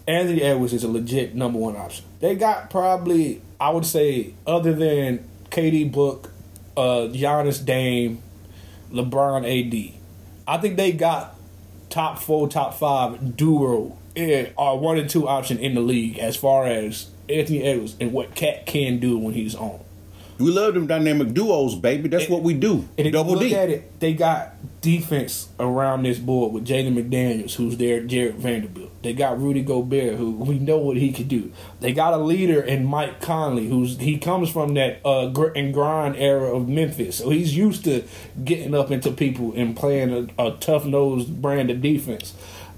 Anthony 0.07 0.43
Edwards 0.43 0.75
is 0.75 0.85
a 0.85 0.89
legit 0.89 1.35
number 1.35 1.59
one 1.59 1.77
option. 1.77 2.05
They 2.21 2.35
got 2.35 2.69
probably, 2.69 3.41
I 3.59 3.71
would 3.71 3.87
say, 3.87 4.35
other 4.47 4.75
than 4.75 5.25
KD 5.55 5.93
Book, 5.93 6.33
uh, 6.77 7.07
Giannis 7.13 7.65
Dame, 7.65 8.21
LeBron 8.91 9.45
AD, 9.45 9.95
I 10.49 10.59
think 10.59 10.77
they 10.77 10.91
got 10.91 11.37
top 11.91 12.19
four, 12.19 12.49
top 12.49 12.75
five 12.75 13.37
duo 13.37 13.97
eh, 14.17 14.51
are 14.59 14.77
one 14.77 14.99
and 14.99 15.09
two 15.09 15.29
option 15.29 15.59
in 15.59 15.75
the 15.75 15.81
league 15.81 16.19
as 16.19 16.35
far 16.35 16.67
as 16.67 17.09
Anthony 17.29 17.63
Edwards 17.63 17.95
and 18.01 18.13
what 18.13 18.35
KAT 18.35 18.67
can 18.67 18.99
do 18.99 19.17
when 19.17 19.33
he's 19.33 19.55
on. 19.55 19.84
We 20.39 20.51
love 20.51 20.75
them 20.75 20.87
dynamic 20.87 21.33
duos, 21.33 21.77
baby. 21.77 22.09
That's 22.09 22.29
what 22.29 22.43
we 22.43 22.55
do. 22.55 22.89
And 22.99 23.13
Double 23.13 23.39
D. 23.39 23.55
at 23.55 23.71
it, 23.71 24.01
they 24.01 24.15
got 24.15 24.55
defense 24.81 25.49
around 25.59 26.03
this 26.03 26.19
board 26.19 26.53
with 26.53 26.67
Jaden 26.67 26.95
McDaniels, 26.95 27.55
who's 27.55 27.77
there, 27.77 28.03
Jarred 28.03 28.35
Vanderbilt. 28.35 28.91
They 29.03 29.13
got 29.13 29.41
Rudy 29.41 29.63
Gobert, 29.63 30.17
who 30.17 30.33
we 30.33 30.59
know 30.59 30.79
what 30.79 30.97
he 30.97 31.13
could 31.13 31.29
do. 31.29 31.53
They 31.81 31.93
got 31.93 32.13
a 32.15 32.19
leader 32.19 32.61
in 32.61 32.85
Mike 32.85 33.21
Conley, 33.21 33.69
who's 33.69 33.99
he 33.99 34.19
comes 34.19 34.51
from 34.51 34.75
that 34.75 35.01
uh, 35.05 35.31
and 35.55 35.73
grind 35.73 36.17
era 36.17 36.55
of 36.55 36.69
Memphis, 36.69 37.19
so 37.19 37.31
he's 37.31 37.57
used 37.57 37.85
to 37.85 38.05
getting 38.45 38.75
up 38.75 38.91
into 38.91 39.11
people 39.11 39.53
and 39.55 39.77
playing 39.77 40.31
a, 40.39 40.47
a 40.47 40.57
tough 40.59 40.85
nosed 40.85 41.41
brand 41.41 41.71
of 41.71 41.81
defense. 41.81 42.35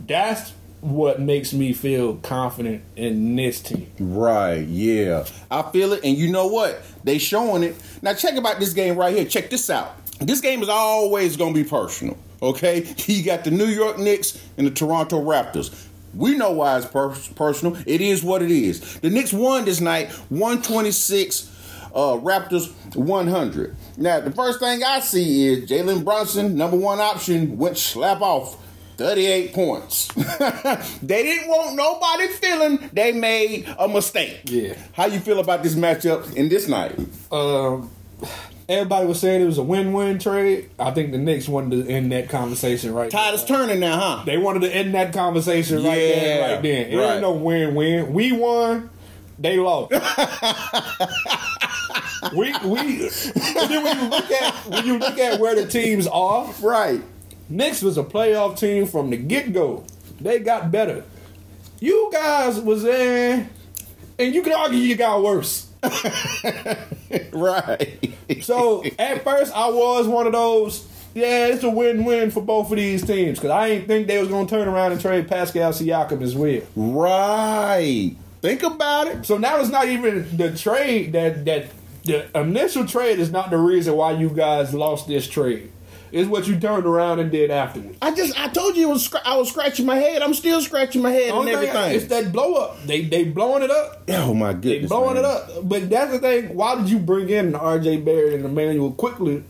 That's 0.07 0.52
what 0.81 1.20
makes 1.20 1.53
me 1.53 1.72
feel 1.72 2.16
confident 2.16 2.83
in 2.97 3.35
this 3.37 3.61
team. 3.61 3.91
Right, 3.99 4.66
yeah. 4.66 5.24
I 5.51 5.62
feel 5.70 5.93
it, 5.93 6.05
and 6.05 6.16
you 6.16 6.31
know 6.31 6.47
what? 6.47 6.83
They 7.05 7.18
showing 7.18 7.62
it. 7.62 7.77
Now 8.03 8.14
check 8.14 8.37
about 8.37 8.61
this 8.61 8.72
game 8.72 8.97
right 8.97 9.14
here. 9.14 9.24
Check 9.24 9.51
this 9.51 9.70
out. 9.70 9.97
This 10.20 10.41
game 10.41 10.62
is 10.62 10.68
always 10.68 11.37
gonna 11.37 11.55
be 11.55 11.64
personal. 11.64 12.18
Okay? 12.43 12.95
You 13.07 13.22
got 13.24 13.45
the 13.45 13.51
New 13.51 13.66
York 13.66 13.99
Knicks 13.99 14.43
and 14.57 14.66
the 14.66 14.70
Toronto 14.70 15.22
Raptors. 15.22 15.87
We 16.14 16.37
know 16.37 16.53
why 16.53 16.79
it's 16.79 16.87
per- 16.87 17.14
personal. 17.35 17.77
It 17.87 18.01
is 18.01 18.22
what 18.22 18.43
it 18.43 18.51
is. 18.51 18.99
The 19.01 19.11
Knicks 19.11 19.33
won 19.33 19.64
this 19.64 19.81
night, 19.81 20.11
126 20.31 21.53
uh, 21.95 22.18
Raptors 22.18 22.72
100. 22.95 23.77
Now, 23.97 24.20
the 24.20 24.31
first 24.31 24.61
thing 24.61 24.83
I 24.85 25.01
see 25.01 25.47
is 25.47 25.68
Jalen 25.68 26.05
Brunson, 26.05 26.57
number 26.57 26.77
one 26.77 27.01
option, 27.01 27.57
went 27.57 27.79
slap 27.79 28.20
off 28.20 28.62
38 28.97 29.53
points. 29.53 30.09
they 31.03 31.22
didn't 31.22 31.49
want 31.49 31.76
nobody 31.76 32.28
feeling 32.28 32.88
they 32.92 33.12
made 33.12 33.68
a 33.78 33.86
mistake. 33.88 34.40
Yeah. 34.47 34.74
How 34.92 35.07
you 35.07 35.20
feel 35.20 35.38
about 35.40 35.62
this 35.62 35.74
matchup 35.74 36.34
in 36.34 36.49
this 36.49 36.66
night? 36.68 36.99
um, 37.30 37.90
everybody 38.68 39.07
was 39.07 39.20
saying 39.20 39.42
it 39.42 39.47
was 39.47 39.59
a 39.59 39.62
win-win 39.62 40.18
trade. 40.18 40.70
I 40.78 40.90
think 40.92 41.12
the 41.12 41.18
Knicks 41.18 41.47
wanted 41.49 41.84
to 41.86 41.92
end 41.92 42.11
that 42.12 42.30
conversation 42.30 42.94
right. 42.94 43.11
Tide 43.11 43.34
is 43.34 43.44
turning 43.44 43.80
now, 43.80 43.99
huh? 44.01 44.22
They 44.24 44.38
wanted 44.38 44.61
to 44.62 44.74
end 44.74 44.94
that 44.94 45.12
conversation 45.12 45.84
right 45.84 45.99
Yeah, 45.99 46.20
there, 46.20 46.55
right 46.55 46.62
then. 46.62 46.86
It 46.90 46.97
right. 46.97 47.12
ain't 47.12 47.20
no 47.22 47.32
win-win. 47.32 48.12
We 48.14 48.32
won. 48.32 48.88
They 49.38 49.59
lost. 49.59 49.92
we 52.34 52.51
we. 52.64 53.07
and 53.07 53.70
then 53.70 53.84
when 53.84 53.99
you 54.01 54.09
look 54.09 54.30
at 54.30 54.55
when 54.66 54.86
you 54.86 54.99
look 54.99 55.18
at 55.18 55.38
where 55.38 55.55
the 55.55 55.66
teams 55.66 56.07
are, 56.07 56.51
Right. 56.62 57.03
Knicks 57.49 57.82
was 57.82 57.97
a 57.99 58.03
playoff 58.05 58.59
team 58.59 58.86
from 58.86 59.11
the 59.11 59.16
get-go. 59.16 59.84
They 60.20 60.38
got 60.40 60.70
better. 60.70 61.05
You 61.80 62.11
guys 62.12 62.59
was 62.61 62.82
there, 62.82 63.49
and 64.18 64.34
you 64.34 64.42
can 64.42 64.53
argue 64.53 64.78
you 64.78 64.97
got 64.97 65.22
worse. 65.22 65.68
Right. 67.32 68.14
So 68.42 68.82
at 68.99 69.22
first, 69.22 69.55
I 69.55 69.68
was 69.68 70.07
one 70.09 70.26
of 70.26 70.32
those. 70.32 70.86
Yeah, 71.14 71.47
it's 71.49 71.62
a 71.64 71.70
win-win 71.70 72.30
for 72.30 72.42
both 72.42 72.70
of 72.70 72.76
these 72.76 73.07
teams 73.07 73.38
because 73.38 73.51
I 73.51 73.68
didn't 73.68 73.86
think 73.88 74.07
they 74.07 74.18
was 74.18 74.28
gonna 74.28 74.49
turn 74.49 74.68
around 74.68 74.92
and 74.92 75.01
trade 75.01 75.28
Pascal 75.28 75.72
Siakam 75.72 76.20
as 76.22 76.34
well. 76.34 76.61
right. 76.76 78.14
Think 78.42 78.62
about 78.62 79.07
it. 79.09 79.24
So 79.26 79.38
now 79.38 79.59
it's 79.61 79.70
not 79.70 79.88
even 79.88 80.36
the 80.36 80.57
trade 80.57 81.12
that 81.12 81.44
that 81.47 81.66
the 82.05 82.38
initial 82.38 82.86
trade 82.86 83.18
is 83.18 83.30
not 83.30 83.51
the 83.51 83.57
reason 83.59 83.97
why 83.97 84.12
you 84.12 84.28
guys 84.28 84.74
lost 84.74 85.09
this 85.09 85.26
trade. 85.28 85.72
It's 86.17 86.29
what 86.29 86.49
you 86.49 86.59
turned 86.59 86.87
around 86.87 87.19
and 87.21 87.31
did 87.31 87.51
afterwards. 87.51 87.99
I 88.01 88.14
just 88.14 88.39
I 88.41 88.49
told 88.49 88.75
you 88.77 88.89
it 88.89 88.93
was 88.93 89.14
I 89.25 89.37
was 89.37 89.51
scratching 89.51 89.85
my 89.85 89.97
head. 89.97 90.23
I'm 90.23 90.33
still 90.35 90.61
scratching 90.62 91.03
my 91.03 91.11
head 91.11 91.29
and 91.29 91.33
Only 91.39 91.53
everything. 91.53 91.95
It's 91.95 92.07
that 92.07 92.33
blow 92.33 92.55
up. 92.55 92.83
They 92.85 93.03
they 93.03 93.25
blowing 93.25 93.62
it 93.62 93.71
up. 93.71 94.03
oh 94.09 94.33
my 94.33 94.53
They 94.55 94.61
goodness. 94.75 94.89
blowing 94.91 95.14
man. 95.14 95.25
it 95.25 95.25
up. 95.27 95.51
But 95.69 95.91
that's 95.91 96.12
the 96.12 96.19
thing. 96.19 96.55
Why 96.55 96.77
did 96.77 96.89
you 96.89 96.99
bring 96.99 97.29
in 97.29 97.55
R.J. 97.55 97.99
Barrett 97.99 98.35
and 98.35 98.45
Immanuel 98.47 98.93
Quickley 98.93 99.45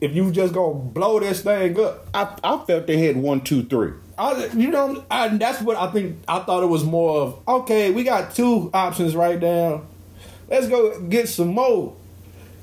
if 0.00 0.14
you 0.14 0.30
just 0.30 0.54
gonna 0.54 0.74
blow 0.74 1.20
this 1.20 1.42
thing 1.42 1.78
up? 1.78 2.06
I, 2.14 2.34
I 2.42 2.64
felt 2.64 2.86
they 2.86 2.98
had 2.98 3.16
one, 3.16 3.42
two, 3.42 3.64
three. 3.64 3.92
I, 4.16 4.46
you 4.54 4.70
know, 4.70 5.04
I, 5.10 5.28
that's 5.36 5.60
what 5.60 5.76
I 5.76 5.90
think. 5.90 6.18
I 6.28 6.38
thought 6.38 6.62
it 6.62 6.68
was 6.68 6.84
more 6.84 7.20
of 7.20 7.48
okay. 7.48 7.90
We 7.90 8.04
got 8.04 8.34
two 8.34 8.70
options 8.72 9.14
right 9.14 9.40
now. 9.40 9.82
Let's 10.48 10.68
go 10.68 10.98
get 11.00 11.28
some 11.28 11.48
more. 11.48 11.96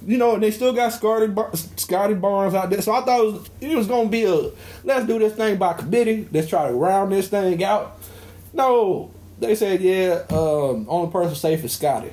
You 0.05 0.17
know, 0.17 0.37
they 0.37 0.51
still 0.51 0.73
got 0.73 0.93
Scotty, 0.93 1.27
Bar- 1.27 1.55
Scotty 1.55 2.15
Barnes 2.15 2.53
out 2.53 2.69
there. 2.69 2.81
So 2.81 2.93
I 2.93 3.01
thought 3.01 3.19
it 3.19 3.33
was, 3.33 3.49
it 3.61 3.75
was 3.75 3.87
going 3.87 4.07
to 4.07 4.11
be 4.11 4.23
a 4.23 4.51
let's 4.83 5.05
do 5.05 5.19
this 5.19 5.35
thing 5.35 5.57
by 5.57 5.73
committee. 5.73 6.27
Let's 6.31 6.47
try 6.47 6.67
to 6.67 6.73
round 6.73 7.11
this 7.11 7.27
thing 7.27 7.63
out. 7.63 7.97
No, 8.53 9.11
they 9.39 9.55
said 9.55 9.81
yeah. 9.81 10.23
Um, 10.29 10.85
only 10.89 11.11
person 11.11 11.35
safe 11.35 11.63
is 11.63 11.73
Scotty. 11.73 12.11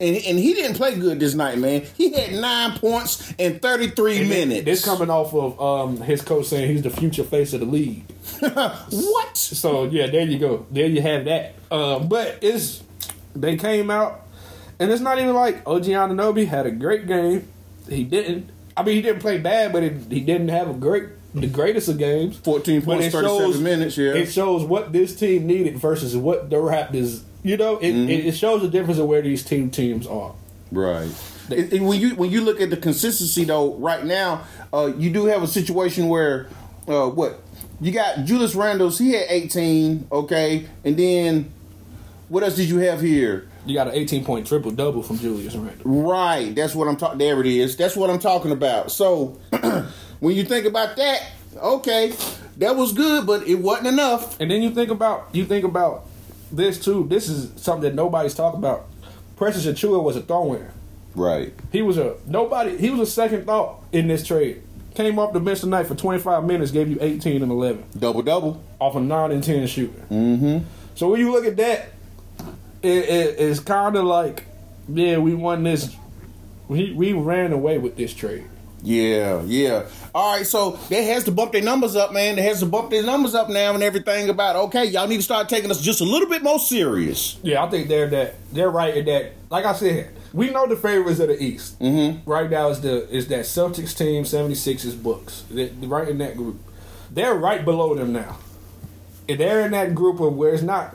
And, 0.00 0.16
and 0.16 0.38
he 0.38 0.54
didn't 0.54 0.76
play 0.76 0.98
good 0.98 1.20
this 1.20 1.34
night, 1.34 1.58
man. 1.58 1.82
He 1.94 2.10
had 2.12 2.32
nine 2.32 2.78
points 2.78 3.34
in 3.36 3.58
33 3.58 4.26
minutes. 4.26 4.64
This 4.64 4.82
coming 4.82 5.10
off 5.10 5.34
of 5.34 5.60
um, 5.60 6.00
his 6.00 6.22
coach 6.22 6.46
saying 6.46 6.70
he's 6.72 6.82
the 6.82 6.90
future 6.90 7.22
face 7.22 7.52
of 7.52 7.60
the 7.60 7.66
league. 7.66 8.04
what? 8.40 9.36
So 9.36 9.84
yeah, 9.84 10.06
there 10.06 10.24
you 10.24 10.38
go. 10.38 10.66
There 10.70 10.86
you 10.86 11.02
have 11.02 11.26
that. 11.26 11.54
Um, 11.70 12.08
but 12.08 12.38
it's 12.40 12.82
they 13.36 13.56
came 13.56 13.90
out, 13.90 14.26
and 14.80 14.90
it's 14.90 15.00
not 15.00 15.18
even 15.20 15.34
like 15.34 15.58
OG 15.66 15.84
Anunoby 15.84 16.46
had 16.48 16.66
a 16.66 16.70
great 16.72 17.06
game. 17.06 17.46
he 17.88 18.02
didn't. 18.04 18.50
I 18.76 18.82
mean, 18.82 18.96
he 18.96 19.02
didn't 19.02 19.20
play 19.20 19.38
bad, 19.38 19.72
but 19.72 19.82
it, 19.82 19.92
he 20.10 20.20
didn't 20.20 20.48
have 20.48 20.68
a 20.70 20.72
great, 20.74 21.04
the 21.34 21.46
greatest 21.46 21.88
of 21.88 21.98
games. 21.98 22.38
14 22.38 22.82
points, 22.82 23.06
37 23.08 23.24
shows- 23.24 23.60
minutes, 23.60 23.96
yeah. 23.98 24.12
It 24.14 24.26
shows 24.26 24.64
what 24.64 24.92
this 24.92 25.14
team 25.14 25.46
needed 25.46 25.76
versus 25.76 26.16
what 26.16 26.48
the 26.50 26.56
Raptors. 26.56 27.22
You 27.42 27.56
know, 27.56 27.78
it, 27.78 27.92
Mm-hmm. 27.92 28.10
it, 28.10 28.26
it 28.26 28.32
shows 28.36 28.62
the 28.62 28.68
difference 28.68 28.98
of 28.98 29.06
where 29.06 29.22
these 29.22 29.42
team 29.44 29.70
teams 29.70 30.06
are. 30.06 30.34
Right. 30.72 31.08
When 31.48 32.00
you 32.00 32.14
when 32.14 32.30
you 32.30 32.42
look 32.42 32.60
at 32.60 32.70
the 32.70 32.76
consistency 32.76 33.44
though, 33.44 33.74
right 33.74 34.04
now, 34.04 34.44
uh, 34.72 34.92
you 34.96 35.10
do 35.10 35.24
have 35.26 35.42
a 35.42 35.48
situation 35.48 36.08
where 36.08 36.46
uh, 36.86 37.08
what 37.08 37.40
you 37.80 37.90
got 37.92 38.24
Julius 38.24 38.54
Randles, 38.54 38.98
he 38.98 39.12
had 39.12 39.26
18, 39.28 40.06
okay, 40.12 40.66
and 40.84 40.96
then 40.96 41.52
what 42.30 42.44
else 42.44 42.54
did 42.54 42.68
you 42.68 42.78
have 42.78 43.00
here? 43.00 43.48
You 43.66 43.74
got 43.74 43.88
an 43.88 43.94
18 43.94 44.24
point 44.24 44.46
triple 44.46 44.70
double 44.70 45.02
from 45.02 45.18
Julius 45.18 45.54
Randle. 45.56 45.82
Right, 45.84 46.54
that's 46.54 46.74
what 46.76 46.86
I'm 46.88 46.96
talking. 46.96 47.18
There 47.18 47.40
it 47.40 47.46
is. 47.46 47.76
That's 47.76 47.96
what 47.96 48.08
I'm 48.08 48.20
talking 48.20 48.52
about. 48.52 48.92
So 48.92 49.38
when 50.20 50.36
you 50.36 50.44
think 50.44 50.64
about 50.64 50.96
that, 50.96 51.22
okay, 51.56 52.14
that 52.58 52.76
was 52.76 52.92
good, 52.92 53.26
but 53.26 53.46
it 53.48 53.56
wasn't 53.56 53.88
enough. 53.88 54.40
And 54.40 54.50
then 54.50 54.62
you 54.62 54.70
think 54.70 54.90
about 54.90 55.28
you 55.32 55.44
think 55.44 55.64
about 55.64 56.06
this 56.52 56.82
too. 56.82 57.06
This 57.08 57.28
is 57.28 57.50
something 57.60 57.82
that 57.82 57.94
nobody's 57.94 58.34
talking 58.34 58.58
about. 58.58 58.86
Precious 59.36 59.66
Achiuwa 59.66 60.02
was 60.02 60.16
a 60.16 60.20
throw-in. 60.22 60.68
Right. 61.16 61.52
He 61.72 61.82
was 61.82 61.98
a 61.98 62.16
nobody. 62.26 62.76
He 62.78 62.90
was 62.90 63.00
a 63.00 63.10
second 63.10 63.44
thought 63.44 63.82
in 63.90 64.06
this 64.06 64.24
trade. 64.24 64.62
Came 64.94 65.18
off 65.18 65.32
the 65.32 65.40
bench 65.40 65.60
tonight 65.60 65.84
for 65.84 65.94
25 65.96 66.44
minutes, 66.44 66.70
gave 66.70 66.88
you 66.88 66.98
18 67.00 67.42
and 67.42 67.50
11 67.50 67.84
Double 67.98 68.22
double. 68.22 68.62
off 68.80 68.94
a 68.96 69.00
9 69.00 69.30
and 69.32 69.42
10 69.42 69.66
shooter. 69.66 69.98
Mm-hmm. 70.10 70.64
So 70.94 71.08
when 71.10 71.20
you 71.20 71.32
look 71.32 71.44
at 71.44 71.56
that, 71.56 71.90
it, 72.82 72.88
it, 72.88 73.36
it's 73.38 73.60
kind 73.60 73.96
of 73.96 74.04
like, 74.04 74.44
yeah, 74.88 75.18
we 75.18 75.34
won 75.34 75.62
this. 75.62 75.94
We 76.68 76.92
we 76.92 77.12
ran 77.12 77.52
away 77.52 77.78
with 77.78 77.96
this 77.96 78.14
trade. 78.14 78.46
Yeah, 78.82 79.42
yeah. 79.42 79.86
All 80.14 80.36
right, 80.36 80.46
so 80.46 80.78
they 80.88 81.04
has 81.06 81.24
to 81.24 81.32
bump 81.32 81.52
their 81.52 81.62
numbers 81.62 81.96
up, 81.96 82.12
man. 82.12 82.36
They 82.36 82.42
has 82.42 82.60
to 82.60 82.66
bump 82.66 82.90
their 82.90 83.02
numbers 83.02 83.34
up 83.34 83.48
now 83.50 83.74
and 83.74 83.82
everything 83.82 84.30
about 84.30 84.56
okay, 84.56 84.84
y'all 84.84 85.06
need 85.06 85.18
to 85.18 85.22
start 85.22 85.48
taking 85.48 85.70
us 85.70 85.80
just 85.80 86.00
a 86.00 86.04
little 86.04 86.28
bit 86.28 86.42
more 86.42 86.58
serious. 86.58 87.38
Yeah, 87.42 87.62
I 87.62 87.70
think 87.70 87.88
they're 87.88 88.08
that 88.10 88.36
they're 88.52 88.70
right 88.70 88.96
in 88.96 89.04
that. 89.06 89.32
Like 89.50 89.64
I 89.64 89.74
said, 89.74 90.12
we 90.32 90.50
know 90.50 90.66
the 90.66 90.76
favorites 90.76 91.20
of 91.20 91.28
the 91.28 91.42
East. 91.42 91.78
Mm-hmm. 91.80 92.28
Right 92.28 92.48
now 92.48 92.68
is 92.68 92.80
the 92.80 93.08
is 93.14 93.28
that 93.28 93.40
Celtics 93.40 93.96
team, 93.96 94.24
76ers 94.24 95.02
Bucks. 95.02 95.44
They're 95.50 95.70
right 95.82 96.08
in 96.08 96.18
that 96.18 96.36
group. 96.36 96.60
They're 97.10 97.34
right 97.34 97.64
below 97.64 97.94
them 97.94 98.12
now. 98.12 98.38
And 99.28 99.38
they're 99.38 99.64
in 99.64 99.72
that 99.72 99.94
group 99.94 100.20
of 100.20 100.36
where 100.36 100.54
it's 100.54 100.62
not. 100.62 100.94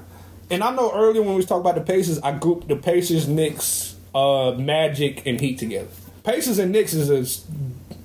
And 0.50 0.64
I 0.64 0.74
know 0.76 0.92
earlier 0.94 1.22
when 1.22 1.32
we 1.32 1.38
was 1.38 1.46
talking 1.46 1.62
about 1.62 1.76
the 1.76 1.82
Pacers, 1.82 2.20
I 2.20 2.32
grouped 2.38 2.68
the 2.68 2.76
Pacers, 2.76 3.28
Knicks, 3.28 3.96
uh, 4.14 4.52
Magic, 4.52 5.26
and 5.26 5.40
Heat 5.40 5.58
together. 5.58 5.88
Pacers 6.24 6.60
and 6.60 6.72
Knicks 6.72 6.94
is 6.94 7.46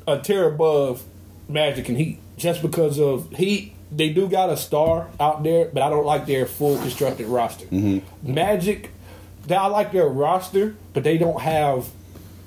a, 0.07 0.11
a 0.13 0.21
tier 0.21 0.47
above 0.47 1.03
Magic 1.49 1.89
and 1.89 1.99
Heat 1.99 2.19
just 2.37 2.63
because 2.63 2.99
of 2.99 3.31
Heat. 3.33 3.75
They 3.93 4.11
do 4.11 4.29
got 4.29 4.51
a 4.51 4.57
star 4.57 5.09
out 5.19 5.43
there, 5.43 5.67
but 5.67 5.83
I 5.83 5.91
don't 5.91 6.07
like 6.07 6.27
their 6.27 6.47
full 6.47 6.79
constructed 6.79 7.27
roster. 7.27 7.67
Magic, 8.23 8.91
they, 9.47 9.57
I 9.57 9.67
like 9.67 9.93
their 9.93 10.07
roster, 10.07 10.77
but 10.93 11.03
they 11.03 11.19
don't 11.19 11.41
have 11.41 11.89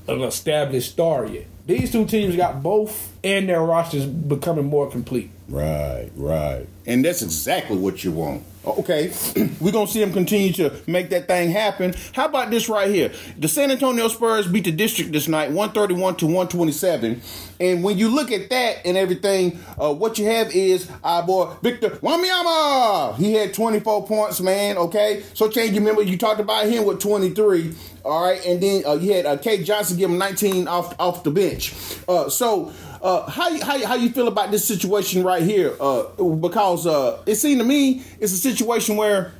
an 0.07 0.21
established 0.21 0.91
star 0.91 1.25
yet. 1.25 1.45
These 1.65 1.93
two 1.93 2.05
teams 2.05 2.35
got 2.35 2.61
both, 2.61 3.13
and 3.23 3.47
their 3.47 3.61
rosters 3.61 4.05
becoming 4.05 4.65
more 4.65 4.89
complete. 4.91 5.29
Right, 5.47 6.09
right. 6.15 6.67
And 6.85 7.05
that's 7.05 7.21
exactly 7.21 7.77
what 7.77 8.03
you 8.03 8.11
want. 8.11 8.43
Okay, 8.65 9.13
we're 9.59 9.73
gonna 9.73 9.87
see 9.87 9.99
them 9.99 10.13
continue 10.13 10.53
to 10.53 10.73
make 10.87 11.09
that 11.09 11.27
thing 11.27 11.51
happen. 11.51 11.93
How 12.13 12.25
about 12.25 12.49
this 12.49 12.69
right 12.69 12.89
here? 12.89 13.11
The 13.37 13.49
San 13.49 13.71
Antonio 13.71 14.07
Spurs 14.07 14.47
beat 14.47 14.63
the 14.63 14.71
district 14.71 15.11
this 15.11 15.27
night, 15.27 15.51
one 15.51 15.71
thirty 15.71 15.93
one 15.93 16.15
to 16.17 16.27
one 16.27 16.47
twenty 16.47 16.71
seven. 16.71 17.21
And 17.59 17.83
when 17.83 17.97
you 17.97 18.07
look 18.07 18.31
at 18.31 18.49
that 18.49 18.85
and 18.85 18.95
everything, 18.95 19.59
uh, 19.79 19.93
what 19.93 20.17
you 20.17 20.25
have 20.27 20.53
is 20.55 20.89
our 21.03 21.23
boy 21.23 21.53
Victor 21.61 21.89
Wembanyama. 21.89 23.15
He 23.17 23.33
had 23.33 23.53
twenty 23.53 23.81
four 23.81 24.07
points, 24.07 24.39
man. 24.39 24.77
Okay, 24.77 25.23
so 25.33 25.49
change. 25.49 25.73
You 25.73 25.79
remember 25.79 26.01
you 26.01 26.17
talked 26.17 26.39
about 26.39 26.65
him 26.65 26.85
with 26.85 27.01
twenty 27.01 27.31
three. 27.31 27.75
All 28.05 28.21
right, 28.23 28.45
and 28.45 28.61
then 28.61 28.83
uh, 28.85 28.93
you 28.95 29.13
had 29.13 29.25
uh, 29.25 29.37
Kate 29.37 29.63
Johnson 29.65 29.97
give 29.97 30.09
him 30.09 30.17
nineteen 30.17 30.67
off 30.67 30.93
off 30.99 31.23
the 31.23 31.31
bench. 31.31 31.73
Uh, 32.07 32.29
so. 32.29 32.71
Uh, 33.01 33.29
how 33.29 33.59
how 33.61 33.85
how 33.85 33.95
you 33.95 34.09
feel 34.09 34.29
about 34.29 34.49
this 34.49 34.65
situation 34.65 35.23
right 35.25 35.43
here? 35.43 35.75
Uh, 35.77 36.03
because 36.35 36.87
uh, 36.87 37.21
it 37.25 37.35
seemed 37.35 37.59
to 37.59 37.65
me 37.67 38.01
it's 38.21 38.31
a 38.31 38.37
situation 38.37 38.95
where 38.95 39.33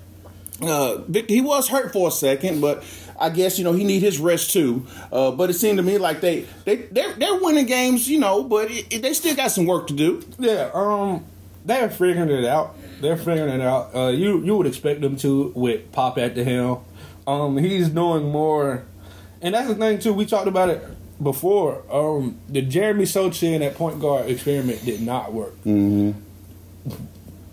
uh, 0.61 0.97
Victor 1.07 1.34
he 1.34 1.39
was 1.39 1.70
hurt 1.70 1.93
for 1.93 2.09
a 2.09 2.11
second, 2.11 2.59
but 2.59 2.84
I 3.18 3.30
guess 3.30 3.57
you 3.57 3.64
know 3.64 3.72
he 3.72 3.86
need 3.86 4.01
his 4.01 4.20
rest 4.20 4.51
too. 4.51 4.86
Uh, 5.14 5.32
but 5.32 5.49
it 5.49 5.53
seemed 5.53 5.78
to 5.78 5.82
me 5.84 5.97
like 5.97 6.20
they 6.20 6.45
they 6.66 6.76
they're, 6.91 7.14
they're 7.14 7.36
winning 7.39 7.66
games, 7.66 8.05
you 8.09 8.20
know, 8.20 8.43
but 8.43 8.70
it, 8.70 8.93
it- 8.93 9.01
they 9.01 9.14
still 9.14 9.34
got 9.34 9.47
some 9.49 9.66
work 9.66 9.88
to 9.88 9.93
do. 9.93 10.22
Yeah, 10.39 10.70
um, 10.74 11.24
they're 11.64 11.89
figuring 11.89 12.32
it 12.32 12.43
out. 12.43 12.76
They're 12.99 13.16
figuring 13.16 13.49
it 13.49 13.61
out. 13.61 13.95
Uh, 13.95 14.07
you 14.09 14.41
you 14.43 14.57
would 14.57 14.68
expect 14.68 14.99
them 14.99 15.16
to 15.18 15.53
with 15.55 15.89
Pop 15.93 16.18
at 16.18 16.36
the 16.36 16.43
helm. 16.43 16.84
Um, 17.26 17.57
he's 17.57 17.89
doing 17.89 18.30
more, 18.30 18.84
and 19.41 19.55
that's 19.55 19.67
the 19.67 19.76
thing 19.76 19.99
too. 19.99 20.13
We 20.13 20.26
talked 20.26 20.47
about 20.47 20.69
it 20.69 20.84
before. 21.21 21.84
Um, 21.89 22.38
the 22.49 22.61
Jeremy 22.61 23.05
Sochan 23.05 23.61
at 23.61 23.76
point 23.76 23.99
guard 23.99 24.30
experiment 24.30 24.84
did 24.84 25.01
not 25.01 25.34
work. 25.34 25.55
Mm-hmm. 25.63 26.11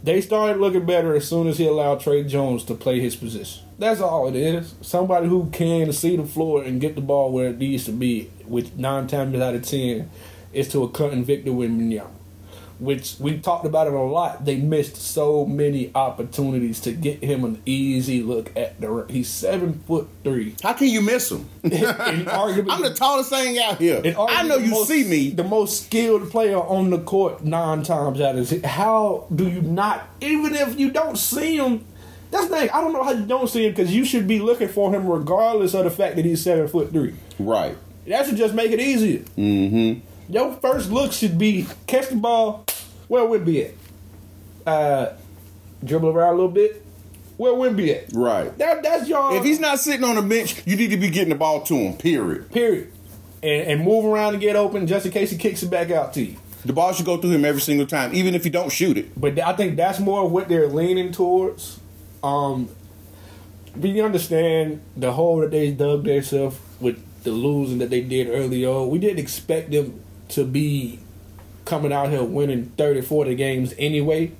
They 0.02 0.20
started 0.22 0.58
looking 0.58 0.86
better 0.86 1.14
as 1.14 1.28
soon 1.28 1.46
as 1.46 1.58
he 1.58 1.66
allowed 1.66 2.00
Tre 2.00 2.24
Jones 2.24 2.64
to 2.64 2.74
play 2.74 3.00
his 3.00 3.16
position. 3.16 3.64
That's 3.78 4.00
all 4.00 4.28
it 4.28 4.34
is. 4.34 4.74
Somebody 4.80 5.28
who 5.28 5.50
can 5.50 5.92
see 5.92 6.16
the 6.16 6.24
floor 6.24 6.62
and 6.64 6.80
get 6.80 6.94
the 6.94 7.00
ball 7.00 7.32
where 7.32 7.50
it 7.50 7.58
needs 7.58 7.84
to 7.84 7.92
be, 7.92 8.30
which 8.46 8.72
nine 8.76 9.06
times 9.06 9.38
out 9.38 9.54
of 9.54 9.62
ten 9.62 10.10
is 10.52 10.68
to 10.68 10.82
a 10.82 10.88
cutting 10.88 11.24
Victor 11.24 11.50
Wembanyama 11.50 12.19
which 12.80 13.16
we 13.20 13.38
talked 13.38 13.66
about 13.66 13.86
it 13.86 13.92
a 13.92 13.98
lot. 14.00 14.44
They 14.44 14.56
missed 14.56 14.96
so 14.96 15.44
many 15.44 15.90
opportunities 15.94 16.80
to 16.80 16.92
get 16.92 17.22
him 17.22 17.44
an 17.44 17.62
easy 17.66 18.22
look 18.22 18.50
at 18.56 18.80
the. 18.80 19.06
He's 19.08 19.28
seven 19.28 19.74
foot 19.86 20.08
three. 20.24 20.54
How 20.62 20.72
can 20.72 20.88
you 20.88 21.00
miss 21.02 21.30
him? 21.30 21.48
Arguably, 21.64 22.66
I'm 22.70 22.82
the 22.82 22.94
tallest 22.94 23.30
thing 23.30 23.58
out 23.58 23.78
here. 23.78 24.02
I 24.18 24.46
know 24.46 24.56
you 24.56 24.70
most- 24.70 24.88
see 24.88 25.04
me. 25.04 25.30
the 25.30 25.44
most 25.44 25.86
skilled 25.86 26.30
player 26.30 26.58
on 26.58 26.90
the 26.90 26.98
court 26.98 27.44
nine 27.44 27.82
times 27.82 28.20
out 28.20 28.36
of. 28.36 28.64
How 28.64 29.26
do 29.34 29.48
you 29.48 29.62
not? 29.62 30.08
Even 30.20 30.54
if 30.54 30.78
you 30.78 30.90
don't 30.90 31.16
see 31.16 31.56
him. 31.56 31.84
That's 32.30 32.46
the 32.46 32.56
thing. 32.56 32.70
I 32.70 32.80
don't 32.80 32.92
know 32.92 33.02
how 33.02 33.10
you 33.10 33.26
don't 33.26 33.48
see 33.48 33.66
him 33.66 33.72
because 33.72 33.92
you 33.94 34.04
should 34.04 34.28
be 34.28 34.38
looking 34.38 34.68
for 34.68 34.94
him 34.94 35.06
regardless 35.06 35.74
of 35.74 35.84
the 35.84 35.90
fact 35.90 36.16
that 36.16 36.24
he's 36.24 36.42
seven 36.42 36.68
foot 36.68 36.90
three. 36.92 37.14
Right. 37.38 37.76
That 38.06 38.26
should 38.26 38.36
just 38.36 38.54
make 38.54 38.70
it 38.70 38.80
easier. 38.80 39.20
Mm-hmm. 39.36 40.32
Your 40.32 40.52
first 40.54 40.90
look 40.92 41.12
should 41.12 41.38
be 41.38 41.66
catch 41.88 42.08
the 42.08 42.14
ball. 42.16 42.64
Where 43.10 43.24
would 43.24 43.44
be 43.44 43.64
at? 43.64 43.74
Uh, 44.64 45.14
dribble 45.82 46.10
around 46.10 46.34
a 46.34 46.36
little 46.36 46.48
bit. 46.48 46.86
Where 47.38 47.52
would 47.52 47.76
be 47.76 47.92
at? 47.92 48.12
Right. 48.12 48.56
That, 48.58 48.84
that's 48.84 49.08
your. 49.08 49.34
If 49.34 49.42
he's 49.42 49.58
not 49.58 49.80
sitting 49.80 50.04
on 50.04 50.14
the 50.14 50.22
bench, 50.22 50.62
you 50.64 50.76
need 50.76 50.90
to 50.90 50.96
be 50.96 51.10
getting 51.10 51.30
the 51.30 51.34
ball 51.34 51.62
to 51.62 51.74
him. 51.74 51.96
Period. 51.96 52.52
period, 52.52 52.92
and, 53.42 53.62
and 53.62 53.84
move 53.84 54.04
around 54.04 54.34
and 54.34 54.40
get 54.40 54.54
open 54.54 54.86
just 54.86 55.06
in 55.06 55.10
case 55.10 55.32
he 55.32 55.38
kicks 55.38 55.60
it 55.64 55.70
back 55.72 55.90
out 55.90 56.14
to 56.14 56.22
you. 56.22 56.36
The 56.64 56.72
ball 56.72 56.92
should 56.92 57.04
go 57.04 57.16
through 57.16 57.32
him 57.32 57.44
every 57.44 57.60
single 57.60 57.84
time, 57.84 58.14
even 58.14 58.36
if 58.36 58.44
you 58.44 58.52
don't 58.52 58.70
shoot 58.70 58.96
it. 58.96 59.20
But 59.20 59.40
I 59.40 59.56
think 59.56 59.74
that's 59.74 59.98
more 59.98 60.28
what 60.28 60.48
they're 60.48 60.68
leaning 60.68 61.10
towards. 61.10 61.80
Um, 62.22 62.68
we 63.74 64.00
understand 64.00 64.82
the 64.96 65.10
hole 65.10 65.40
that 65.40 65.50
they 65.50 65.72
dug 65.72 66.04
themselves 66.04 66.60
with 66.78 67.02
the 67.24 67.32
losing 67.32 67.78
that 67.78 67.90
they 67.90 68.02
did 68.02 68.28
early 68.28 68.64
on. 68.64 68.88
We 68.88 69.00
didn't 69.00 69.18
expect 69.18 69.72
them 69.72 70.00
to 70.28 70.44
be 70.44 71.00
coming 71.70 71.92
out 71.92 72.10
here 72.10 72.24
winning 72.24 72.72
30, 72.76 73.00
40 73.00 73.34
games 73.36 73.74
anyway. 73.78 74.32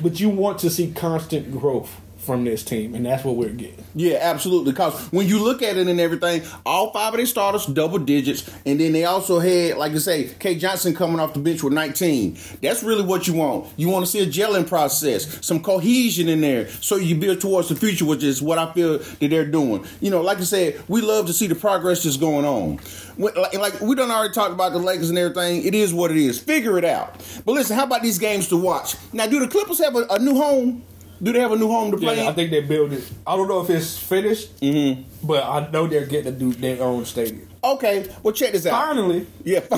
But 0.00 0.18
you 0.18 0.30
want 0.30 0.58
to 0.60 0.70
see 0.70 0.90
constant 0.90 1.52
growth 1.52 2.00
from 2.18 2.44
this 2.44 2.62
team, 2.62 2.94
and 2.94 3.06
that's 3.06 3.24
what 3.24 3.36
we're 3.36 3.48
getting. 3.48 3.82
Yeah, 3.94 4.18
absolutely. 4.20 4.72
Because 4.72 5.10
when 5.12 5.26
you 5.26 5.38
look 5.38 5.62
at 5.62 5.76
it 5.76 5.86
and 5.86 6.00
everything, 6.00 6.42
all 6.66 6.92
five 6.92 7.14
of 7.14 7.18
their 7.18 7.26
starters 7.26 7.64
double 7.66 7.98
digits, 7.98 8.50
and 8.66 8.78
then 8.78 8.92
they 8.92 9.04
also 9.04 9.38
had, 9.38 9.78
like 9.78 9.92
I 9.92 9.98
say, 9.98 10.34
K 10.38 10.56
Johnson 10.56 10.94
coming 10.94 11.20
off 11.20 11.32
the 11.32 11.38
bench 11.38 11.62
with 11.62 11.72
19. 11.72 12.36
That's 12.60 12.82
really 12.82 13.02
what 13.02 13.26
you 13.26 13.34
want. 13.34 13.72
You 13.76 13.88
want 13.88 14.04
to 14.04 14.10
see 14.10 14.20
a 14.20 14.26
gelling 14.26 14.66
process, 14.66 15.44
some 15.46 15.62
cohesion 15.62 16.28
in 16.28 16.40
there, 16.40 16.68
so 16.68 16.96
you 16.96 17.14
build 17.14 17.40
towards 17.40 17.68
the 17.68 17.76
future, 17.76 18.04
which 18.04 18.22
is 18.22 18.42
what 18.42 18.58
I 18.58 18.72
feel 18.72 18.98
that 18.98 19.28
they're 19.28 19.46
doing. 19.46 19.86
You 20.00 20.10
know, 20.10 20.20
like 20.20 20.38
I 20.38 20.44
said, 20.44 20.82
we 20.88 21.00
love 21.00 21.26
to 21.26 21.32
see 21.32 21.46
the 21.46 21.54
progress 21.54 22.02
that's 22.02 22.16
going 22.16 22.44
on. 22.44 22.80
Like, 23.16 23.80
we 23.80 23.94
done 23.94 24.10
already 24.10 24.34
talked 24.34 24.52
about 24.52 24.72
the 24.72 24.78
Lakers 24.78 25.08
and 25.08 25.18
everything. 25.18 25.64
It 25.64 25.74
is 25.74 25.94
what 25.94 26.10
it 26.10 26.16
is. 26.16 26.38
Figure 26.38 26.78
it 26.78 26.84
out. 26.84 27.14
But 27.44 27.52
listen, 27.52 27.76
how 27.76 27.84
about 27.84 28.02
these 28.02 28.18
games 28.18 28.48
to 28.48 28.56
watch? 28.56 28.96
Now, 29.12 29.26
do 29.26 29.40
the 29.40 29.48
Clippers 29.48 29.78
have 29.78 29.96
a, 29.96 30.06
a 30.10 30.18
new 30.18 30.34
home? 30.34 30.84
Do 31.22 31.32
they 31.32 31.40
have 31.40 31.50
a 31.52 31.56
new 31.56 31.68
home 31.68 31.90
to 31.90 31.96
play? 31.96 32.16
Yeah, 32.22 32.28
I 32.28 32.32
think 32.32 32.50
they 32.50 32.60
build 32.60 32.92
it. 32.92 33.02
I 33.26 33.36
don't 33.36 33.48
know 33.48 33.60
if 33.60 33.70
it's 33.70 33.98
finished, 33.98 34.60
Mm-hmm. 34.60 35.26
but 35.26 35.42
I 35.44 35.68
know 35.70 35.86
they're 35.88 36.06
getting 36.06 36.32
to 36.32 36.38
do 36.38 36.52
their 36.52 36.82
own 36.82 37.04
stadium. 37.04 37.48
Okay, 37.64 38.08
well 38.22 38.32
check 38.32 38.52
this 38.52 38.66
out. 38.66 38.86
Finally, 38.86 39.26
Yeah, 39.42 39.58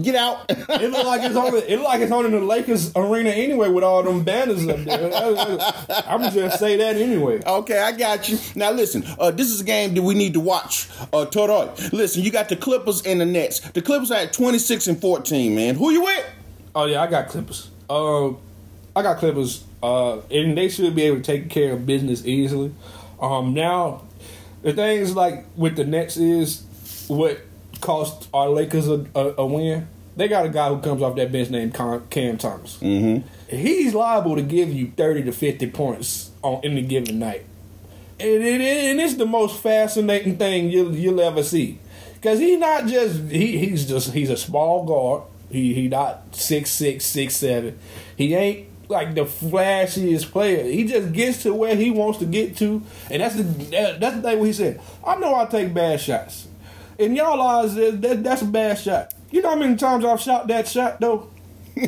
get 0.00 0.14
out. 0.14 0.44
it 0.48 0.90
look 0.92 1.04
like 1.06 1.22
it's 1.24 1.34
on. 1.36 1.52
It 1.56 1.70
look 1.78 1.84
like 1.88 2.00
it's 2.00 2.12
on 2.12 2.26
in 2.26 2.32
the 2.32 2.40
Lakers 2.40 2.92
arena 2.94 3.30
anyway 3.30 3.68
with 3.68 3.82
all 3.82 4.04
them 4.04 4.22
banners 4.22 4.66
up 4.68 4.78
there. 4.84 5.12
I'm 6.06 6.30
just 6.32 6.60
say 6.60 6.76
that 6.76 6.94
anyway. 6.96 7.42
Okay, 7.44 7.78
I 7.80 7.90
got 7.90 8.28
you. 8.28 8.38
Now 8.54 8.70
listen, 8.70 9.04
uh, 9.18 9.32
this 9.32 9.50
is 9.50 9.60
a 9.60 9.64
game 9.64 9.94
that 9.94 10.02
we 10.02 10.14
need 10.14 10.34
to 10.34 10.40
watch. 10.40 10.88
Uh, 11.12 11.26
Toroy, 11.26 11.92
listen, 11.92 12.22
you 12.22 12.30
got 12.30 12.48
the 12.48 12.56
Clippers 12.56 13.02
and 13.04 13.20
the 13.20 13.26
Nets. 13.26 13.58
The 13.60 13.82
Clippers 13.82 14.12
are 14.12 14.18
at 14.18 14.32
26 14.32 14.86
and 14.86 15.00
14, 15.00 15.54
man. 15.56 15.74
Who 15.74 15.90
you 15.90 16.02
with? 16.04 16.24
Oh 16.74 16.84
yeah, 16.84 17.02
I 17.02 17.08
got 17.08 17.28
Clippers. 17.28 17.70
Uh, 17.90 18.30
I 18.96 19.02
got 19.02 19.18
Clippers, 19.18 19.62
uh, 19.82 20.20
and 20.30 20.56
they 20.56 20.70
should 20.70 20.94
be 20.96 21.02
able 21.02 21.18
to 21.18 21.22
take 21.22 21.50
care 21.50 21.74
of 21.74 21.84
business 21.84 22.24
easily. 22.24 22.72
Um, 23.20 23.52
now, 23.52 24.04
the 24.62 24.72
thing 24.72 25.00
is 25.00 25.14
like 25.14 25.44
with 25.54 25.76
the 25.76 25.84
Nets 25.84 26.16
is 26.16 26.64
what 27.06 27.38
cost 27.82 28.26
our 28.32 28.48
Lakers 28.48 28.88
a, 28.88 29.04
a, 29.14 29.34
a 29.38 29.46
win. 29.46 29.86
They 30.16 30.28
got 30.28 30.46
a 30.46 30.48
guy 30.48 30.70
who 30.70 30.80
comes 30.80 31.02
off 31.02 31.14
that 31.16 31.30
bench 31.30 31.50
named 31.50 31.74
Cam 31.74 32.38
Thomas. 32.38 32.78
Mm-hmm. 32.78 33.28
He's 33.54 33.92
liable 33.92 34.34
to 34.36 34.42
give 34.42 34.72
you 34.72 34.90
thirty 34.96 35.22
to 35.24 35.32
fifty 35.32 35.70
points 35.70 36.30
on 36.40 36.62
any 36.64 36.80
given 36.80 37.18
night, 37.18 37.44
and, 38.18 38.42
it, 38.42 38.60
and 38.62 38.98
it's 38.98 39.16
the 39.16 39.26
most 39.26 39.62
fascinating 39.62 40.38
thing 40.38 40.70
you'll 40.70 40.96
you'll 40.96 41.20
ever 41.20 41.42
see. 41.42 41.80
Cause 42.22 42.38
he's 42.38 42.58
not 42.58 42.86
just 42.86 43.30
he 43.30 43.58
he's 43.58 43.86
just 43.86 44.14
he's 44.14 44.30
a 44.30 44.38
small 44.38 44.86
guard. 44.86 45.24
He 45.50 45.74
he 45.74 45.88
not 45.88 46.34
six 46.34 46.70
six 46.70 47.04
six 47.04 47.36
seven. 47.36 47.78
He 48.16 48.34
ain't 48.34 48.68
like 48.88 49.14
the 49.14 49.22
flashiest 49.22 50.30
player. 50.30 50.64
He 50.64 50.84
just 50.84 51.12
gets 51.12 51.42
to 51.44 51.54
where 51.54 51.74
he 51.76 51.90
wants 51.90 52.18
to 52.20 52.26
get 52.26 52.56
to, 52.58 52.82
and 53.10 53.22
that's 53.22 53.34
the 53.36 53.42
that's 53.98 54.16
the 54.16 54.22
thing. 54.22 54.38
What 54.38 54.44
he 54.46 54.52
said. 54.52 54.80
I 55.04 55.16
know 55.16 55.34
I 55.34 55.46
take 55.46 55.72
bad 55.74 56.00
shots. 56.00 56.48
In 56.98 57.14
y'all 57.14 57.40
eyes, 57.42 57.74
that, 57.74 58.00
that, 58.02 58.24
that's 58.24 58.42
a 58.42 58.46
bad 58.46 58.78
shot. 58.78 59.12
You 59.30 59.42
know 59.42 59.50
how 59.50 59.56
many 59.56 59.76
times 59.76 60.04
I've 60.04 60.20
shot 60.20 60.46
that 60.48 60.66
shot 60.66 60.98
though. 61.00 61.28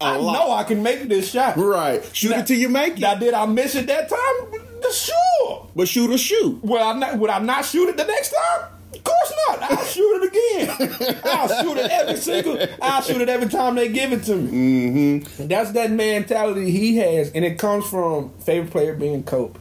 I 0.00 0.16
lot. 0.16 0.32
know 0.32 0.50
I 0.52 0.64
can 0.64 0.82
make 0.82 1.02
this 1.08 1.30
shot. 1.30 1.56
Right. 1.58 2.02
Shoot 2.14 2.30
Now- 2.30 2.38
it 2.38 2.46
till 2.46 2.58
you 2.58 2.68
make 2.70 2.94
it. 2.94 3.00
Now, 3.00 3.14
did 3.16 3.34
I 3.34 3.44
miss 3.46 3.74
it 3.74 3.86
that 3.88 4.08
time? 4.08 4.62
Sure. 4.92 5.66
but 5.74 5.88
shoot 5.88 6.10
or 6.10 6.16
shoot. 6.18 6.62
Would 6.62 6.80
I 6.80 6.92
not? 6.98 7.18
Would 7.18 7.28
I 7.30 7.40
not 7.40 7.64
shoot 7.64 7.88
it 7.88 7.96
the 7.96 8.04
next 8.04 8.32
time? 8.32 8.68
Of 8.96 9.04
course 9.04 9.32
not. 9.48 9.62
I'll 9.70 9.84
shoot 9.84 10.22
it 10.22 10.68
again. 10.68 11.20
I'll 11.24 11.48
shoot 11.48 11.76
it 11.78 11.90
every 11.90 12.16
single. 12.16 12.58
I'll 12.82 13.02
shoot 13.02 13.20
it 13.20 13.28
every 13.28 13.48
time 13.48 13.74
they 13.74 13.88
give 13.88 14.12
it 14.12 14.24
to 14.24 14.36
me. 14.36 15.20
Mm-hmm. 15.20 15.46
That's 15.48 15.72
that 15.72 15.90
mentality 15.90 16.70
he 16.70 16.96
has, 16.96 17.30
and 17.32 17.44
it 17.44 17.58
comes 17.58 17.86
from 17.88 18.30
favorite 18.40 18.70
player 18.70 18.94
being 18.94 19.22
Kobe. 19.22 19.58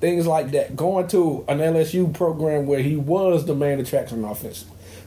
Things 0.00 0.26
like 0.26 0.52
that. 0.52 0.76
Going 0.76 1.08
to 1.08 1.44
an 1.48 1.58
LSU 1.58 2.14
program 2.14 2.66
where 2.66 2.80
he 2.80 2.96
was 2.96 3.46
the 3.46 3.54
main 3.54 3.80
attraction 3.80 4.24
on 4.24 4.30
offense. 4.30 4.64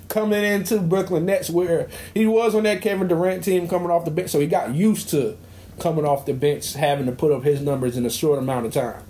Coming 0.10 0.44
into 0.44 0.80
Brooklyn 0.80 1.26
Nets 1.26 1.50
where 1.50 1.90
he 2.14 2.26
was 2.26 2.54
on 2.54 2.64
that 2.64 2.82
Kevin 2.82 3.08
Durant 3.08 3.46
team 3.46 3.70
coming 3.70 3.90
off 3.90 4.04
the 4.04 4.12
bench, 4.12 4.30
so 4.30 4.42
he 4.42 4.48
got 4.48 4.76
used 4.76 5.10
to 5.10 5.38
coming 5.80 6.06
off 6.06 6.26
the 6.26 6.34
bench, 6.34 6.74
having 6.74 7.06
to 7.06 7.14
put 7.14 7.32
up 7.32 7.44
his 7.44 7.62
numbers 7.62 7.96
in 7.96 8.06
a 8.06 8.10
short 8.10 8.38
amount 8.38 8.66
of 8.66 8.74
time. 8.74 9.02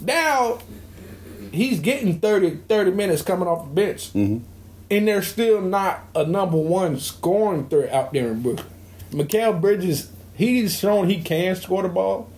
Now 0.00 0.58
he's 1.52 1.80
getting 1.80 2.20
30, 2.20 2.60
30 2.68 2.90
minutes 2.92 3.22
coming 3.22 3.48
off 3.48 3.64
the 3.68 3.74
bench, 3.74 4.12
mm-hmm. 4.12 4.44
and 4.90 5.08
there's 5.08 5.28
still 5.28 5.60
not 5.60 6.04
a 6.14 6.24
number 6.24 6.56
one 6.56 6.98
scoring 6.98 7.68
threat 7.68 7.92
out 7.92 8.12
there 8.12 8.28
in 8.28 8.42
Brooklyn. 8.42 8.66
Mikal 9.10 9.60
Bridges, 9.60 10.10
he's 10.34 10.78
shown 10.78 11.08
he 11.08 11.22
can 11.22 11.56
score 11.56 11.82
the 11.82 11.88
ball. 11.88 12.30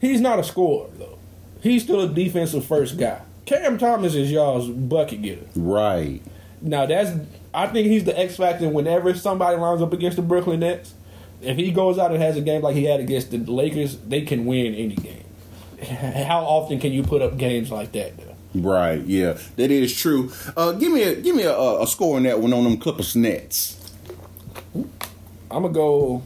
He's 0.00 0.20
not 0.20 0.38
a 0.38 0.44
scorer 0.44 0.90
though. 0.98 1.18
He's 1.62 1.82
still 1.82 2.02
a 2.02 2.08
defensive 2.08 2.64
first 2.64 2.98
guy. 2.98 3.22
Cam 3.46 3.78
Thomas 3.78 4.14
is 4.14 4.30
y'all's 4.30 4.68
bucket 4.68 5.22
getter. 5.22 5.46
Right. 5.56 6.22
Now 6.60 6.86
that's 6.86 7.10
I 7.52 7.68
think 7.68 7.86
he's 7.86 8.04
the 8.04 8.18
X 8.18 8.36
factor 8.36 8.68
whenever 8.68 9.14
somebody 9.14 9.56
lines 9.56 9.80
up 9.80 9.92
against 9.92 10.16
the 10.16 10.22
Brooklyn 10.22 10.60
Nets. 10.60 10.94
If 11.40 11.56
he 11.56 11.70
goes 11.72 11.98
out 11.98 12.10
and 12.10 12.22
has 12.22 12.36
a 12.36 12.40
game 12.40 12.62
like 12.62 12.74
he 12.74 12.84
had 12.84 13.00
against 13.00 13.30
the 13.30 13.38
Lakers, 13.38 13.98
they 13.98 14.22
can 14.22 14.46
win 14.46 14.74
any 14.74 14.96
game. 14.96 15.24
How 16.26 16.40
often 16.40 16.80
can 16.80 16.92
you 16.92 17.02
put 17.02 17.22
up 17.22 17.36
games 17.36 17.70
like 17.70 17.92
that 17.92 18.16
though? 18.16 18.33
Right. 18.54 19.02
Yeah, 19.02 19.36
that 19.56 19.70
is 19.70 19.94
true. 19.94 20.32
Uh, 20.56 20.72
give 20.72 20.92
me 20.92 21.02
a 21.02 21.16
give 21.16 21.34
me 21.34 21.42
a, 21.42 21.56
a 21.56 21.86
score 21.86 22.16
on 22.16 22.22
that 22.22 22.38
one 22.38 22.52
on 22.52 22.64
them 22.64 22.76
Clippers 22.76 23.16
Nets. 23.16 23.80
I'm 25.50 25.62
gonna 25.62 25.70
go 25.70 26.22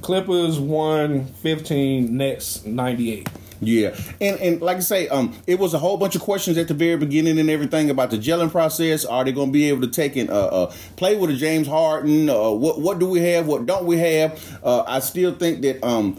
Clippers 0.00 0.58
one 0.58 1.26
fifteen, 1.26 2.16
Nets 2.16 2.64
ninety 2.64 3.12
eight. 3.12 3.28
Yeah, 3.60 3.96
and 4.20 4.38
and 4.40 4.60
like 4.60 4.78
I 4.78 4.80
say, 4.80 5.08
um, 5.08 5.34
it 5.46 5.58
was 5.58 5.72
a 5.74 5.78
whole 5.78 5.96
bunch 5.96 6.14
of 6.14 6.20
questions 6.22 6.58
at 6.58 6.68
the 6.68 6.74
very 6.74 6.96
beginning 6.96 7.38
and 7.38 7.48
everything 7.48 7.88
about 7.88 8.10
the 8.10 8.18
gelling 8.18 8.50
process. 8.50 9.04
Are 9.04 9.24
they 9.24 9.32
going 9.32 9.48
to 9.48 9.52
be 9.52 9.68
able 9.68 9.80
to 9.80 9.88
take 9.88 10.16
and 10.16 10.28
uh, 10.28 10.46
uh, 10.46 10.72
play 10.96 11.16
with 11.16 11.30
a 11.30 11.34
James 11.34 11.66
Harden? 11.66 12.28
Uh, 12.28 12.50
what 12.50 12.80
what 12.80 12.98
do 12.98 13.06
we 13.06 13.20
have? 13.20 13.46
What 13.46 13.64
don't 13.64 13.86
we 13.86 13.98
have? 13.98 14.60
Uh, 14.62 14.82
I 14.86 15.00
still 15.00 15.34
think 15.34 15.62
that 15.62 15.82
um, 15.82 16.18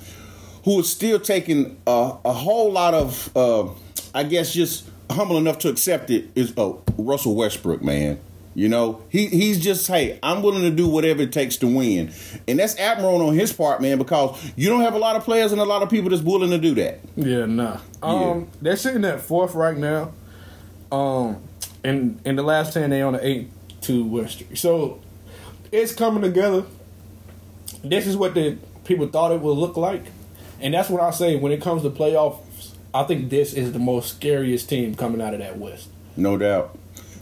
who 0.66 0.80
is 0.80 0.90
still 0.90 1.20
taking 1.20 1.80
a, 1.86 2.14
a 2.26 2.34
whole 2.34 2.72
lot 2.72 2.94
of, 2.94 3.38
uh, 3.38 3.68
I 4.14 4.24
guess, 4.24 4.52
just 4.52 4.90
humble 5.10 5.38
enough 5.38 5.60
to 5.60 5.70
accept 5.70 6.10
it 6.10 6.30
is 6.36 6.58
uh, 6.58 6.74
Russell 6.98 7.36
Westbrook, 7.36 7.82
man. 7.82 8.20
You 8.58 8.68
know, 8.68 9.04
he 9.10 9.28
he's 9.28 9.60
just 9.60 9.88
hey, 9.88 10.18
I'm 10.24 10.42
willing 10.42 10.64
to 10.64 10.72
do 10.72 10.88
whatever 10.88 11.22
it 11.22 11.32
takes 11.32 11.58
to 11.58 11.68
win, 11.68 12.12
and 12.48 12.58
that's 12.58 12.76
admirable 12.80 13.28
on 13.28 13.36
his 13.36 13.54
part, 13.54 13.84
man, 13.84 14.00
because 14.00 14.52
you 14.56 14.68
don't 14.68 14.82
have 14.82 14.96
a 14.96 14.98
lot 14.98 15.16
of 15.16 15.24
players 15.24 15.52
and 15.52 15.62
a 15.62 15.64
lot 15.64 15.84
of 15.84 15.92
people 15.92 16.10
that's 16.10 16.24
willing 16.24 16.50
to 16.50 16.58
do 16.58 16.74
that. 16.74 17.00
Yeah, 17.16 17.46
nah. 17.46 17.80
Um, 18.02 18.48
they're 18.60 18.76
sitting 18.76 19.06
at 19.06 19.22
fourth 19.22 19.54
right 19.54 19.78
now. 19.78 20.12
Um, 20.92 21.44
and 21.84 22.20
in 22.26 22.36
the 22.36 22.42
last 22.42 22.74
ten, 22.74 22.90
they 22.90 23.04
on 23.04 23.14
the 23.14 23.24
eight 23.24 23.52
to 23.82 24.04
West 24.04 24.34
Street. 24.34 24.58
So 24.58 25.02
it's 25.72 25.94
coming 25.94 26.24
together. 26.24 26.64
This 27.84 28.08
is 28.08 28.18
what 28.18 28.34
the 28.34 28.58
people 28.86 29.08
thought 29.08 29.32
it 29.34 29.40
would 29.40 29.52
look 29.52 29.78
like, 29.78 30.06
and 30.60 30.74
that's 30.74 30.90
what 30.90 31.04
I 31.04 31.12
say 31.12 31.36
when 31.36 31.52
it 31.52 31.62
comes 31.62 31.84
to 31.84 31.92
playoffs. 31.92 32.40
I 32.98 33.04
think 33.04 33.30
this 33.30 33.54
is 33.54 33.74
the 33.74 33.80
most 33.80 34.16
scariest 34.16 34.70
team 34.70 34.96
coming 34.96 35.22
out 35.22 35.36
of 35.36 35.40
that 35.40 35.60
West. 35.60 35.90
No 36.16 36.36
doubt. 36.36 36.76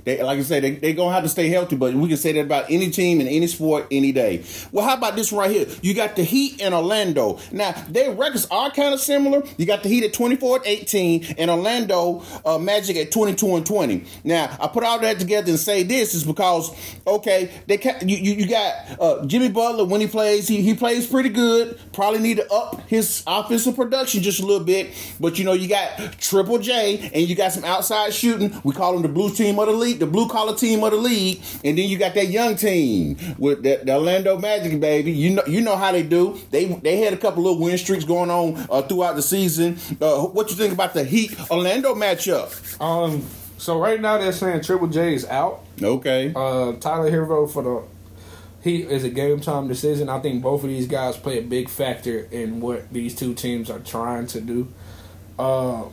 They, 0.03 0.21
like 0.21 0.39
I 0.39 0.43
said, 0.43 0.63
they 0.63 0.71
they 0.71 0.93
gonna 0.93 1.13
have 1.13 1.23
to 1.23 1.29
stay 1.29 1.49
healthy, 1.49 1.75
but 1.75 1.93
we 1.93 2.07
can 2.07 2.17
say 2.17 2.33
that 2.33 2.41
about 2.41 2.65
any 2.69 2.89
team 2.89 3.21
in 3.21 3.27
any 3.27 3.47
sport 3.47 3.87
any 3.91 4.11
day. 4.11 4.43
Well, 4.71 4.85
how 4.85 4.95
about 4.95 5.15
this 5.15 5.31
right 5.31 5.49
here? 5.49 5.67
You 5.81 5.93
got 5.93 6.15
the 6.15 6.23
Heat 6.23 6.61
and 6.61 6.73
Orlando. 6.73 7.39
Now 7.51 7.71
their 7.89 8.11
records 8.11 8.47
are 8.51 8.71
kind 8.71 8.93
of 8.93 8.99
similar. 8.99 9.43
You 9.57 9.65
got 9.65 9.83
the 9.83 9.89
Heat 9.89 10.03
at 10.03 10.13
twenty 10.13 10.35
four 10.35 10.57
and 10.57 10.65
eighteen, 10.65 11.25
and 11.37 11.49
Orlando 11.49 12.23
uh, 12.45 12.57
Magic 12.57 12.97
at 12.97 13.11
twenty 13.11 13.35
two 13.35 13.55
and 13.55 13.65
twenty. 13.65 14.05
Now 14.23 14.55
I 14.59 14.67
put 14.67 14.83
all 14.83 14.99
that 14.99 15.19
together 15.19 15.49
and 15.49 15.59
say 15.59 15.83
this 15.83 16.13
is 16.13 16.23
because 16.23 16.71
okay, 17.07 17.51
they 17.67 17.77
ca- 17.77 17.99
you 18.01 18.17
you, 18.17 18.33
you 18.33 18.47
got 18.47 18.73
uh, 18.99 19.25
Jimmy 19.25 19.49
Butler 19.49 19.85
when 19.85 20.01
he 20.01 20.07
plays, 20.07 20.47
he 20.47 20.61
he 20.61 20.73
plays 20.73 21.07
pretty 21.07 21.29
good. 21.29 21.79
Probably 21.93 22.19
need 22.19 22.37
to 22.37 22.51
up 22.51 22.87
his 22.87 23.23
offensive 23.27 23.75
production 23.75 24.21
just 24.21 24.39
a 24.39 24.45
little 24.45 24.65
bit, 24.65 24.93
but 25.19 25.37
you 25.39 25.45
know 25.45 25.53
you 25.53 25.67
got 25.67 26.19
Triple 26.19 26.59
J 26.59 27.09
and 27.13 27.27
you 27.27 27.35
got 27.35 27.51
some 27.51 27.63
outside 27.63 28.13
shooting. 28.13 28.59
We 28.63 28.73
call 28.73 28.95
him 28.95 29.01
the 29.01 29.09
blue 29.09 29.33
team 29.33 29.59
of 29.59 29.67
the 29.67 29.73
league, 29.73 29.84
the 29.93 30.05
blue 30.07 30.27
collar 30.27 30.55
team 30.55 30.83
of 30.83 30.91
the 30.91 30.97
league, 30.97 31.41
and 31.63 31.77
then 31.77 31.87
you 31.89 31.97
got 31.97 32.13
that 32.15 32.27
young 32.27 32.55
team 32.55 33.17
with 33.37 33.63
the, 33.63 33.81
the 33.83 33.93
Orlando 33.93 34.37
Magic, 34.37 34.79
baby. 34.79 35.11
You 35.11 35.31
know 35.31 35.43
you 35.47 35.61
know 35.61 35.75
how 35.75 35.91
they 35.91 36.03
do. 36.03 36.39
They 36.51 36.65
they 36.65 36.97
had 36.97 37.13
a 37.13 37.17
couple 37.17 37.43
little 37.43 37.59
win 37.59 37.77
streaks 37.77 38.03
going 38.03 38.29
on 38.31 38.65
uh, 38.69 38.81
throughout 38.83 39.15
the 39.15 39.21
season. 39.21 39.77
Uh, 40.01 40.23
what 40.25 40.49
you 40.49 40.55
think 40.55 40.73
about 40.73 40.93
the 40.93 41.03
Heat 41.03 41.35
Orlando 41.49 41.93
matchup? 41.95 42.81
Um, 42.81 43.23
so 43.57 43.79
right 43.79 43.99
now 44.01 44.17
they're 44.17 44.31
saying 44.31 44.61
Triple 44.61 44.87
J 44.87 45.13
is 45.13 45.25
out. 45.25 45.61
Okay, 45.81 46.31
Uh, 46.35 46.73
Tyler 46.73 47.09
Herro 47.11 47.49
for 47.51 47.63
the 47.63 47.83
Heat 48.63 48.89
is 48.89 49.03
a 49.03 49.09
game 49.09 49.39
time 49.41 49.67
decision. 49.67 50.09
I 50.09 50.19
think 50.19 50.41
both 50.41 50.63
of 50.63 50.69
these 50.69 50.87
guys 50.87 51.17
play 51.17 51.37
a 51.37 51.41
big 51.41 51.69
factor 51.69 52.27
in 52.31 52.59
what 52.61 52.91
these 52.91 53.13
two 53.15 53.33
teams 53.35 53.69
are 53.69 53.79
trying 53.79 54.25
to 54.27 54.41
do. 54.41 54.67
Uh, 55.37 55.83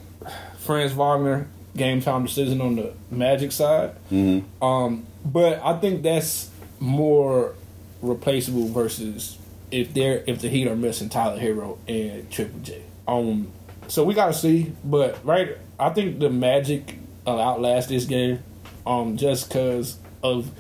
Franz 0.59 0.93
Wagner 0.93 1.49
game 1.77 2.01
time 2.01 2.25
decision 2.25 2.61
on 2.61 2.77
the 2.77 2.93
Magic 3.11 3.53
side. 3.53 3.95
Mm-hmm. 4.11 4.63
Um, 4.63 5.07
but 5.25 5.61
I 5.63 5.79
think 5.79 6.03
that's 6.03 6.51
more 6.81 7.55
replaceable 8.01 8.69
versus 8.69 9.39
if 9.71 9.95
they're 9.95 10.23
if 10.27 10.41
the 10.41 10.49
Heat 10.49 10.69
are 10.69 10.77
missing 10.77 11.09
Tyler 11.09 11.39
Herro 11.41 11.79
and 11.89 12.31
Triple 12.31 12.61
J. 12.61 12.83
Um, 13.09 13.51
so 13.89 14.05
we 14.05 14.15
gotta 14.15 14.35
see. 14.35 14.73
But 14.85 15.25
right, 15.25 15.57
I 15.79 15.91
think 15.91 16.19
the 16.19 16.31
Magic 16.31 16.99
uh, 17.27 17.39
outlast 17.39 17.89
this 17.89 18.05
game. 18.05 18.43
Um, 18.85 19.17
just 19.17 19.49
because 19.49 19.99
of 20.25 20.51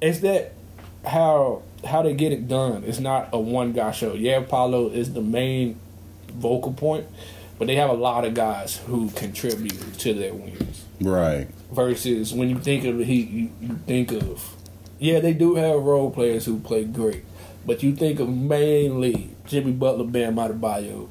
it's 0.00 0.20
that 0.20 0.54
how 1.04 1.62
how 1.84 2.02
they 2.02 2.14
get 2.14 2.32
it 2.32 2.48
done. 2.48 2.84
It's 2.84 3.00
not 3.00 3.30
a 3.32 3.38
one 3.38 3.72
guy 3.72 3.92
show. 3.92 4.14
Yeah, 4.14 4.42
Paolo 4.42 4.88
is 4.88 5.12
the 5.12 5.22
main 5.22 5.78
vocal 6.28 6.72
point, 6.72 7.06
but 7.60 7.66
they 7.66 7.76
have 7.76 7.90
a 7.90 7.94
lot 7.94 8.24
of 8.24 8.32
guys 8.32 8.78
who 8.86 9.10
contribute 9.10 9.98
to 9.98 10.14
their 10.14 10.32
wins 10.32 10.86
right. 10.98 11.46
versus 11.70 12.32
when 12.32 12.48
you 12.48 12.58
think 12.58 12.86
of 12.86 12.96
the 12.96 13.04
Heat, 13.04 13.28
you, 13.28 13.50
you 13.60 13.78
think 13.86 14.12
of 14.12 14.56
yeah, 14.98 15.20
they 15.20 15.34
do 15.34 15.56
have 15.56 15.82
role 15.82 16.10
players 16.10 16.46
who 16.46 16.58
play 16.58 16.84
great, 16.84 17.22
but 17.66 17.82
you 17.82 17.94
think 17.94 18.18
of 18.18 18.28
mainly 18.30 19.30
Jimmy 19.46 19.72
Butler, 19.72 20.04
Bam 20.04 20.36
Adebayo, 20.36 21.08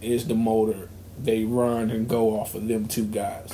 is 0.00 0.26
the 0.26 0.34
motor. 0.34 0.88
They 1.18 1.44
run 1.44 1.90
and 1.90 2.08
go 2.08 2.38
off 2.40 2.54
of 2.54 2.66
them 2.66 2.86
two 2.86 3.04
guys. 3.04 3.50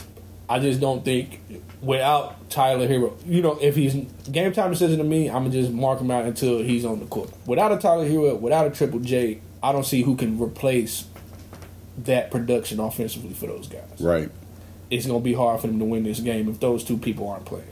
I 0.48 0.60
just 0.60 0.80
don't 0.80 1.04
think 1.04 1.40
without 1.80 2.48
Tyler 2.48 2.86
Herro, 2.86 3.16
you 3.26 3.42
know, 3.42 3.58
if 3.60 3.74
he's 3.74 3.94
game 4.30 4.52
time 4.52 4.70
decision 4.70 4.98
to 4.98 5.04
me, 5.04 5.28
I'm 5.28 5.44
gonna 5.44 5.50
just 5.50 5.72
mark 5.72 6.00
him 6.00 6.12
out 6.12 6.24
until 6.24 6.62
he's 6.62 6.84
on 6.84 7.00
the 7.00 7.06
court. 7.06 7.30
Without 7.44 7.72
a 7.72 7.76
Tyler 7.76 8.08
Herro, 8.08 8.38
without 8.38 8.68
a 8.68 8.70
Triple 8.70 9.00
J, 9.00 9.40
I 9.62 9.72
don't 9.72 9.86
see 9.86 10.02
who 10.02 10.14
can 10.14 10.40
replace 10.40 11.06
that 11.98 12.30
production 12.30 12.80
offensively 12.80 13.34
for 13.34 13.46
those 13.46 13.68
guys. 13.68 14.00
Right. 14.00 14.30
It's 14.90 15.06
gonna 15.06 15.20
be 15.20 15.34
hard 15.34 15.60
for 15.60 15.66
them 15.66 15.78
to 15.78 15.84
win 15.84 16.04
this 16.04 16.20
game 16.20 16.48
if 16.48 16.60
those 16.60 16.84
two 16.84 16.96
people 16.96 17.28
aren't 17.28 17.44
playing. 17.44 17.66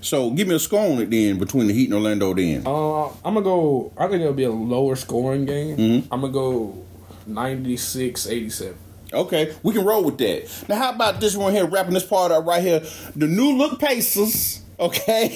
So 0.00 0.30
give 0.30 0.48
me 0.48 0.54
a 0.54 0.58
score 0.58 0.80
on 0.80 1.00
it 1.00 1.10
then 1.10 1.38
between 1.38 1.66
the 1.66 1.72
Heat 1.72 1.86
and 1.86 1.94
Orlando 1.94 2.34
then. 2.34 2.62
Uh, 2.66 3.06
I'm 3.06 3.34
gonna 3.34 3.42
go. 3.42 3.92
I 3.96 4.06
think 4.06 4.20
it'll 4.20 4.34
be 4.34 4.44
a 4.44 4.50
lower 4.50 4.96
scoring 4.96 5.46
game. 5.46 5.76
Mm-hmm. 5.76 6.12
I'm 6.12 6.20
gonna 6.20 6.32
go 6.32 6.84
96 7.26 8.26
87. 8.26 8.76
Okay, 9.12 9.54
we 9.62 9.72
can 9.72 9.84
roll 9.84 10.04
with 10.04 10.18
that. 10.18 10.68
Now, 10.68 10.76
how 10.76 10.92
about 10.92 11.20
this 11.20 11.36
one 11.36 11.52
here, 11.52 11.66
wrapping 11.66 11.94
this 11.94 12.04
part 12.04 12.32
up 12.32 12.44
right 12.44 12.62
here? 12.62 12.82
The 13.14 13.26
new 13.28 13.56
look 13.56 13.78
Pacers. 13.78 14.63
Okay, 14.78 15.28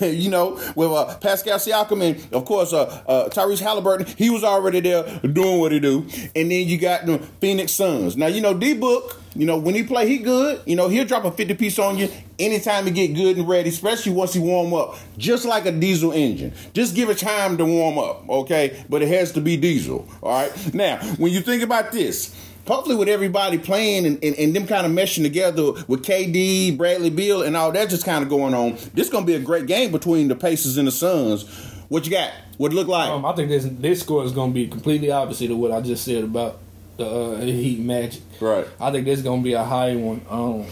you 0.00 0.30
know, 0.30 0.60
with 0.76 0.90
uh, 0.90 1.16
Pascal 1.18 1.58
Siakam 1.58 2.02
and 2.02 2.32
of 2.32 2.44
course 2.44 2.72
uh, 2.72 2.84
uh, 3.06 3.28
Tyrese 3.30 3.60
Halliburton, 3.60 4.06
he 4.16 4.30
was 4.30 4.44
already 4.44 4.80
there 4.80 5.02
doing 5.20 5.58
what 5.58 5.72
he 5.72 5.80
do. 5.80 6.06
And 6.36 6.50
then 6.50 6.68
you 6.68 6.78
got 6.78 7.06
the 7.06 7.18
Phoenix 7.40 7.72
Suns. 7.72 8.16
Now 8.16 8.26
you 8.28 8.40
know 8.40 8.54
D 8.54 8.74
Book. 8.74 9.20
You 9.34 9.44
know 9.44 9.58
when 9.58 9.74
he 9.74 9.82
play, 9.82 10.08
he 10.08 10.18
good. 10.18 10.62
You 10.66 10.76
know 10.76 10.88
he'll 10.88 11.04
drop 11.04 11.24
a 11.24 11.32
fifty 11.32 11.54
piece 11.54 11.78
on 11.78 11.98
you 11.98 12.08
anytime 12.38 12.86
he 12.86 12.92
get 12.92 13.08
good 13.08 13.36
and 13.36 13.48
ready, 13.48 13.68
especially 13.70 14.12
once 14.12 14.32
he 14.32 14.40
warm 14.40 14.72
up. 14.72 14.96
Just 15.18 15.44
like 15.44 15.66
a 15.66 15.72
diesel 15.72 16.12
engine, 16.12 16.54
just 16.74 16.94
give 16.94 17.10
it 17.10 17.18
time 17.18 17.58
to 17.58 17.64
warm 17.64 17.98
up. 17.98 18.28
Okay, 18.28 18.84
but 18.88 19.02
it 19.02 19.08
has 19.08 19.32
to 19.32 19.40
be 19.40 19.56
diesel. 19.56 20.08
All 20.22 20.30
right. 20.30 20.74
Now 20.74 20.98
when 21.16 21.32
you 21.32 21.40
think 21.40 21.62
about 21.62 21.92
this 21.92 22.34
hopefully 22.66 22.96
with 22.96 23.08
everybody 23.08 23.58
playing 23.58 24.06
and, 24.06 24.22
and, 24.22 24.34
and, 24.36 24.54
them 24.54 24.66
kind 24.66 24.86
of 24.86 24.92
meshing 24.92 25.22
together 25.22 25.72
with 25.86 26.04
KD, 26.04 26.76
Bradley 26.76 27.10
Beal, 27.10 27.42
and 27.42 27.56
all 27.56 27.72
that 27.72 27.88
just 27.88 28.04
kind 28.04 28.22
of 28.22 28.28
going 28.28 28.54
on, 28.54 28.76
this 28.94 29.08
going 29.08 29.24
to 29.24 29.26
be 29.26 29.34
a 29.34 29.40
great 29.40 29.66
game 29.66 29.92
between 29.92 30.28
the 30.28 30.36
Pacers 30.36 30.76
and 30.76 30.88
the 30.88 30.92
Suns. 30.92 31.44
What 31.88 32.04
you 32.04 32.10
got? 32.10 32.32
What 32.56 32.72
it 32.72 32.74
look 32.74 32.88
like? 32.88 33.08
Um, 33.08 33.24
I 33.24 33.32
think 33.32 33.48
this 33.48 33.64
this 33.64 34.00
score 34.00 34.24
is 34.24 34.32
going 34.32 34.50
to 34.50 34.54
be 34.54 34.66
completely 34.66 35.10
opposite 35.10 35.50
of 35.50 35.58
what 35.58 35.70
I 35.70 35.80
just 35.80 36.04
said 36.04 36.24
about 36.24 36.58
the 36.96 37.06
uh, 37.06 37.40
Heat 37.40 37.78
Magic. 37.78 38.22
Right. 38.40 38.66
I 38.80 38.90
think 38.90 39.04
this 39.04 39.18
is 39.18 39.24
going 39.24 39.42
to 39.42 39.44
be 39.44 39.52
a 39.52 39.62
high 39.62 39.94
one. 39.94 40.22
Um, 40.28 40.66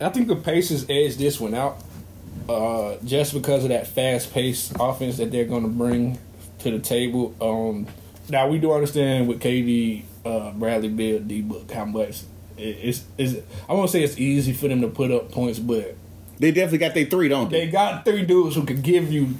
I 0.00 0.10
think 0.10 0.28
the 0.28 0.36
Pacers 0.36 0.86
edge 0.88 1.16
this 1.16 1.40
one 1.40 1.54
out 1.54 1.78
uh, 2.48 2.96
just 3.04 3.32
because 3.32 3.64
of 3.64 3.70
that 3.70 3.86
fast 3.86 4.32
paced 4.32 4.72
offense 4.78 5.16
that 5.16 5.30
they're 5.30 5.46
going 5.46 5.62
to 5.62 5.68
bring 5.68 6.18
to 6.60 6.70
the 6.70 6.78
table. 6.78 7.34
Um, 7.40 7.86
now 8.28 8.48
we 8.48 8.58
do 8.58 8.72
understand 8.72 9.28
with 9.28 9.40
KD 9.40 10.04
uh, 10.26 10.52
Bradley 10.52 10.88
Beal, 10.88 11.20
D 11.20 11.42
Book, 11.42 11.70
how 11.70 11.84
much 11.84 12.22
it, 12.56 12.78
it's 12.82 13.04
is. 13.16 13.42
I 13.68 13.72
won't 13.72 13.90
say 13.90 14.02
it's 14.02 14.18
easy 14.18 14.52
for 14.52 14.68
them 14.68 14.80
to 14.80 14.88
put 14.88 15.10
up 15.10 15.30
points, 15.30 15.58
but 15.58 15.96
they 16.38 16.50
definitely 16.50 16.78
got 16.78 16.94
their 16.94 17.06
three, 17.06 17.28
don't 17.28 17.50
they? 17.50 17.66
They 17.66 17.72
got 17.72 18.04
three 18.04 18.24
dudes 18.24 18.56
who 18.56 18.64
can 18.64 18.82
give 18.82 19.12
you 19.12 19.34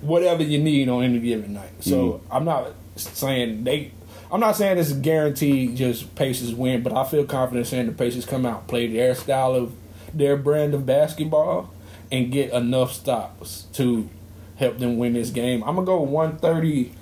whatever 0.00 0.42
you 0.42 0.58
need 0.58 0.88
on 0.88 1.02
any 1.02 1.18
given 1.18 1.54
night. 1.54 1.72
So 1.80 2.12
mm-hmm. 2.12 2.32
I'm 2.32 2.44
not 2.44 2.72
saying 2.96 3.64
they. 3.64 3.92
I'm 4.32 4.40
not 4.40 4.56
saying 4.56 4.78
it's 4.78 4.90
a 4.90 4.96
guaranteed 4.96 5.76
just 5.76 6.14
Pacers 6.16 6.54
win, 6.54 6.82
but 6.82 6.92
I 6.92 7.04
feel 7.04 7.24
confident 7.24 7.66
saying 7.68 7.86
the 7.86 7.92
Pacers 7.92 8.24
come 8.24 8.44
out, 8.44 8.66
play 8.66 8.88
their 8.88 9.14
style 9.14 9.54
of 9.54 9.74
their 10.12 10.36
brand 10.36 10.74
of 10.74 10.84
basketball, 10.86 11.72
and 12.10 12.32
get 12.32 12.52
enough 12.52 12.92
stops 12.92 13.66
to 13.74 14.08
help 14.56 14.78
them 14.78 14.98
win 14.98 15.12
this 15.12 15.30
game. 15.30 15.62
I'm 15.62 15.76
gonna 15.76 15.86
go 15.86 16.00
130 16.00 16.92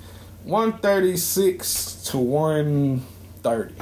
136 0.45 1.95
to 2.11 2.19
130. 2.19 3.75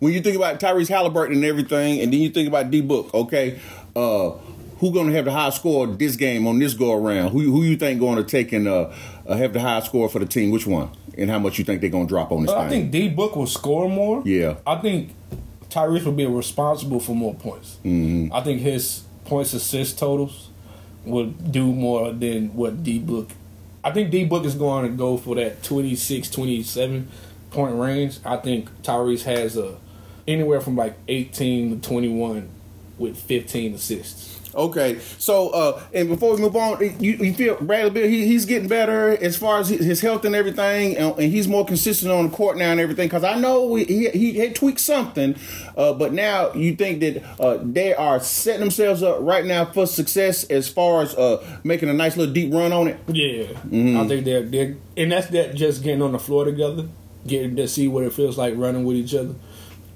When 0.00 0.12
you 0.12 0.20
think 0.20 0.36
about 0.36 0.60
Tyrese 0.60 0.88
Halliburton 0.88 1.36
and 1.36 1.44
everything, 1.44 2.00
and 2.00 2.12
then 2.12 2.20
you 2.20 2.30
think 2.30 2.48
about 2.48 2.70
D 2.70 2.80
Book, 2.80 3.12
okay, 3.14 3.58
uh, 3.96 4.30
who 4.78 4.92
going 4.92 5.08
to 5.08 5.14
have 5.14 5.24
the 5.24 5.32
high 5.32 5.50
score 5.50 5.86
this 5.86 6.16
game 6.16 6.46
on 6.46 6.58
this 6.58 6.74
go 6.74 6.92
around? 6.92 7.30
Who 7.30 7.40
who 7.40 7.62
you 7.62 7.76
think 7.76 8.00
going 8.00 8.16
to 8.16 8.24
take 8.24 8.52
and 8.52 8.68
uh, 8.68 8.92
uh, 9.26 9.36
have 9.36 9.52
the 9.52 9.60
high 9.60 9.80
score 9.80 10.08
for 10.08 10.18
the 10.18 10.26
team? 10.26 10.50
Which 10.50 10.66
one? 10.66 10.90
And 11.16 11.30
how 11.30 11.38
much 11.38 11.58
you 11.58 11.64
think 11.64 11.80
they're 11.80 11.90
going 11.90 12.06
to 12.06 12.08
drop 12.08 12.32
on 12.32 12.42
this? 12.42 12.50
I 12.50 12.68
think 12.68 12.90
D 12.90 13.08
Book 13.08 13.36
will 13.36 13.46
score 13.46 13.88
more. 13.88 14.22
Yeah, 14.24 14.56
I 14.66 14.76
think 14.76 15.14
Tyrese 15.70 16.04
will 16.04 16.12
be 16.12 16.26
responsible 16.26 17.00
for 17.00 17.14
more 17.14 17.34
points. 17.34 17.78
Mm-hmm. 17.84 18.32
I 18.32 18.40
think 18.42 18.60
his 18.60 19.04
points 19.24 19.54
assist 19.54 19.98
totals 19.98 20.50
will 21.04 21.26
do 21.26 21.72
more 21.72 22.12
than 22.12 22.54
what 22.54 22.82
D 22.82 22.98
Book 22.98 23.30
I 23.84 23.92
think 23.92 24.10
D 24.10 24.24
Book 24.24 24.46
is 24.46 24.54
going 24.54 24.90
to 24.90 24.96
go 24.96 25.18
for 25.18 25.34
that 25.34 25.62
26, 25.62 26.30
27 26.30 27.08
point 27.50 27.76
range. 27.76 28.18
I 28.24 28.38
think 28.38 28.70
Tyrese 28.82 29.24
has 29.24 29.58
a 29.58 29.76
anywhere 30.26 30.62
from 30.62 30.74
like 30.74 30.96
18 31.06 31.80
to 31.80 31.86
21 31.86 32.48
with 32.96 33.18
15 33.18 33.74
assists. 33.74 34.43
Okay, 34.54 35.00
so 35.18 35.50
uh, 35.50 35.82
and 35.92 36.08
before 36.08 36.34
we 36.34 36.40
move 36.40 36.54
on, 36.54 36.80
you, 37.00 37.12
you 37.12 37.34
feel 37.34 37.56
Bradley 37.56 37.90
Beal 37.90 38.08
he, 38.08 38.26
he's 38.26 38.44
getting 38.44 38.68
better 38.68 39.10
as 39.10 39.36
far 39.36 39.58
as 39.58 39.68
his 39.68 40.00
health 40.00 40.24
and 40.24 40.34
everything, 40.34 40.96
and, 40.96 41.18
and 41.18 41.32
he's 41.32 41.48
more 41.48 41.64
consistent 41.64 42.12
on 42.12 42.30
the 42.30 42.36
court 42.36 42.56
now 42.56 42.70
and 42.70 42.80
everything. 42.80 43.08
Because 43.08 43.24
I 43.24 43.38
know 43.38 43.66
we, 43.66 43.84
he 43.84 44.08
he 44.10 44.38
had 44.38 44.54
tweaked 44.54 44.80
something, 44.80 45.36
uh, 45.76 45.92
but 45.94 46.12
now 46.12 46.52
you 46.52 46.76
think 46.76 47.00
that 47.00 47.40
uh, 47.40 47.58
they 47.62 47.94
are 47.94 48.20
setting 48.20 48.60
themselves 48.60 49.02
up 49.02 49.18
right 49.20 49.44
now 49.44 49.64
for 49.64 49.86
success 49.86 50.44
as 50.44 50.68
far 50.68 51.02
as 51.02 51.14
uh, 51.16 51.44
making 51.64 51.88
a 51.88 51.94
nice 51.94 52.16
little 52.16 52.32
deep 52.32 52.52
run 52.52 52.72
on 52.72 52.88
it. 52.88 52.98
Yeah, 53.08 53.44
mm-hmm. 53.44 53.98
I 53.98 54.06
think 54.06 54.24
they're 54.24 54.42
they're 54.42 54.76
and 54.96 55.10
that's 55.10 55.28
that 55.28 55.54
just 55.54 55.82
getting 55.82 56.02
on 56.02 56.12
the 56.12 56.18
floor 56.18 56.44
together, 56.44 56.86
getting 57.26 57.56
to 57.56 57.66
see 57.66 57.88
what 57.88 58.04
it 58.04 58.12
feels 58.12 58.38
like 58.38 58.54
running 58.56 58.84
with 58.84 58.96
each 58.96 59.14
other. 59.14 59.34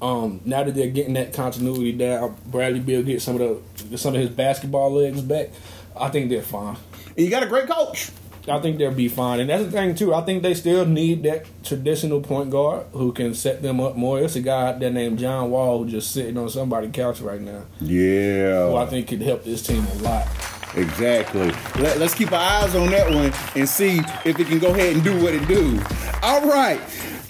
Um, 0.01 0.40
now 0.44 0.62
that 0.62 0.74
they're 0.74 0.90
getting 0.90 1.14
that 1.14 1.32
continuity 1.32 1.92
down, 1.92 2.36
Bradley 2.46 2.80
Beal 2.80 3.03
get 3.03 3.20
some 3.20 3.40
of 3.40 3.62
the 3.90 3.99
some 3.99 4.14
of 4.14 4.20
his 4.20 4.30
basketball 4.30 4.92
legs 4.92 5.20
back. 5.20 5.51
I 5.96 6.09
think 6.09 6.30
they're 6.30 6.42
fine. 6.42 6.76
And 7.16 7.24
you 7.24 7.30
got 7.30 7.42
a 7.42 7.46
great 7.46 7.68
coach. 7.68 8.11
I 8.46 8.61
think 8.61 8.78
they'll 8.78 8.92
be 8.92 9.09
fine, 9.09 9.40
and 9.40 9.51
that's 9.51 9.64
the 9.64 9.70
thing 9.70 9.94
too. 9.94 10.14
I 10.14 10.22
think 10.22 10.42
they 10.42 10.55
still 10.55 10.86
need 10.86 11.22
that 11.24 11.44
traditional 11.62 12.20
point 12.20 12.51
guard 12.51 12.86
who 12.92 13.12
can 13.12 13.34
set 13.34 13.61
them 13.61 13.80
up 13.80 13.96
more. 13.96 14.20
It's 14.20 14.36
a 14.36 14.40
guy 14.40 14.68
out 14.68 14.80
there 14.80 14.90
named 14.90 15.18
John 15.18 15.51
Wall 15.51 15.84
who 15.84 15.90
just 15.90 16.12
sitting 16.12 16.38
on 16.38 16.49
somebody's 16.49 16.92
couch 16.92 17.20
right 17.20 17.40
now. 17.40 17.64
Yeah, 17.80 18.68
who 18.68 18.76
I 18.76 18.86
think 18.86 19.09
could 19.09 19.20
help 19.20 19.44
this 19.44 19.62
team 19.62 19.84
a 19.86 19.94
lot. 19.96 20.26
Exactly. 20.74 21.52
Let, 21.80 22.00
us 22.00 22.14
keep 22.14 22.32
our 22.32 22.64
eyes 22.64 22.74
on 22.74 22.90
that 22.90 23.10
one 23.10 23.32
and 23.54 23.68
see 23.68 23.98
if 24.24 24.38
it 24.38 24.46
can 24.46 24.58
go 24.58 24.74
ahead 24.74 24.94
and 24.94 25.04
do 25.04 25.20
what 25.22 25.34
it 25.34 25.46
do. 25.48 25.80
All 26.22 26.48
right. 26.48 26.80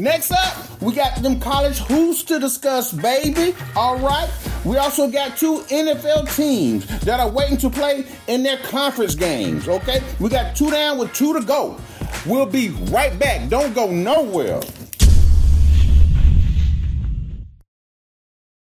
Next 0.00 0.30
up, 0.30 0.80
we 0.80 0.94
got 0.94 1.22
them 1.22 1.40
college 1.40 1.78
hoops 1.78 2.22
to 2.24 2.38
discuss, 2.38 2.92
baby. 2.92 3.54
All 3.74 3.98
right. 3.98 4.30
We 4.64 4.76
also 4.76 5.08
got 5.10 5.36
two 5.36 5.60
NFL 5.68 6.34
teams 6.36 6.86
that 7.00 7.18
are 7.18 7.28
waiting 7.28 7.56
to 7.58 7.70
play 7.70 8.06
in 8.28 8.42
their 8.42 8.58
conference 8.58 9.14
games. 9.14 9.68
Okay. 9.68 10.02
We 10.20 10.28
got 10.28 10.54
two 10.54 10.70
down 10.70 10.98
with 10.98 11.12
two 11.14 11.32
to 11.32 11.44
go. 11.44 11.80
We'll 12.26 12.46
be 12.46 12.70
right 12.90 13.16
back. 13.18 13.48
Don't 13.48 13.74
go 13.74 13.90
nowhere. 13.90 14.60